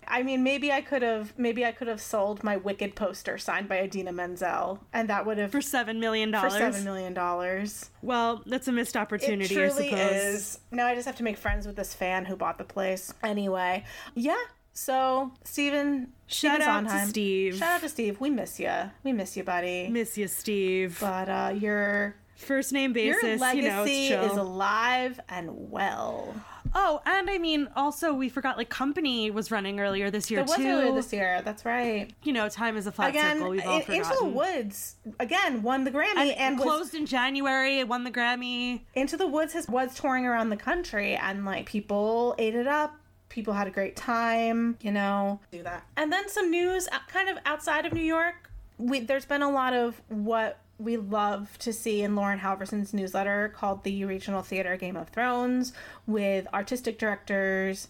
I 0.08 0.22
mean 0.22 0.42
maybe 0.42 0.70
I 0.70 0.82
could 0.82 1.00
have 1.02 1.32
maybe 1.38 1.64
I 1.64 1.72
could 1.72 1.88
have 1.88 2.00
sold 2.00 2.44
my 2.44 2.56
Wicked 2.58 2.94
poster 2.94 3.38
signed 3.38 3.68
by 3.68 3.78
Idina 3.80 4.12
Menzel 4.12 4.80
and 4.92 5.08
that 5.08 5.24
would 5.24 5.38
have 5.38 5.50
for 5.52 5.62
seven 5.62 6.00
million 6.00 6.28
for 6.30 6.32
dollars. 6.48 6.52
seven 6.54 6.84
million 6.84 7.14
dollars. 7.14 7.88
Well, 8.02 8.42
that's 8.44 8.68
a 8.68 8.72
missed 8.72 8.96
opportunity. 8.96 9.54
It 9.54 9.56
truly 9.72 9.88
I 9.88 9.90
suppose. 9.90 10.12
is. 10.34 10.60
Now 10.70 10.86
I 10.86 10.94
just 10.94 11.06
have 11.06 11.16
to 11.16 11.22
make 11.22 11.38
friends 11.38 11.66
with 11.66 11.76
this 11.76 11.94
fan 11.94 12.26
who 12.26 12.36
bought 12.36 12.58
the 12.58 12.64
place. 12.64 13.14
Anyway, 13.22 13.84
yeah. 14.14 14.36
So 14.72 15.32
Stephen, 15.44 16.12
Shout 16.26 16.62
Stephen 16.62 16.86
out 16.86 16.88
to 16.88 17.06
Steve. 17.08 17.56
Shout 17.56 17.72
out 17.76 17.80
to 17.82 17.88
Steve. 17.88 18.20
We 18.20 18.30
miss 18.30 18.58
you. 18.58 18.72
We 19.04 19.12
miss 19.12 19.36
you, 19.36 19.44
buddy. 19.44 19.88
Miss 19.88 20.16
you, 20.16 20.28
Steve. 20.28 20.98
but 21.00 21.28
uh, 21.28 21.54
your 21.58 22.16
First 22.36 22.72
name 22.72 22.96
your 22.96 23.14
basis, 23.20 23.40
legacy 23.40 23.62
you 23.94 24.10
know, 24.16 24.24
is 24.24 24.36
alive 24.36 25.20
and 25.28 25.70
well. 25.70 26.34
Oh, 26.74 27.00
and 27.04 27.28
I 27.30 27.38
mean, 27.38 27.68
also 27.76 28.14
we 28.14 28.28
forgot 28.30 28.56
like 28.56 28.68
Company 28.70 29.30
was 29.30 29.50
running 29.50 29.78
earlier 29.78 30.10
this 30.10 30.30
year 30.30 30.40
It 30.40 30.46
was 30.48 30.56
too. 30.56 30.66
earlier 30.66 30.92
this 30.92 31.12
year. 31.12 31.42
That's 31.44 31.64
right. 31.64 32.10
You 32.22 32.32
know, 32.32 32.48
time 32.48 32.76
is 32.76 32.86
a 32.86 32.92
flat 32.92 33.10
Again, 33.10 33.36
circle. 33.36 33.50
We've 33.50 33.64
all 33.66 33.74
In- 33.76 33.80
Into 33.82 33.92
the 33.92 34.04
forgotten. 34.04 34.34
Woods 34.34 34.96
again 35.20 35.62
won 35.62 35.84
the 35.84 35.90
Grammy 35.92 36.16
And, 36.16 36.30
and, 36.32 36.58
was 36.58 36.64
closed 36.64 36.94
in 36.94 37.06
January. 37.06 37.78
It 37.78 37.86
won 37.88 38.04
the 38.04 38.10
Grammy. 38.10 38.80
Into 38.94 39.16
the 39.16 39.26
Woods 39.26 39.52
has 39.52 39.68
was 39.68 39.94
touring 39.94 40.26
around 40.26 40.48
the 40.48 40.56
country 40.56 41.14
and 41.14 41.44
like 41.44 41.66
people 41.66 42.34
ate 42.38 42.54
it 42.56 42.66
up. 42.66 42.96
People 43.32 43.54
had 43.54 43.66
a 43.66 43.70
great 43.70 43.96
time, 43.96 44.76
you 44.82 44.92
know. 44.92 45.40
Do 45.50 45.62
that. 45.62 45.86
And 45.96 46.12
then 46.12 46.28
some 46.28 46.50
news 46.50 46.86
uh, 46.92 46.98
kind 47.08 47.30
of 47.30 47.38
outside 47.46 47.86
of 47.86 47.94
New 47.94 48.02
York. 48.02 48.50
We 48.76 49.00
there's 49.00 49.24
been 49.24 49.40
a 49.40 49.50
lot 49.50 49.72
of 49.72 50.02
what 50.08 50.58
we 50.78 50.98
love 50.98 51.56
to 51.60 51.72
see 51.72 52.02
in 52.02 52.14
Lauren 52.14 52.38
Halverson's 52.38 52.92
newsletter 52.92 53.54
called 53.56 53.84
the 53.84 54.04
Regional 54.04 54.42
Theater 54.42 54.76
Game 54.76 54.96
of 54.96 55.08
Thrones 55.08 55.72
with 56.06 56.46
artistic 56.52 56.98
directors 56.98 57.88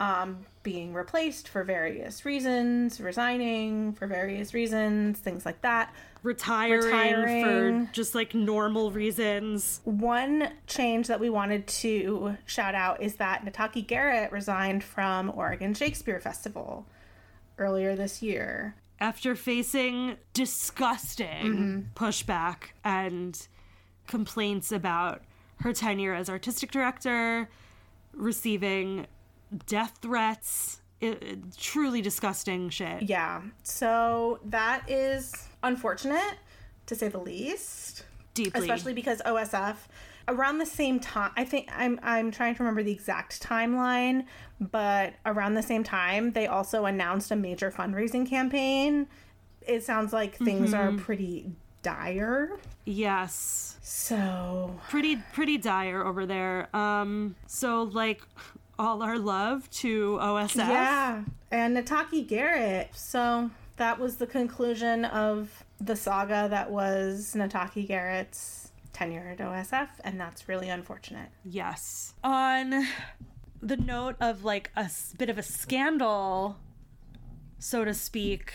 um, 0.00 0.44
being 0.62 0.92
replaced 0.92 1.48
for 1.48 1.64
various 1.64 2.24
reasons, 2.24 3.00
resigning 3.00 3.92
for 3.94 4.06
various 4.06 4.52
reasons, 4.52 5.18
things 5.18 5.46
like 5.46 5.62
that. 5.62 5.94
Retiring, 6.22 6.84
Retiring. 6.84 7.86
for 7.86 7.92
just 7.92 8.14
like 8.14 8.34
normal 8.34 8.90
reasons. 8.90 9.80
One 9.84 10.50
change 10.66 11.06
that 11.06 11.18
we 11.18 11.30
wanted 11.30 11.66
to 11.66 12.36
shout 12.44 12.74
out 12.74 13.00
is 13.00 13.14
that 13.16 13.44
Nataki 13.44 13.86
Garrett 13.86 14.30
resigned 14.32 14.84
from 14.84 15.32
Oregon 15.34 15.72
Shakespeare 15.72 16.20
Festival 16.20 16.84
earlier 17.56 17.96
this 17.96 18.22
year. 18.22 18.74
After 18.98 19.34
facing 19.34 20.16
disgusting 20.34 21.26
mm-hmm. 21.26 21.80
pushback 21.94 22.72
and 22.84 23.46
complaints 24.06 24.72
about 24.72 25.22
her 25.60 25.72
tenure 25.72 26.12
as 26.12 26.28
artistic 26.28 26.70
director, 26.70 27.48
receiving 28.12 29.06
death 29.66 29.98
threats, 30.02 30.80
it, 31.00 31.22
it- 31.22 31.56
truly 31.58 32.00
disgusting 32.02 32.68
shit. 32.70 33.02
Yeah, 33.02 33.42
so 33.62 34.40
that 34.44 34.88
is 34.88 35.32
unfortunate 35.62 36.36
to 36.86 36.94
say 36.94 37.08
the 37.08 37.18
least, 37.18 38.04
Deeply. 38.34 38.60
especially 38.60 38.92
because 38.94 39.20
OSF 39.26 39.76
around 40.28 40.58
the 40.58 40.66
same 40.66 41.00
time 41.00 41.32
I 41.36 41.44
think 41.44 41.68
I'm 41.74 41.98
I'm 42.02 42.30
trying 42.30 42.54
to 42.54 42.62
remember 42.62 42.82
the 42.82 42.92
exact 42.92 43.42
timeline, 43.42 44.26
but 44.60 45.14
around 45.26 45.54
the 45.54 45.62
same 45.62 45.82
time 45.82 46.32
they 46.32 46.46
also 46.46 46.84
announced 46.84 47.30
a 47.30 47.36
major 47.36 47.70
fundraising 47.72 48.28
campaign. 48.28 49.06
It 49.66 49.82
sounds 49.84 50.12
like 50.12 50.36
things 50.36 50.72
are 50.74 50.92
pretty 50.92 51.50
dire. 51.82 52.58
yes. 52.84 53.78
So 53.82 54.78
pretty 54.88 55.16
pretty 55.32 55.58
dire 55.58 56.04
over 56.04 56.26
there. 56.26 56.74
Um 56.76 57.34
so 57.46 57.82
like 57.84 58.22
all 58.80 59.02
our 59.02 59.18
love 59.18 59.68
to 59.70 60.18
OSF. 60.22 60.56
Yeah, 60.56 61.22
and 61.50 61.76
Nataki 61.76 62.26
Garrett. 62.26 62.88
So 62.94 63.50
that 63.76 64.00
was 64.00 64.16
the 64.16 64.26
conclusion 64.26 65.04
of 65.04 65.64
the 65.78 65.94
saga 65.94 66.48
that 66.48 66.70
was 66.70 67.34
Nataki 67.36 67.86
Garrett's 67.86 68.72
tenure 68.94 69.28
at 69.28 69.38
OSF, 69.38 69.88
and 70.02 70.18
that's 70.18 70.48
really 70.48 70.70
unfortunate. 70.70 71.28
Yes. 71.44 72.14
On 72.24 72.86
the 73.60 73.76
note 73.76 74.16
of 74.18 74.44
like 74.44 74.70
a 74.76 74.90
bit 75.18 75.28
of 75.28 75.36
a 75.36 75.42
scandal, 75.42 76.56
so 77.58 77.84
to 77.84 77.92
speak, 77.92 78.52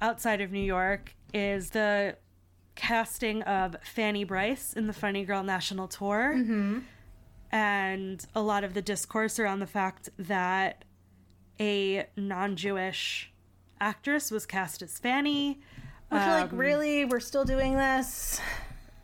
outside 0.00 0.40
of 0.40 0.52
New 0.52 0.62
York 0.62 1.14
is 1.34 1.70
the 1.70 2.16
casting 2.76 3.42
of 3.42 3.76
Fanny 3.82 4.22
Brice 4.22 4.74
in 4.74 4.86
the 4.86 4.92
Funny 4.92 5.24
Girl 5.24 5.42
National 5.42 5.88
Tour. 5.88 6.34
Mm-hmm. 6.36 6.78
And 7.52 8.24
a 8.34 8.42
lot 8.42 8.62
of 8.64 8.74
the 8.74 8.82
discourse 8.82 9.38
around 9.38 9.58
the 9.60 9.66
fact 9.66 10.08
that 10.18 10.84
a 11.58 12.06
non 12.16 12.56
Jewish 12.56 13.32
actress 13.80 14.30
was 14.30 14.46
cast 14.46 14.82
as 14.82 14.98
Fanny. 14.98 15.60
Which, 16.10 16.20
like, 16.22 16.52
Um, 16.52 16.58
really, 16.58 17.04
we're 17.04 17.20
still 17.20 17.44
doing 17.44 17.76
this. 17.76 18.40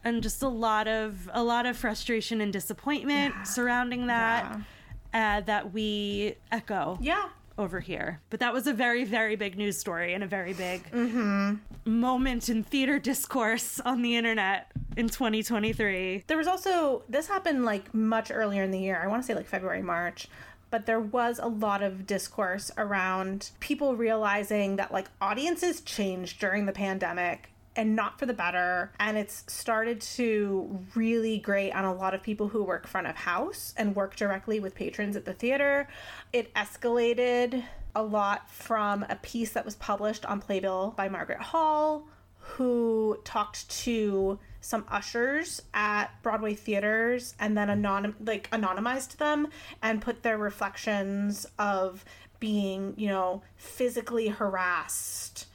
and 0.04 0.22
just 0.22 0.42
a 0.42 0.48
lot 0.48 0.86
of 0.86 1.28
a 1.32 1.42
lot 1.42 1.66
of 1.66 1.76
frustration 1.76 2.40
and 2.40 2.52
disappointment 2.52 3.34
surrounding 3.46 4.06
that 4.06 4.60
uh, 5.12 5.40
that 5.40 5.72
we 5.72 6.36
echo 6.52 6.96
Yeah, 7.00 7.28
over 7.58 7.80
here. 7.80 8.20
But 8.30 8.40
that 8.40 8.52
was 8.52 8.66
a 8.66 8.72
very 8.72 9.04
very 9.04 9.36
big 9.36 9.56
news 9.56 9.78
story 9.78 10.14
and 10.14 10.22
a 10.24 10.26
very 10.26 10.52
big 10.52 10.90
Mm-hmm. 10.90 11.54
moment 11.84 12.48
in 12.48 12.62
theater 12.62 12.98
discourse 12.98 13.80
on 13.80 14.02
the 14.02 14.16
internet 14.16 14.70
in 14.96 15.08
2023. 15.08 16.24
There 16.26 16.36
was 16.36 16.46
also 16.46 17.02
this 17.08 17.28
happened 17.28 17.64
like 17.64 17.92
much 17.94 18.30
earlier 18.30 18.62
in 18.62 18.70
the 18.70 18.80
year. 18.80 19.00
I 19.02 19.06
want 19.06 19.22
to 19.22 19.26
say 19.26 19.34
like 19.34 19.46
February, 19.46 19.82
March. 19.82 20.28
But 20.68 20.84
there 20.86 21.00
was 21.00 21.38
a 21.38 21.46
lot 21.46 21.80
of 21.82 22.06
discourse 22.08 22.72
around 22.76 23.50
people 23.60 23.94
realizing 23.94 24.76
that 24.76 24.92
like 24.92 25.06
audiences 25.20 25.80
changed 25.80 26.40
during 26.40 26.66
the 26.66 26.72
pandemic 26.72 27.50
and 27.76 27.94
not 27.94 28.18
for 28.18 28.26
the 28.26 28.34
better. 28.34 28.90
And 28.98 29.16
it's 29.16 29.44
started 29.46 30.00
to 30.00 30.80
really 30.94 31.38
grate 31.38 31.74
on 31.74 31.84
a 31.84 31.94
lot 31.94 32.14
of 32.14 32.22
people 32.22 32.48
who 32.48 32.64
work 32.64 32.86
front 32.86 33.06
of 33.06 33.16
house 33.16 33.74
and 33.76 33.94
work 33.94 34.16
directly 34.16 34.58
with 34.58 34.74
patrons 34.74 35.14
at 35.14 35.24
the 35.24 35.34
theater. 35.34 35.88
It 36.32 36.52
escalated 36.54 37.62
a 37.94 38.02
lot 38.02 38.50
from 38.50 39.04
a 39.08 39.16
piece 39.16 39.50
that 39.52 39.64
was 39.64 39.76
published 39.76 40.24
on 40.26 40.40
Playbill 40.40 40.94
by 40.96 41.08
Margaret 41.08 41.40
Hall, 41.40 42.08
who 42.38 43.18
talked 43.24 43.68
to 43.68 44.38
some 44.60 44.84
ushers 44.88 45.62
at 45.74 46.10
Broadway 46.22 46.54
theaters 46.54 47.34
and 47.38 47.56
then 47.56 47.68
anonym 47.68 48.14
like 48.24 48.50
anonymized 48.50 49.16
them 49.16 49.48
and 49.82 50.02
put 50.02 50.22
their 50.22 50.38
reflections 50.38 51.46
of 51.58 52.04
being, 52.40 52.94
you 52.96 53.08
know, 53.08 53.42
physically 53.56 54.28
harassed 54.28 55.46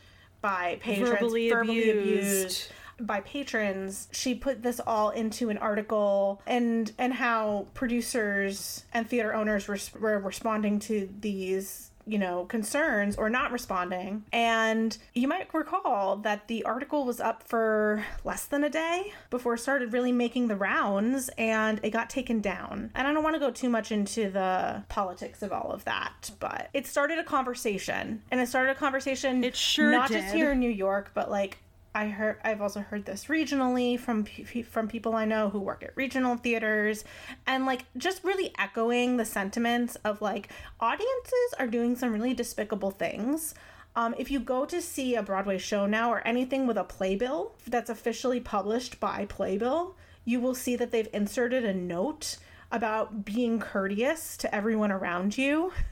by 0.42 0.78
patrons, 0.82 1.10
Verbally 1.10 1.50
verbally 1.50 1.89
abused. 1.89 2.08
abused 2.08 2.72
by 3.00 3.20
patrons 3.22 4.08
she 4.12 4.36
put 4.36 4.62
this 4.62 4.80
all 4.86 5.10
into 5.10 5.50
an 5.50 5.58
article 5.58 6.42
and 6.46 6.92
and 6.98 7.14
how 7.14 7.66
producers 7.74 8.86
and 8.94 9.10
theater 9.10 9.34
owners 9.34 9.68
were, 9.68 9.78
were 10.00 10.20
responding 10.20 10.80
to 10.80 11.10
these 11.20 11.91
you 12.12 12.20
know 12.20 12.45
concerns 12.45 13.16
or 13.16 13.30
not 13.30 13.51
responding. 13.51 14.26
And 14.34 14.97
you 15.14 15.28
might 15.28 15.53
recall 15.53 16.18
that 16.18 16.47
the 16.47 16.64
article 16.64 17.05
was 17.05 17.20
up 17.20 17.43
for 17.43 18.03
less 18.24 18.45
than 18.45 18.64
a 18.64 18.70
day 18.70 19.14
before 19.30 19.55
it 19.55 19.59
started 19.59 19.93
really 19.93 20.12
making 20.12 20.47
the 20.47 20.55
rounds 20.55 21.30
and 21.38 21.80
it 21.84 21.91
got 21.91 22.09
taken 22.09 22.41
down. 22.41 22.91
And 22.95 23.07
i 23.07 23.14
don't 23.14 23.24
want 23.24 23.36
to 23.36 23.39
go 23.39 23.51
too 23.51 23.70
much 23.70 23.91
into 23.91 24.30
the 24.30 24.84
politics 24.89 25.41
of 25.41 25.51
all 25.51 25.72
of 25.72 25.84
that 25.86 26.32
but 26.39 26.70
it 26.74 26.86
started 26.88 27.20
a 27.20 27.24
conversation 27.24 28.22
and 28.32 28.41
it 28.41 28.47
started 28.47 28.72
a 28.72 28.76
conversation 28.76 29.43
It 29.43 29.55
sure 29.55 29.91
not 29.91 30.09
just 30.09 30.34
here 30.34 30.51
in 30.51 30.59
new 30.59 30.70
york 30.70 31.12
but 31.14 31.30
like 31.30 31.57
I 31.94 32.08
heard 32.08 32.38
I've 32.44 32.62
also 32.62 32.80
heard 32.80 33.06
this 33.06 33.26
regionally 33.26 34.00
from 34.00 34.26
from 34.64 34.88
people 34.88 35.14
I 35.16 35.26
know 35.26 35.50
who 35.50 35.60
work 35.60 35.84
at 35.84 35.96
regional 35.96 36.38
theaters 36.38 37.04
and 37.46 37.66
like 37.66 37.84
just 37.98 38.24
really 38.24 38.54
echoing 38.58 39.18
the 39.18 39.26
sentiments 39.26 39.98
of 40.06 40.22
like 40.22 40.50
audiences 40.80 41.54
are 41.60 41.68
doing 41.68 41.96
some 41.96 42.14
really 42.14 42.34
despicable 42.34 42.92
things. 42.92 43.54
Um, 43.94 44.16
if 44.18 44.32
you 44.32 44.39
go 44.39 44.66
to 44.66 44.82
see 44.82 45.16
a 45.16 45.24
Broadway 45.24 45.58
show 45.58 45.86
now 45.86 46.12
or 46.12 46.26
anything 46.26 46.66
with 46.66 46.78
a 46.78 46.84
playbill 46.86 47.56
that's 47.68 47.89
officially 47.89 48.39
published 48.39 49.02
by 49.02 49.26
Playbill, 49.26 49.98
you 50.24 50.39
will 50.39 50.56
see 50.56 50.78
that 50.78 50.92
they've 50.92 51.10
inserted 51.12 51.66
a 51.66 51.74
note 51.74 52.38
about 52.72 53.26
being 53.26 53.60
courteous 53.60 54.38
to 54.38 54.56
everyone 54.56 54.94
around 54.94 55.38
you. 55.38 55.74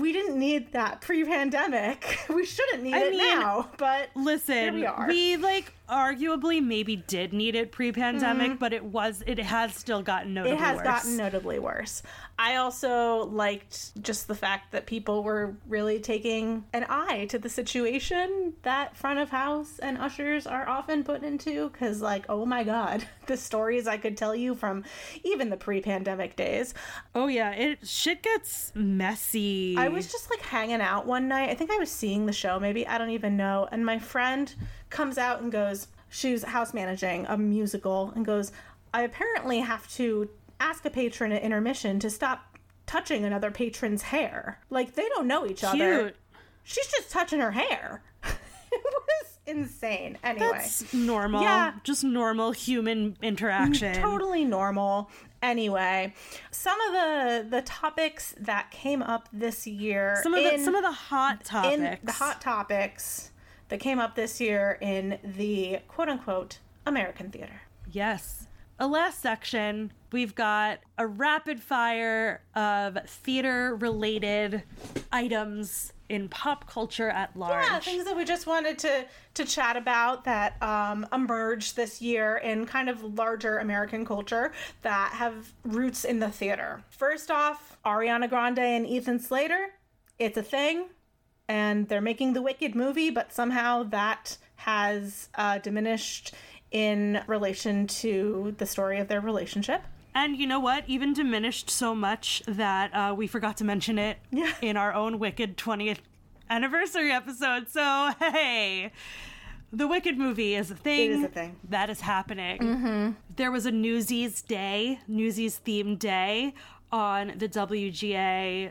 We 0.00 0.12
didn't 0.12 0.38
need 0.38 0.72
that 0.72 1.00
pre-pandemic. 1.00 2.18
We 2.34 2.44
shouldn't 2.46 2.82
need 2.82 2.94
I 2.94 2.98
it 3.04 3.10
mean, 3.10 3.18
now, 3.18 3.68
but 3.76 4.08
Listen, 4.14 4.74
we 4.74 4.86
are. 4.86 5.06
like 5.36 5.72
arguably 5.88 6.62
maybe 6.64 6.96
did 6.96 7.32
need 7.32 7.54
it 7.54 7.72
pre-pandemic, 7.72 8.58
but 8.58 8.72
it 8.72 8.84
was 8.84 9.22
it 9.26 9.38
has 9.38 9.74
still 9.74 10.02
gotten 10.02 10.34
notably 10.34 10.54
Mm-hmm. 10.56 10.62
it 10.62 10.66
has 10.66 10.76
worse. 10.76 10.84
gotten 10.84 11.16
notably 11.16 11.58
worse. 11.58 12.02
I 12.38 12.56
also 12.56 13.26
liked 13.26 14.02
just 14.02 14.26
the 14.26 14.34
fact 14.34 14.72
that 14.72 14.86
people 14.86 15.22
were 15.22 15.54
really 15.68 16.00
taking 16.00 16.64
an 16.72 16.84
eye 16.88 17.26
to 17.30 17.38
the 17.38 17.48
situation 17.48 18.54
that 18.62 18.96
front 18.96 19.18
of 19.20 19.30
house 19.30 19.78
and 19.78 19.98
ushers 19.98 20.46
are 20.46 20.68
often 20.68 21.04
put 21.04 21.22
into 21.22 21.68
because 21.70 22.00
like 22.02 22.24
oh 22.28 22.44
my 22.44 22.64
god 22.64 23.06
the 23.26 23.36
stories 23.36 23.86
i 23.86 23.96
could 23.96 24.16
tell 24.16 24.34
you 24.34 24.54
from 24.54 24.82
even 25.22 25.48
the 25.50 25.56
pre-pandemic 25.56 26.34
days 26.36 26.74
Oh 27.14 27.28
yeah, 27.28 27.52
it 27.52 27.86
shit 27.86 28.22
gets 28.22 28.72
messy. 28.74 29.76
I 29.78 29.88
was 29.88 30.10
just 30.10 30.28
like 30.30 30.40
hanging 30.40 30.80
out 30.80 31.06
one 31.06 31.28
night. 31.28 31.50
I 31.50 31.54
think 31.54 31.70
I 31.70 31.76
was 31.78 31.90
seeing 31.90 32.26
the 32.26 32.32
show, 32.32 32.58
maybe. 32.58 32.84
I 32.86 32.98
don't 32.98 33.10
even 33.10 33.36
know. 33.36 33.68
And 33.70 33.86
my 33.86 33.98
friend 34.00 34.52
comes 34.94 35.18
out 35.18 35.42
and 35.42 35.52
goes, 35.52 35.88
she's 36.08 36.44
house 36.44 36.72
managing 36.72 37.26
a 37.26 37.36
musical, 37.36 38.12
and 38.14 38.24
goes, 38.24 38.52
I 38.94 39.02
apparently 39.02 39.58
have 39.58 39.92
to 39.94 40.30
ask 40.60 40.84
a 40.86 40.90
patron 40.90 41.32
at 41.32 41.42
intermission 41.42 41.98
to 41.98 42.08
stop 42.08 42.56
touching 42.86 43.24
another 43.24 43.50
patron's 43.50 44.02
hair. 44.02 44.60
Like, 44.70 44.94
they 44.94 45.08
don't 45.08 45.26
know 45.26 45.46
each 45.46 45.64
other. 45.64 46.12
She's 46.62 46.86
just 46.86 47.10
touching 47.10 47.40
her 47.40 47.50
hair. 47.50 48.02
it 48.24 48.82
was 48.84 49.38
insane. 49.46 50.16
Anyway, 50.22 50.48
That's 50.52 50.94
normal. 50.94 51.42
Yeah. 51.42 51.74
Just 51.82 52.04
normal 52.04 52.52
human 52.52 53.16
interaction. 53.20 53.94
totally 53.94 54.44
normal. 54.44 55.10
Anyway, 55.42 56.14
some 56.50 56.80
of 56.80 56.92
the 56.94 57.46
the 57.50 57.60
topics 57.62 58.34
that 58.40 58.70
came 58.70 59.02
up 59.02 59.28
this 59.30 59.66
year, 59.66 60.18
Some 60.22 60.32
of 60.32 60.42
the 60.42 60.56
some 60.64 60.74
of 60.74 60.82
the 60.82 60.90
hot 60.90 61.44
topics. 61.44 61.74
in 61.74 61.98
the 62.02 62.12
hot 62.12 62.40
topics 62.40 63.30
that 63.68 63.80
came 63.80 63.98
up 63.98 64.14
this 64.14 64.40
year 64.40 64.78
in 64.80 65.18
the 65.22 65.78
quote 65.88 66.08
unquote 66.08 66.58
American 66.86 67.30
theater. 67.30 67.62
Yes. 67.90 68.46
A 68.78 68.88
last 68.88 69.20
section, 69.20 69.92
we've 70.10 70.34
got 70.34 70.80
a 70.98 71.06
rapid 71.06 71.60
fire 71.60 72.42
of 72.56 72.98
theater 73.06 73.76
related 73.76 74.64
items 75.12 75.92
in 76.08 76.28
pop 76.28 76.68
culture 76.68 77.08
at 77.08 77.36
large. 77.36 77.64
Yeah, 77.64 77.78
things 77.78 78.04
that 78.04 78.16
we 78.16 78.24
just 78.24 78.46
wanted 78.46 78.78
to 78.80 79.06
to 79.34 79.44
chat 79.44 79.76
about 79.76 80.24
that 80.24 80.60
um, 80.62 81.06
emerged 81.12 81.76
this 81.76 82.02
year 82.02 82.36
in 82.38 82.66
kind 82.66 82.88
of 82.88 83.02
larger 83.16 83.58
American 83.58 84.04
culture 84.04 84.52
that 84.82 85.12
have 85.12 85.52
roots 85.64 86.04
in 86.04 86.18
the 86.18 86.30
theater. 86.30 86.82
First 86.90 87.30
off, 87.30 87.78
Ariana 87.84 88.28
Grande 88.28 88.58
and 88.58 88.86
Ethan 88.86 89.20
Slater. 89.20 89.70
It's 90.18 90.36
a 90.36 90.42
thing, 90.42 90.86
and 91.48 91.88
they're 91.88 92.00
making 92.00 92.32
the 92.32 92.42
Wicked 92.42 92.74
movie, 92.74 93.10
but 93.10 93.32
somehow 93.32 93.82
that 93.84 94.36
has 94.56 95.28
uh, 95.34 95.58
diminished 95.58 96.32
in 96.70 97.20
relation 97.26 97.86
to 97.86 98.54
the 98.58 98.66
story 98.66 98.98
of 98.98 99.08
their 99.08 99.20
relationship. 99.20 99.82
And 100.14 100.36
you 100.36 100.46
know 100.46 100.60
what? 100.60 100.84
Even 100.86 101.12
diminished 101.12 101.68
so 101.70 101.94
much 101.94 102.42
that 102.46 102.94
uh, 102.94 103.14
we 103.16 103.26
forgot 103.26 103.56
to 103.58 103.64
mention 103.64 103.98
it 103.98 104.18
Yeah. 104.30 104.52
in 104.62 104.76
our 104.76 104.92
own 104.94 105.18
Wicked 105.18 105.56
20th 105.56 105.98
anniversary 106.48 107.10
episode. 107.10 107.68
So, 107.68 108.12
hey, 108.20 108.92
the 109.72 109.88
Wicked 109.88 110.16
movie 110.16 110.54
is 110.54 110.70
a 110.70 110.76
thing. 110.76 111.10
It 111.10 111.14
is 111.18 111.24
a 111.24 111.28
thing. 111.28 111.56
That 111.68 111.90
is 111.90 112.00
happening. 112.00 113.16
There 113.36 113.50
was 113.50 113.66
a 113.66 113.72
Newsies 113.72 114.40
Day, 114.42 115.00
Newsies 115.08 115.60
themed 115.66 115.98
day 115.98 116.54
on 116.92 117.32
the 117.36 117.48
WGA 117.48 118.70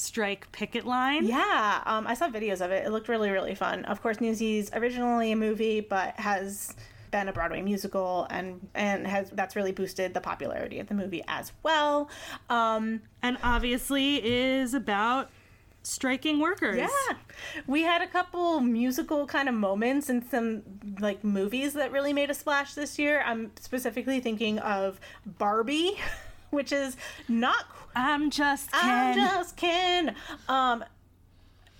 strike 0.00 0.50
picket 0.52 0.84
line. 0.86 1.26
Yeah, 1.26 1.82
um, 1.86 2.06
I 2.06 2.14
saw 2.14 2.28
videos 2.28 2.60
of 2.64 2.70
it. 2.70 2.86
It 2.86 2.90
looked 2.90 3.08
really, 3.08 3.30
really 3.30 3.54
fun. 3.54 3.84
Of 3.84 4.02
course, 4.02 4.20
Newsies 4.20 4.70
originally 4.72 5.32
a 5.32 5.36
movie, 5.36 5.80
but 5.80 6.18
has 6.18 6.74
been 7.10 7.28
a 7.28 7.32
Broadway 7.32 7.60
musical, 7.62 8.26
and 8.30 8.68
and 8.74 9.06
has 9.06 9.30
that's 9.30 9.56
really 9.56 9.72
boosted 9.72 10.14
the 10.14 10.20
popularity 10.20 10.78
of 10.78 10.86
the 10.88 10.94
movie 10.94 11.22
as 11.28 11.52
well. 11.62 12.08
Um, 12.48 13.02
And 13.22 13.36
obviously 13.42 14.16
is 14.24 14.74
about 14.74 15.30
striking 15.82 16.40
workers. 16.40 16.76
yeah, 16.76 17.16
we 17.66 17.82
had 17.82 18.02
a 18.02 18.06
couple 18.06 18.60
musical 18.60 19.26
kind 19.26 19.48
of 19.48 19.54
moments 19.54 20.08
and 20.10 20.22
some 20.30 20.62
like 21.00 21.24
movies 21.24 21.72
that 21.72 21.90
really 21.90 22.12
made 22.12 22.30
a 22.30 22.34
splash 22.34 22.74
this 22.74 22.98
year. 22.98 23.22
I'm 23.24 23.50
specifically 23.58 24.20
thinking 24.20 24.58
of 24.58 25.00
Barbie, 25.26 25.98
which 26.50 26.70
is 26.70 26.96
not 27.28 27.64
I'm 27.94 28.30
just 28.30 28.70
Ken. 28.72 28.82
I'm 28.82 29.14
just 29.16 29.56
Ken. 29.56 30.14
Um, 30.48 30.84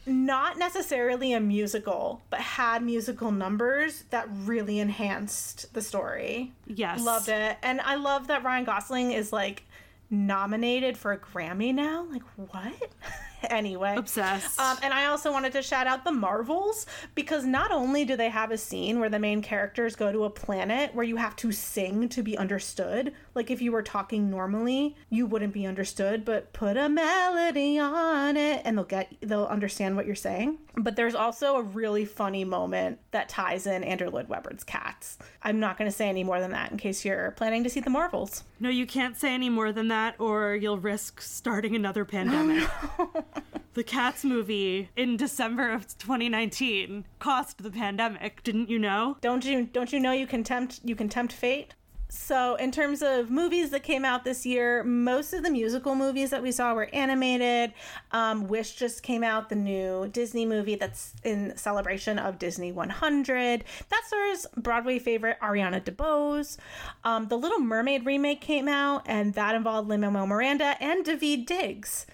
not 0.06 0.58
necessarily 0.58 1.32
a 1.32 1.40
musical, 1.40 2.22
but 2.30 2.40
had 2.40 2.82
musical 2.82 3.30
numbers 3.30 4.04
that 4.10 4.28
really 4.30 4.78
enhanced 4.78 5.72
the 5.74 5.82
story. 5.82 6.52
yes. 6.66 7.02
Loved 7.04 7.28
it. 7.28 7.58
And 7.62 7.80
I 7.80 7.96
love 7.96 8.26
that 8.28 8.42
Ryan 8.42 8.64
Gosling 8.64 9.12
is 9.12 9.32
like 9.32 9.64
nominated 10.08 10.96
for 10.96 11.12
a 11.12 11.18
Grammy 11.18 11.74
now. 11.74 12.06
Like, 12.10 12.22
what? 12.36 12.72
anyway. 13.50 13.94
Obsessed. 13.96 14.58
Um, 14.58 14.78
and 14.82 14.92
I 14.92 15.06
also 15.06 15.32
wanted 15.32 15.52
to 15.52 15.62
shout 15.62 15.86
out 15.86 16.04
the 16.04 16.12
Marvels 16.12 16.86
because 17.14 17.44
not 17.44 17.70
only 17.72 18.04
do 18.04 18.16
they 18.16 18.28
have 18.28 18.50
a 18.50 18.58
scene 18.58 19.00
where 19.00 19.08
the 19.08 19.18
main 19.18 19.42
characters 19.42 19.96
go 19.96 20.12
to 20.12 20.24
a 20.24 20.30
planet 20.30 20.94
where 20.94 21.04
you 21.04 21.16
have 21.16 21.36
to 21.36 21.52
sing 21.52 22.08
to 22.10 22.22
be 22.22 22.36
understood, 22.36 23.12
like 23.34 23.50
if 23.50 23.62
you 23.62 23.72
were 23.72 23.82
talking 23.82 24.30
normally, 24.30 24.96
you 25.08 25.26
wouldn't 25.26 25.52
be 25.52 25.66
understood, 25.66 26.24
but 26.24 26.52
put 26.52 26.76
a 26.76 26.88
melody 26.88 27.78
on 27.78 28.36
it 28.36 28.62
and 28.64 28.76
they'll 28.76 28.84
get 28.84 29.12
they'll 29.20 29.46
understand 29.46 29.96
what 29.96 30.06
you're 30.06 30.14
saying. 30.14 30.58
But 30.76 30.96
there's 30.96 31.14
also 31.14 31.56
a 31.56 31.62
really 31.62 32.04
funny 32.04 32.44
moment 32.44 32.98
that 33.10 33.28
ties 33.28 33.66
in 33.66 33.82
Andrew 33.84 34.10
Lloyd 34.10 34.28
Webber's 34.28 34.64
Cats. 34.64 35.18
I'm 35.42 35.58
not 35.58 35.78
going 35.78 35.90
to 35.90 35.96
say 35.96 36.08
any 36.08 36.24
more 36.24 36.40
than 36.40 36.52
that 36.52 36.70
in 36.70 36.78
case 36.78 37.04
you're 37.04 37.32
planning 37.32 37.64
to 37.64 37.70
see 37.70 37.80
the 37.80 37.90
Marvels. 37.90 38.44
No, 38.60 38.68
you 38.68 38.86
can't 38.86 39.16
say 39.16 39.34
any 39.34 39.48
more 39.48 39.72
than 39.72 39.88
that, 39.88 40.14
or 40.18 40.54
you'll 40.54 40.78
risk 40.78 41.20
starting 41.20 41.74
another 41.74 42.04
pandemic. 42.10 42.68
the 43.74 43.84
Cats 43.84 44.24
movie 44.24 44.90
in 44.96 45.16
December 45.16 45.70
of 45.72 45.86
2019 45.98 47.04
cost 47.18 47.62
the 47.62 47.70
pandemic, 47.70 48.42
didn't 48.42 48.68
you 48.68 48.78
know? 48.78 49.16
Don't 49.20 49.44
you 49.44 49.66
don't 49.66 49.92
you 49.92 50.00
know 50.00 50.12
you 50.12 50.26
can 50.26 50.44
tempt 50.44 50.80
you 50.84 50.96
can 50.96 51.08
tempt 51.08 51.32
fate? 51.32 51.74
So, 52.12 52.56
in 52.56 52.72
terms 52.72 53.02
of 53.02 53.30
movies 53.30 53.70
that 53.70 53.84
came 53.84 54.04
out 54.04 54.24
this 54.24 54.44
year, 54.44 54.82
most 54.82 55.32
of 55.32 55.44
the 55.44 55.50
musical 55.50 55.94
movies 55.94 56.30
that 56.30 56.42
we 56.42 56.50
saw 56.50 56.74
were 56.74 56.88
animated. 56.92 57.72
Um, 58.10 58.48
Wish 58.48 58.74
just 58.74 59.04
came 59.04 59.22
out, 59.22 59.48
the 59.48 59.54
new 59.54 60.08
Disney 60.08 60.44
movie 60.44 60.74
that's 60.74 61.14
in 61.22 61.56
celebration 61.56 62.18
of 62.18 62.36
Disney 62.40 62.72
100. 62.72 63.62
That 63.90 64.02
stars 64.04 64.46
Broadway 64.56 64.98
favorite 64.98 65.38
Ariana 65.40 65.80
DeBose. 65.80 66.56
Um, 67.04 67.28
the 67.28 67.38
Little 67.38 67.60
Mermaid 67.60 68.04
remake 68.04 68.40
came 68.40 68.66
out, 68.66 69.02
and 69.06 69.34
that 69.34 69.54
involved 69.54 69.88
Lin 69.88 70.00
Manuel 70.00 70.26
Miranda 70.26 70.74
and 70.80 71.06
Daveed 71.06 71.46
Diggs. 71.46 72.06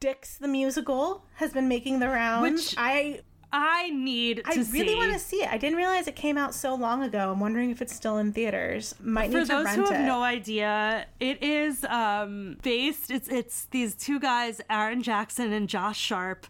Dicks 0.00 0.36
the 0.36 0.48
musical 0.48 1.24
has 1.34 1.52
been 1.52 1.68
making 1.68 2.00
the 2.00 2.08
rounds. 2.08 2.50
Which 2.50 2.74
I 2.76 3.20
I 3.52 3.90
need 3.90 4.38
to 4.38 4.50
I 4.50 4.54
really 4.54 4.88
see. 4.88 4.96
want 4.96 5.12
to 5.12 5.18
see 5.18 5.42
it. 5.42 5.52
I 5.52 5.58
didn't 5.58 5.76
realize 5.76 6.06
it 6.06 6.16
came 6.16 6.38
out 6.38 6.54
so 6.54 6.74
long 6.74 7.02
ago. 7.02 7.30
I'm 7.30 7.40
wondering 7.40 7.70
if 7.70 7.82
it's 7.82 7.94
still 7.94 8.16
in 8.16 8.32
theaters. 8.32 8.94
Might 9.00 9.30
For 9.30 9.40
need 9.40 9.46
to 9.48 9.54
rent 9.54 9.68
it. 9.68 9.70
For 9.72 9.76
those 9.80 9.88
who 9.88 9.94
have 9.94 10.06
no 10.06 10.22
idea, 10.22 11.06
it 11.20 11.42
is 11.42 11.84
um, 11.84 12.56
based. 12.62 13.10
It's 13.10 13.28
it's 13.28 13.66
these 13.66 13.94
two 13.94 14.18
guys, 14.18 14.60
Aaron 14.70 15.02
Jackson 15.02 15.52
and 15.52 15.68
Josh 15.68 15.98
Sharp. 15.98 16.46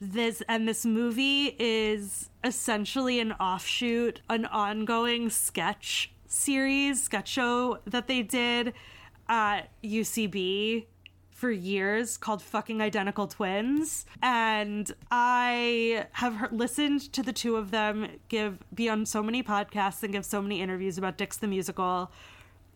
This 0.00 0.42
and 0.48 0.66
this 0.66 0.86
movie 0.86 1.56
is 1.58 2.30
essentially 2.42 3.20
an 3.20 3.32
offshoot, 3.32 4.20
an 4.30 4.46
ongoing 4.46 5.28
sketch 5.30 6.12
series, 6.26 7.02
sketch 7.02 7.28
show 7.28 7.78
that 7.86 8.06
they 8.06 8.22
did 8.22 8.72
at 9.28 9.68
UCB 9.82 10.86
for 11.36 11.50
years 11.50 12.16
called 12.16 12.40
fucking 12.40 12.80
identical 12.80 13.26
twins. 13.26 14.06
And 14.22 14.90
i 15.10 16.06
have 16.12 16.34
heard, 16.34 16.52
listened 16.52 17.12
to 17.12 17.22
the 17.22 17.32
two 17.32 17.56
of 17.56 17.70
them 17.70 18.08
give 18.28 18.58
be 18.74 18.88
on 18.88 19.04
so 19.04 19.22
many 19.22 19.42
podcasts 19.42 20.02
and 20.02 20.14
give 20.14 20.24
so 20.24 20.40
many 20.40 20.62
interviews 20.62 20.96
about 20.96 21.18
Dicks 21.18 21.36
the 21.36 21.46
musical. 21.46 22.10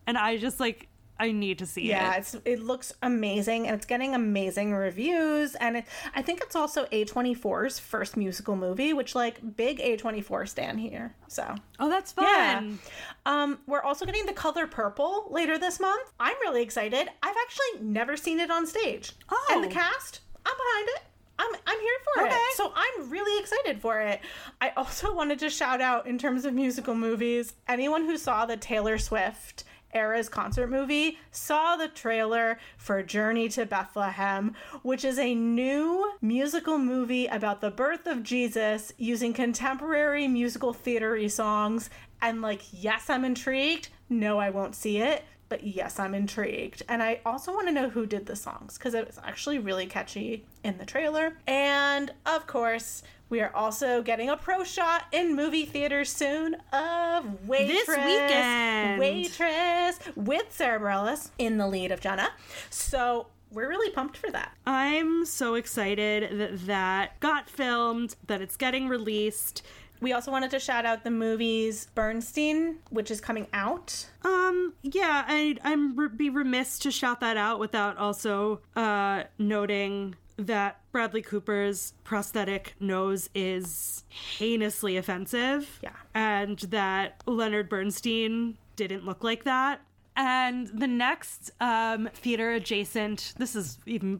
And 0.05 0.15
i 0.15 0.37
just 0.37 0.59
like 0.59 0.87
i 1.21 1.31
need 1.31 1.57
to 1.59 1.65
see 1.65 1.83
it. 1.83 1.95
yeah, 1.95 2.15
it 2.15 2.19
it's 2.19 2.35
it 2.45 2.59
looks 2.61 2.91
amazing 3.03 3.67
and 3.67 3.75
it's 3.77 3.85
getting 3.85 4.15
amazing 4.15 4.73
reviews 4.73 5.55
and 5.55 5.77
it, 5.77 5.85
I 6.15 6.21
think 6.21 6.41
it's 6.41 6.55
also 6.55 6.85
A24's 6.85 7.79
first 7.79 8.17
musical 8.17 8.55
movie, 8.55 8.91
which 8.93 9.15
like 9.15 9.55
big 9.55 9.79
A24 9.79 10.49
stand 10.49 10.79
here. 10.79 11.15
So 11.27 11.55
oh 11.79 11.89
that's 11.89 12.11
fun 12.11 12.25
yeah. 12.25 12.61
Um, 13.25 13.59
we're 13.67 13.83
also 13.83 14.05
getting 14.05 14.25
The 14.25 14.33
Color 14.33 14.67
Purple 14.67 15.27
later 15.29 15.57
this 15.57 15.79
month. 15.79 16.11
I'm 16.19 16.35
really 16.41 16.63
excited. 16.63 17.07
I've 17.21 17.35
actually 17.45 17.87
never 17.87 18.17
seen 18.17 18.39
it 18.39 18.49
on 18.51 18.65
stage. 18.65 19.13
Oh. 19.29 19.47
And 19.53 19.63
the 19.63 19.67
cast, 19.67 20.21
I'm 20.45 20.53
behind 20.57 20.87
it. 20.95 21.01
I'm, 21.39 21.53
I'm 21.67 21.79
here 21.79 21.97
for 22.15 22.23
Okay. 22.25 22.35
it. 22.35 22.55
So 22.57 22.71
I'm 22.75 23.09
really 23.09 23.39
excited 23.39 23.79
for 23.81 23.99
it. 24.01 24.21
I 24.59 24.69
also 24.77 25.13
wanted 25.13 25.39
to 25.39 25.49
shout 25.49 25.81
out 25.81 26.05
in 26.07 26.17
terms 26.17 26.45
of 26.45 26.53
musical 26.53 26.93
movies, 26.95 27.53
anyone 27.67 28.05
who 28.05 28.17
saw 28.17 28.45
the 28.45 28.57
Taylor 28.57 28.97
Swift 28.97 29.63
Eras 29.93 30.29
concert 30.29 30.69
movie 30.69 31.17
saw 31.31 31.75
the 31.75 31.87
trailer 31.87 32.59
for 32.77 33.03
Journey 33.03 33.49
to 33.49 33.65
Bethlehem, 33.65 34.55
which 34.83 35.03
is 35.03 35.19
a 35.19 35.35
new 35.35 36.11
musical 36.21 36.77
movie 36.77 37.27
about 37.27 37.61
the 37.61 37.71
birth 37.71 38.07
of 38.07 38.23
Jesus 38.23 38.93
using 38.97 39.33
contemporary 39.33 40.27
musical 40.27 40.73
theatery 40.73 41.29
songs. 41.29 41.89
And 42.21 42.41
like, 42.41 42.61
yes, 42.71 43.09
I'm 43.09 43.25
intrigued. 43.25 43.89
No, 44.09 44.39
I 44.39 44.49
won't 44.49 44.75
see 44.75 44.99
it. 44.99 45.23
But 45.49 45.65
yes, 45.65 45.99
I'm 45.99 46.13
intrigued. 46.13 46.83
And 46.87 47.03
I 47.03 47.19
also 47.25 47.53
want 47.53 47.67
to 47.67 47.73
know 47.73 47.89
who 47.89 48.05
did 48.05 48.25
the 48.25 48.37
songs 48.37 48.77
because 48.77 48.93
it 48.93 49.05
was 49.05 49.19
actually 49.21 49.59
really 49.59 49.85
catchy 49.85 50.45
in 50.63 50.77
the 50.77 50.85
trailer. 50.85 51.35
And 51.45 52.13
of 52.25 52.47
course, 52.47 53.03
we 53.31 53.39
are 53.39 53.51
also 53.55 54.03
getting 54.03 54.29
a 54.29 54.37
pro 54.37 54.63
shot 54.63 55.05
in 55.11 55.35
movie 55.35 55.65
theaters 55.65 56.11
soon 56.11 56.55
of 56.73 57.47
Waitress. 57.47 57.85
This 57.85 57.87
weekend. 57.87 58.99
Waitress 58.99 59.99
with 60.15 60.51
Sara 60.51 60.79
Bareilles 60.79 61.31
in 61.39 61.57
the 61.57 61.65
lead 61.65 61.91
of 61.91 62.01
Jenna. 62.01 62.29
So 62.69 63.27
we're 63.51 63.69
really 63.69 63.91
pumped 63.91 64.15
for 64.15 64.29
that. 64.31 64.53
i'm 64.65 65.25
so 65.25 65.55
excited 65.55 66.39
that 66.39 66.65
that 66.67 67.19
got 67.19 67.49
filmed 67.49 68.15
that 68.27 68.41
it's 68.41 68.55
getting 68.55 68.87
released 68.87 69.61
We 69.99 70.13
also 70.13 70.31
wanted 70.31 70.49
to 70.51 70.59
shout 70.59 70.85
out 70.85 71.03
the 71.03 71.11
movies 71.11 71.87
Bernstein, 71.93 72.77
which 72.89 73.11
is 73.11 73.21
coming 73.21 73.45
out. 73.53 74.07
Um, 74.23 74.73
yeah, 74.81 75.23
I'd, 75.27 75.59
I'm 75.63 75.95
re- 75.95 76.07
be 76.09 76.29
remiss 76.31 76.79
to 76.79 76.89
shout 76.91 77.19
that 77.19 77.37
out 77.37 77.59
without 77.59 77.97
also 77.97 78.61
uh, 78.75 79.23
noting 79.37 80.15
that 80.47 80.81
Bradley 80.91 81.21
Cooper's 81.21 81.93
prosthetic 82.03 82.75
nose 82.79 83.29
is 83.33 84.03
heinously 84.09 84.97
offensive. 84.97 85.79
Yeah. 85.81 85.91
And 86.13 86.59
that 86.59 87.21
Leonard 87.25 87.69
Bernstein 87.69 88.57
didn't 88.75 89.05
look 89.05 89.23
like 89.23 89.43
that. 89.43 89.81
And 90.15 90.67
the 90.67 90.87
next 90.87 91.51
um, 91.61 92.09
theater 92.13 92.51
adjacent, 92.51 93.33
this 93.37 93.55
is 93.55 93.79
even 93.85 94.19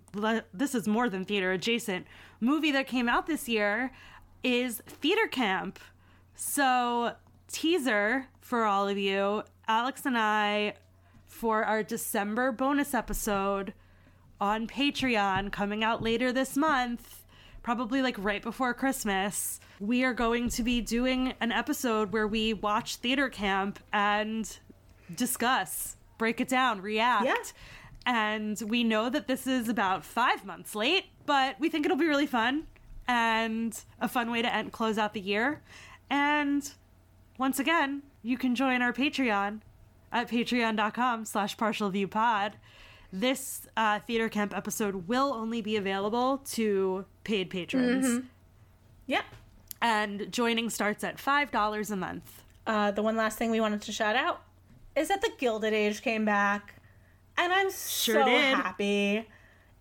this 0.54 0.74
is 0.74 0.88
more 0.88 1.10
than 1.10 1.26
theater 1.26 1.52
adjacent 1.52 2.08
movie 2.40 2.72
that 2.72 2.88
came 2.88 3.10
out 3.10 3.28
this 3.28 3.50
year 3.50 3.92
is 4.44 4.82
Theater 4.88 5.28
Camp. 5.28 5.80
So 6.34 7.16
teaser 7.52 8.28
for 8.40 8.64
all 8.64 8.88
of 8.88 8.98
you, 8.98 9.44
Alex 9.68 10.06
and 10.06 10.18
I 10.18 10.76
for 11.28 11.64
our 11.64 11.84
December 11.84 12.52
bonus 12.52 12.94
episode 12.94 13.74
on 14.42 14.68
Patreon 14.68 15.52
coming 15.52 15.84
out 15.84 16.02
later 16.02 16.34
this 16.34 16.58
month, 16.58 17.24
probably 17.62 18.02
like 18.02 18.16
right 18.18 18.42
before 18.42 18.74
Christmas. 18.74 19.60
We 19.80 20.04
are 20.04 20.14
going 20.14 20.50
to 20.50 20.64
be 20.64 20.82
doing 20.82 21.34
an 21.40 21.52
episode 21.52 22.12
where 22.12 22.28
we 22.28 22.54
watch 22.54 22.98
Theater 22.98 23.30
Camp 23.30 23.80
and 23.94 24.58
discuss, 25.16 25.96
break 26.18 26.42
it 26.42 26.48
down, 26.48 26.82
react. 26.82 27.26
Yeah. 27.26 27.36
And 28.06 28.62
we 28.68 28.84
know 28.84 29.10
that 29.10 29.28
this 29.28 29.46
is 29.46 29.70
about 29.70 30.04
five 30.04 30.44
months 30.44 30.74
late, 30.74 31.06
but 31.28 31.60
we 31.60 31.70
think 31.70 31.86
it'll 31.86 31.98
be 31.98 32.08
really 32.08 32.26
fun 32.26 32.66
and 33.08 33.80
a 34.00 34.08
fun 34.08 34.32
way 34.32 34.42
to 34.42 34.54
end, 34.54 34.72
close 34.72 34.98
out 34.98 35.14
the 35.14 35.22
year. 35.22 35.62
And 36.10 36.70
once 37.38 37.60
again, 37.60 38.02
you 38.24 38.38
can 38.38 38.56
join 38.56 38.82
our 38.82 38.92
Patreon 38.92 39.62
at 40.12 40.30
patreon.com 40.30 41.26
slash 41.26 41.56
partialviewpod. 41.58 42.54
This 43.14 43.68
uh, 43.76 44.00
theater 44.00 44.30
camp 44.30 44.56
episode 44.56 45.08
will 45.08 45.34
only 45.34 45.62
be 45.62 45.76
available 45.76 46.38
to 46.52 47.06
paid 47.24 47.50
patrons. 47.50 48.24
Yeah. 49.06 49.24
And 49.82 50.32
joining 50.32 50.70
starts 50.70 51.04
at 51.04 51.18
$5 51.18 51.92
a 51.92 51.96
month. 51.96 52.44
Uh, 52.66 52.92
the 52.92 53.02
one 53.02 53.18
last 53.18 53.38
thing 53.38 53.52
we 53.52 53.60
wanted 53.60 53.82
to 53.82 53.92
shout 53.92 54.16
out 54.16 54.44
is 54.96 55.08
that 55.10 55.22
the 55.22 55.32
Gilded 55.40 55.74
Age 55.74 56.02
came 56.02 56.24
back, 56.26 56.76
and 57.38 57.52
I'm 57.52 57.70
Sure 57.72 58.22
so 58.22 58.26
did. 58.26 58.56
happy. 58.56 59.28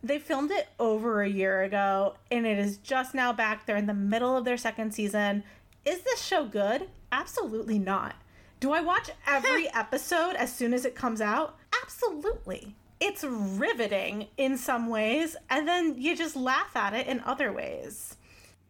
They 0.03 0.18
filmed 0.18 0.51
it 0.51 0.68
over 0.78 1.22
a 1.22 1.28
year 1.28 1.62
ago, 1.62 2.14
and 2.31 2.47
it 2.47 2.59
is 2.59 2.78
just 2.78 3.14
now 3.14 3.33
back. 3.33 3.66
They're 3.66 3.76
in 3.76 3.87
the 3.87 3.93
middle 3.95 4.37
of 4.37 4.45
their 4.45 4.57
second 4.57 4.93
season. 4.95 5.45
Is 5.85 6.01
this 6.01 6.22
show 6.22 6.47
good? 6.47 6.89
Absolutely 7.12 7.78
not. 7.78 8.14
Do 8.61 8.72
I 8.72 8.81
watch 8.81 9.11
every 9.26 9.68
episode 9.74 10.37
as 10.37 10.55
soon 10.55 10.72
as 10.72 10.85
it 10.87 10.95
comes 10.95 11.20
out? 11.20 11.59
Absolutely. 11.83 12.74
It's 13.01 13.24
riveting 13.24 14.28
in 14.36 14.59
some 14.59 14.88
ways, 14.88 15.34
and 15.48 15.66
then 15.66 15.96
you 15.96 16.14
just 16.14 16.36
laugh 16.36 16.76
at 16.76 16.92
it 16.92 17.07
in 17.07 17.20
other 17.20 17.51
ways. 17.51 18.16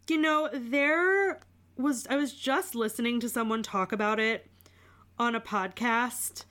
You 0.09 0.19
know, 0.19 0.49
there 0.53 1.41
was 1.77 2.07
I 2.09 2.17
was 2.17 2.33
just 2.33 2.77
listening 2.77 3.19
to 3.21 3.29
someone 3.29 3.63
talk 3.63 3.91
about 3.91 4.21
it 4.21 4.47
on 5.19 5.35
a 5.35 5.41
podcast, 5.41 6.45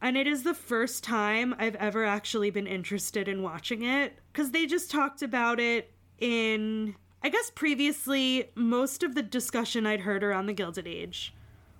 and 0.00 0.16
it 0.16 0.26
is 0.26 0.42
the 0.42 0.54
first 0.54 1.02
time 1.02 1.54
I've 1.58 1.74
ever 1.76 2.04
actually 2.04 2.50
been 2.50 2.66
interested 2.66 3.28
in 3.28 3.42
watching 3.42 3.82
it 3.82 4.18
cuz 4.34 4.50
they 4.50 4.66
just 4.66 4.90
talked 4.90 5.22
about 5.22 5.58
it 5.58 5.92
in 6.18 6.96
I 7.22 7.30
guess 7.30 7.50
previously 7.50 8.50
most 8.54 9.02
of 9.02 9.14
the 9.14 9.22
discussion 9.22 9.86
I'd 9.86 10.00
heard 10.00 10.22
around 10.22 10.46
the 10.46 10.52
Gilded 10.52 10.86
Age 10.86 11.34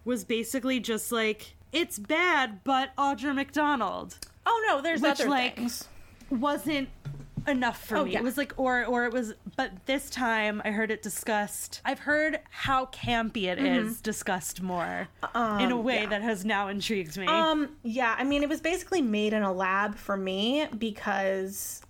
was 0.05 0.25
basically 0.25 0.81
just 0.81 1.13
like 1.13 1.57
it's 1.73 1.99
bad, 1.99 2.65
but 2.65 2.95
Audra 2.97 3.35
McDonald 3.35 4.19
Oh 4.47 4.65
no, 4.69 4.81
there's 4.83 5.01
Which, 5.01 5.21
other 5.21 5.29
like, 5.29 5.57
things. 5.57 5.89
wasn't 6.31 6.89
enough 7.49 7.85
for 7.85 7.97
Oh, 7.97 8.05
me. 8.05 8.13
yeah. 8.13 8.19
It 8.21 8.25
was 8.25 8.37
like 8.39 8.53
or 8.57 8.85
or 8.85 9.05
it 9.05 9.13
was 9.13 9.35
but 9.57 9.73
this 9.87 10.09
time 10.11 10.63
I 10.65 10.71
heard 10.71 10.91
it 10.93 11.03
discussed. 11.03 11.81
I've 11.85 11.99
heard 11.99 12.39
how 12.51 12.87
campy 12.87 13.45
it 13.45 13.59
is 13.59 14.01
discussed 14.01 14.63
more 14.63 15.09
in 15.35 15.73
a 15.73 15.77
way 15.77 15.95
Mm-hmm. 15.97 16.03
yeah. 16.05 16.09
that 16.11 16.23
has 16.23 16.45
now 16.45 16.69
intrigued 16.69 17.17
me. 17.19 17.27
Um, 17.27 17.71
yeah, 17.83 18.15
I 18.17 18.23
mean, 18.25 18.43
it 18.45 18.49
was 18.49 18.61
basically 18.61 19.03
made 19.03 19.33
in 19.33 19.43
a 19.43 19.53
lab 19.53 19.97
for 19.97 20.17
me 20.17 20.67
because 20.79 21.83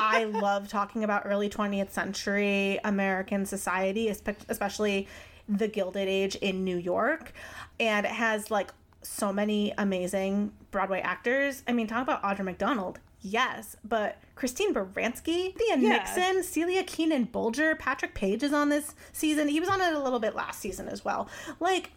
I 0.00 0.24
love 0.24 0.68
talking 0.68 1.04
about 1.04 1.22
early 1.24 1.48
20th 1.48 1.90
century 1.90 2.78
American 2.84 3.46
society, 3.46 4.08
especially 4.08 5.08
the 5.48 5.68
Gilded 5.68 6.06
Age 6.08 6.34
in 6.36 6.64
New 6.64 6.76
York. 6.76 7.32
And 7.80 8.04
it 8.04 8.12
has 8.12 8.50
like 8.50 8.70
so 9.02 9.32
many 9.32 9.72
amazing 9.78 10.52
Broadway 10.70 11.00
actors. 11.00 11.62
I 11.66 11.72
mean, 11.72 11.86
talk 11.86 12.02
about 12.02 12.22
Audra 12.22 12.44
McDonald. 12.44 12.98
Yes, 13.20 13.76
but 13.84 14.18
Christine 14.34 14.74
Baranski, 14.74 15.54
Thea 15.56 15.76
Yeah. 15.76 15.76
Nixon, 15.76 16.42
Celia 16.42 16.82
Keenan 16.82 17.26
Bolger, 17.26 17.78
Patrick 17.78 18.14
Page 18.14 18.42
is 18.42 18.52
on 18.52 18.68
this 18.68 18.94
season. 19.12 19.46
He 19.48 19.60
was 19.60 19.68
on 19.68 19.80
it 19.80 19.92
a 19.94 19.98
little 19.98 20.18
bit 20.18 20.34
last 20.34 20.58
season 20.60 20.88
as 20.88 21.04
well. 21.04 21.28
Like, 21.60 21.92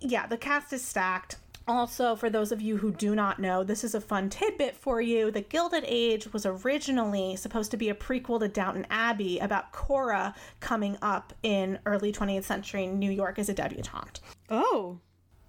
yeah, 0.00 0.26
the 0.26 0.36
cast 0.36 0.72
is 0.72 0.84
stacked. 0.84 1.36
Also, 1.68 2.16
for 2.16 2.28
those 2.28 2.50
of 2.50 2.60
you 2.60 2.76
who 2.76 2.90
do 2.90 3.14
not 3.14 3.38
know, 3.38 3.62
this 3.62 3.84
is 3.84 3.94
a 3.94 4.00
fun 4.00 4.28
tidbit 4.28 4.74
for 4.76 5.00
you. 5.00 5.30
The 5.30 5.42
Gilded 5.42 5.84
Age 5.86 6.32
was 6.32 6.44
originally 6.44 7.36
supposed 7.36 7.70
to 7.70 7.76
be 7.76 7.88
a 7.88 7.94
prequel 7.94 8.40
to 8.40 8.48
Downton 8.48 8.84
Abbey 8.90 9.38
about 9.38 9.70
Cora 9.70 10.34
coming 10.58 10.98
up 11.02 11.32
in 11.44 11.78
early 11.86 12.10
20th 12.10 12.42
century 12.42 12.88
New 12.88 13.12
York 13.12 13.38
as 13.38 13.48
a 13.48 13.54
debutante. 13.54 14.18
oh. 14.50 14.98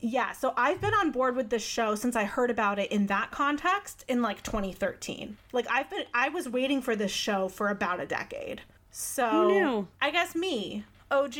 Yeah, 0.06 0.34
so 0.34 0.54
I've 0.58 0.82
been 0.82 0.94
on 0.94 1.12
board 1.12 1.38
with 1.38 1.50
this 1.50 1.64
show 1.64 1.96
since 1.96 2.18
I 2.18 2.26
heard 2.26 2.52
about 2.52 2.78
it 2.78 2.92
in 2.92 3.08
that 3.08 3.32
context 3.32 4.04
in 4.10 4.22
like 4.22 4.44
2013. 4.44 5.38
Like 5.54 5.66
I've 5.72 5.90
been 5.90 6.04
I 6.14 6.28
was 6.28 6.50
waiting 6.50 6.82
for 6.82 6.94
this 6.94 7.10
show 7.12 7.48
for 7.48 7.70
about 7.70 8.02
a 8.02 8.06
decade. 8.06 8.62
So? 8.92 9.48
I 10.02 10.12
guess 10.12 10.36
me, 10.36 10.84
OG 11.10 11.36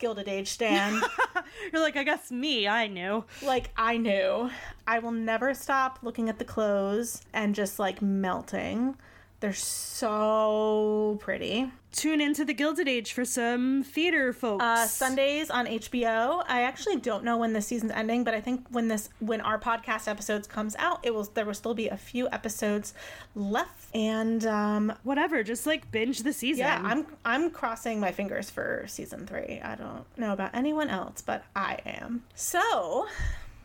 Gilded 0.00 0.26
Age 0.26 0.48
stan. 0.48 1.00
You're 1.72 1.80
like, 1.80 1.96
I 1.96 2.02
guess 2.02 2.32
me, 2.32 2.66
I 2.66 2.88
knew. 2.88 3.24
like 3.40 3.70
I 3.76 3.98
knew. 3.98 4.50
I 4.84 4.98
will 4.98 5.12
never 5.12 5.54
stop 5.54 6.00
looking 6.02 6.28
at 6.28 6.40
the 6.40 6.44
clothes 6.44 7.22
and 7.32 7.54
just 7.54 7.78
like 7.78 8.02
melting. 8.02 8.96
They're 9.42 9.52
so 9.52 11.18
pretty. 11.20 11.68
Tune 11.90 12.20
into 12.20 12.44
the 12.44 12.54
Gilded 12.54 12.86
Age 12.86 13.12
for 13.12 13.24
some 13.24 13.82
theater 13.82 14.32
folks. 14.32 14.62
Uh, 14.62 14.86
Sundays 14.86 15.50
on 15.50 15.66
HBO. 15.66 16.44
I 16.46 16.62
actually 16.62 16.98
don't 16.98 17.24
know 17.24 17.36
when 17.36 17.52
the 17.52 17.60
season's 17.60 17.90
ending, 17.90 18.22
but 18.22 18.34
I 18.34 18.40
think 18.40 18.64
when 18.70 18.86
this 18.86 19.08
when 19.18 19.40
our 19.40 19.58
podcast 19.58 20.06
episodes 20.06 20.46
comes 20.46 20.76
out, 20.76 21.00
it 21.02 21.12
will 21.12 21.24
there 21.24 21.44
will 21.44 21.54
still 21.54 21.74
be 21.74 21.88
a 21.88 21.96
few 21.96 22.28
episodes 22.30 22.94
left. 23.34 23.92
And 23.96 24.46
um, 24.46 24.92
Whatever, 25.02 25.42
just 25.42 25.66
like 25.66 25.90
binge 25.90 26.20
the 26.22 26.32
season. 26.32 26.64
yeah, 26.64 26.80
I'm 26.84 27.04
I'm 27.24 27.50
crossing 27.50 27.98
my 27.98 28.12
fingers 28.12 28.48
for 28.48 28.84
season 28.86 29.26
three. 29.26 29.60
I 29.60 29.74
don't 29.74 30.04
know 30.16 30.32
about 30.32 30.54
anyone 30.54 30.88
else, 30.88 31.20
but 31.20 31.42
I 31.56 31.80
am. 31.84 32.22
So, 32.36 33.08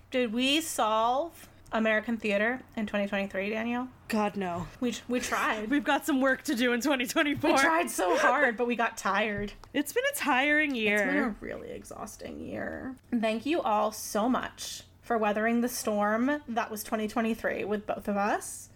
did 0.09 0.33
we 0.33 0.59
solve 0.59 1.47
American 1.71 2.17
theater 2.17 2.61
in 2.75 2.85
2023, 2.85 3.49
Daniel? 3.49 3.87
God 4.07 4.37
no. 4.37 4.67
We 4.79 4.95
we 5.07 5.19
tried. 5.19 5.69
We've 5.69 5.83
got 5.83 6.05
some 6.05 6.21
work 6.21 6.43
to 6.43 6.55
do 6.55 6.73
in 6.73 6.81
2024. 6.81 7.51
We 7.51 7.57
tried 7.57 7.89
so 7.89 8.17
hard, 8.17 8.55
but 8.55 8.67
we 8.67 8.75
got 8.75 8.97
tired. 8.97 9.53
It's 9.73 9.91
been 9.91 10.03
a 10.13 10.15
tiring 10.15 10.75
year. 10.75 10.95
It's 10.95 11.05
been 11.05 11.23
a 11.23 11.35
really 11.41 11.71
exhausting 11.71 12.39
year. 12.39 12.95
Thank 13.19 13.45
you 13.45 13.61
all 13.61 13.91
so 13.91 14.29
much 14.29 14.83
for 15.01 15.17
weathering 15.17 15.61
the 15.61 15.69
storm 15.69 16.41
that 16.47 16.71
was 16.71 16.83
2023 16.83 17.63
with 17.65 17.85
both 17.85 18.07
of 18.07 18.17
us. 18.17 18.69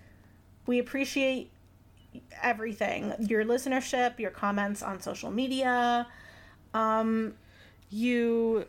We 0.65 0.79
appreciate 0.79 1.51
everything 2.41 3.13
your 3.19 3.45
listenership, 3.45 4.19
your 4.19 4.31
comments 4.31 4.83
on 4.83 5.01
social 5.01 5.31
media. 5.31 6.07
Um, 6.73 7.35
you 7.89 8.65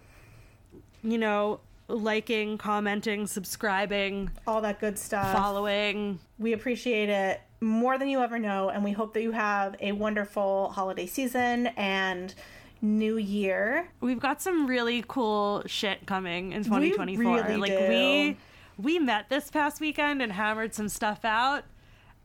you 1.03 1.19
know 1.19 1.61
liking 1.93 2.59
commenting 2.59 3.27
subscribing 3.27 4.31
all 4.47 4.61
that 4.61 4.81
good 4.81 4.99
stuff. 4.99 5.33
following 5.37 6.19
We 6.39 6.53
appreciate 6.53 7.09
it 7.09 7.41
more 7.61 7.99
than 7.99 8.09
you 8.09 8.21
ever 8.21 8.39
know, 8.39 8.71
and 8.71 8.83
we 8.83 8.93
hope 8.93 9.15
that 9.15 9.23
you 9.23 9.31
have 9.33 9.77
a 9.81 9.93
wonderful 9.93 10.71
holiday 10.71 11.07
season 11.07 11.69
and 11.69 12.35
new 12.81 13.17
year. 13.17 13.89
we've 14.01 14.19
got 14.19 14.43
some 14.43 14.67
really 14.67 15.05
cool 15.07 15.63
shit 15.67 16.05
coming 16.05 16.51
in 16.51 16.65
2024 16.65 17.25
really 17.25 17.57
like 17.57 17.71
do. 17.71 17.89
we 17.89 18.37
we 18.77 18.99
met 18.99 19.29
this 19.29 19.51
past 19.51 19.81
weekend 19.81 20.21
and 20.21 20.33
hammered 20.33 20.75
some 20.75 20.89
stuff 20.89 21.25
out 21.25 21.63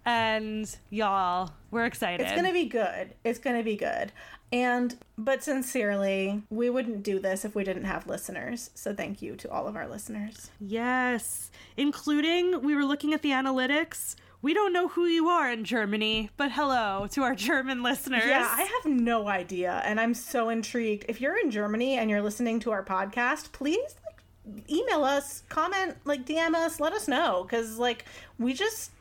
and 0.04 0.78
y'all 0.90 1.52
we're 1.72 1.86
excited 1.86 2.26
It's 2.26 2.36
gonna 2.36 2.54
be 2.54 2.66
good. 2.66 3.14
It's 3.24 3.40
gonna 3.40 3.64
be 3.64 3.76
good. 3.76 4.12
And, 4.52 4.96
but 5.18 5.44
sincerely, 5.44 6.42
we 6.50 6.70
wouldn't 6.70 7.04
do 7.04 7.20
this 7.20 7.44
if 7.44 7.54
we 7.54 7.66
didn't 7.66 7.84
have 7.84 8.08
listeners. 8.08 8.70
So 8.76 8.94
thank 8.94 9.22
you 9.22 9.36
to 9.36 9.52
all 9.52 9.68
of 9.68 9.76
our 9.76 9.88
listeners. 9.88 10.52
yes 10.60 11.52
including 11.76 12.62
we 12.62 12.74
were 12.76 12.86
looking 12.86 13.14
at 13.14 13.22
the 13.22 13.30
analytics 13.30 14.16
we 14.42 14.54
don't 14.54 14.72
know 14.72 14.88
who 14.88 15.06
you 15.06 15.28
are 15.30 15.52
in 15.52 15.64
Germany, 15.64 16.30
but 16.38 16.52
hello 16.52 17.08
to 17.12 17.24
our 17.24 17.34
German 17.36 17.82
listeners. 17.82 18.24
Yeah, 18.26 18.48
I 18.50 18.62
have 18.62 18.86
no 18.86 19.28
idea. 19.28 19.82
And 19.84 20.00
I'm 20.00 20.14
so 20.14 20.50
intrigued. 20.50 21.06
If 21.10 21.20
you're 21.20 21.38
in 21.38 21.50
Germany 21.50 21.98
and 21.98 22.10
you're 22.10 22.22
listening 22.22 22.60
to 22.62 22.72
our 22.72 22.84
podcast, 22.84 23.52
please 23.52 23.96
like 24.06 24.70
email 24.70 25.04
us, 25.04 25.44
comment, 25.50 25.98
like 26.06 26.26
DM 26.26 26.54
us, 26.54 26.80
let 26.80 26.94
us 26.94 27.08
know. 27.08 27.48
Cause 27.50 27.80
like 27.80 28.06
we 28.38 28.54
just 28.54 28.92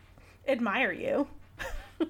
admire 0.49 0.93
you. 0.93 1.29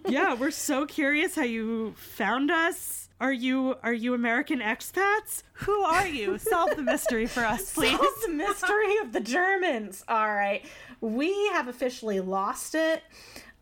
Yeah, 0.09 0.34
we're 0.34 0.51
so 0.51 0.87
curious 0.87 1.34
how 1.34 1.43
you 1.43 1.95
found 1.97 2.51
us. 2.51 3.09
Are 3.18 3.32
you 3.32 3.76
are 3.82 3.95
you 3.95 4.12
American 4.12 4.61
expats? 4.61 5.43
Who 5.55 5.80
are 5.82 6.07
you? 6.07 6.37
Solve 6.39 6.76
the 6.76 6.82
mystery 6.82 7.26
for 7.26 7.45
us, 7.45 7.72
please. 7.74 7.97
Solve 7.97 8.20
the 8.26 8.32
mystery 8.32 8.99
of 8.99 9.12
the 9.12 9.20
Germans. 9.20 10.05
All 10.07 10.34
right. 10.34 10.64
We 11.01 11.32
have 11.49 11.68
officially 11.68 12.20
lost 12.20 12.74
it. 12.74 13.03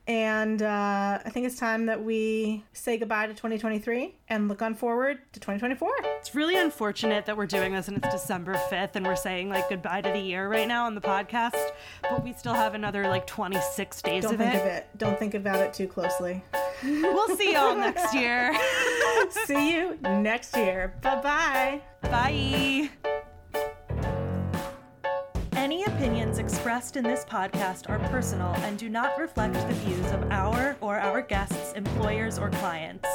And 0.07 0.61
uh, 0.61 1.19
I 1.25 1.31
think 1.31 1.47
it's 1.47 1.57
time 1.57 1.87
that 1.87 2.05
we 2.05 2.63
say 2.75 2.99
goodbye 2.99 3.27
to 3.27 3.33
2023 3.33 4.15
and 4.29 4.49
look 4.49 4.61
on 4.61 4.75
forward 4.75 5.19
to 5.33 5.41
2024. 5.41 5.91
It's 6.19 6.35
really 6.35 6.57
unfortunate 6.57 7.25
that 7.25 7.37
we're 7.37 7.47
doing 7.47 7.73
this 7.73 7.89
and 7.89 7.97
it's 7.97 8.13
December 8.13 8.55
5th 8.55 8.97
and 8.97 9.07
we're 9.07 9.17
saying 9.17 9.49
like 9.49 9.71
goodbye 9.71 10.03
to 10.03 10.11
the 10.11 10.19
year 10.19 10.47
right 10.49 10.69
now 10.69 10.85
on 10.85 10.95
the 10.95 11.01
podcast, 11.01 11.71
but 12.03 12.23
we 12.23 12.35
still 12.35 12.53
have 12.53 12.75
another 12.75 13.09
like 13.09 13.27
26 13.27 14.03
days 14.03 14.25
Don't 14.25 14.35
of 14.35 14.39
think 14.41 14.55
it. 14.55 14.61
of 14.61 14.67
it. 14.67 14.87
Don't 14.99 15.19
think 15.19 15.33
about 15.35 15.61
it 15.61 15.73
too 15.73 15.89
closely. 15.89 16.45
We'll 16.83 17.37
see 17.37 17.55
y'all 17.55 17.75
next 17.77 18.15
year. 18.15 18.55
See 19.47 19.73
you 19.73 19.99
next 20.03 20.55
year. 20.55 20.95
Bye 21.01 21.23
bye. 21.23 21.81
Bye. 22.03 23.21
Any 25.65 25.83
opinions 25.85 26.37
expressed 26.37 26.95
in 26.95 27.05
this 27.05 27.25
podcast 27.25 27.89
are 27.89 27.99
personal 28.11 28.53
and 28.57 28.77
do 28.77 28.91
not 28.91 29.19
reflect 29.19 29.55
the 29.55 29.73
views 29.73 30.13
of 30.13 30.23
our 30.31 30.77
or 30.83 30.99
our 30.99 31.23
guests, 31.23 31.73
employers, 31.73 32.39
or 32.39 32.51
clients. 32.51 33.09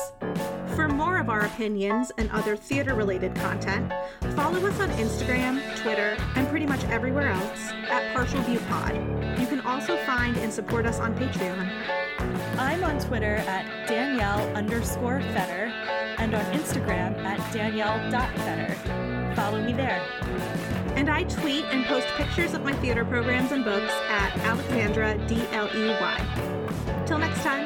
For 0.75 0.87
more 0.87 1.19
of 1.19 1.29
our 1.29 1.41
opinions 1.41 2.11
and 2.17 2.27
other 2.31 2.55
theater 2.55 2.95
related 2.95 3.35
content, 3.35 3.93
follow 4.35 4.65
us 4.65 4.79
on 4.79 4.89
Instagram, 4.93 5.61
Twitter, 5.83 6.17
and 6.35 6.47
pretty 6.47 6.65
much 6.65 6.83
everywhere 6.85 7.29
else 7.29 7.69
at 7.87 8.15
Partial 8.15 8.41
View 8.41 8.57
Pod. 8.61 8.95
You 9.39 9.45
can 9.45 9.59
also 9.59 9.95
find 9.97 10.35
and 10.37 10.51
support 10.51 10.87
us 10.87 10.99
on 10.99 11.13
Patreon. 11.13 11.69
I'm 12.57 12.83
on 12.83 12.99
Twitter 12.99 13.35
at 13.35 13.87
Danielle 13.87 14.41
underscore 14.55 15.21
Fetter 15.21 15.71
and 16.17 16.33
on 16.33 16.45
Instagram 16.45 17.15
at 17.23 17.53
Danielle.Fetter. 17.53 19.35
Follow 19.35 19.63
me 19.63 19.71
there. 19.71 20.03
And 20.99 21.09
I 21.09 21.23
tweet 21.23 21.63
and 21.71 21.85
post 21.85 22.07
pictures 22.17 22.53
of 22.53 22.61
my 22.65 22.73
theater 22.73 23.05
programs 23.05 23.53
and 23.53 23.63
books 23.63 23.93
at 24.09 24.37
Alexandra 24.39 25.17
D 25.29 25.41
L 25.53 25.69
E 25.73 25.87
Y. 25.91 27.03
Till 27.07 27.17
next 27.17 27.41
time. 27.41 27.63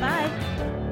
Bye. 0.00 0.89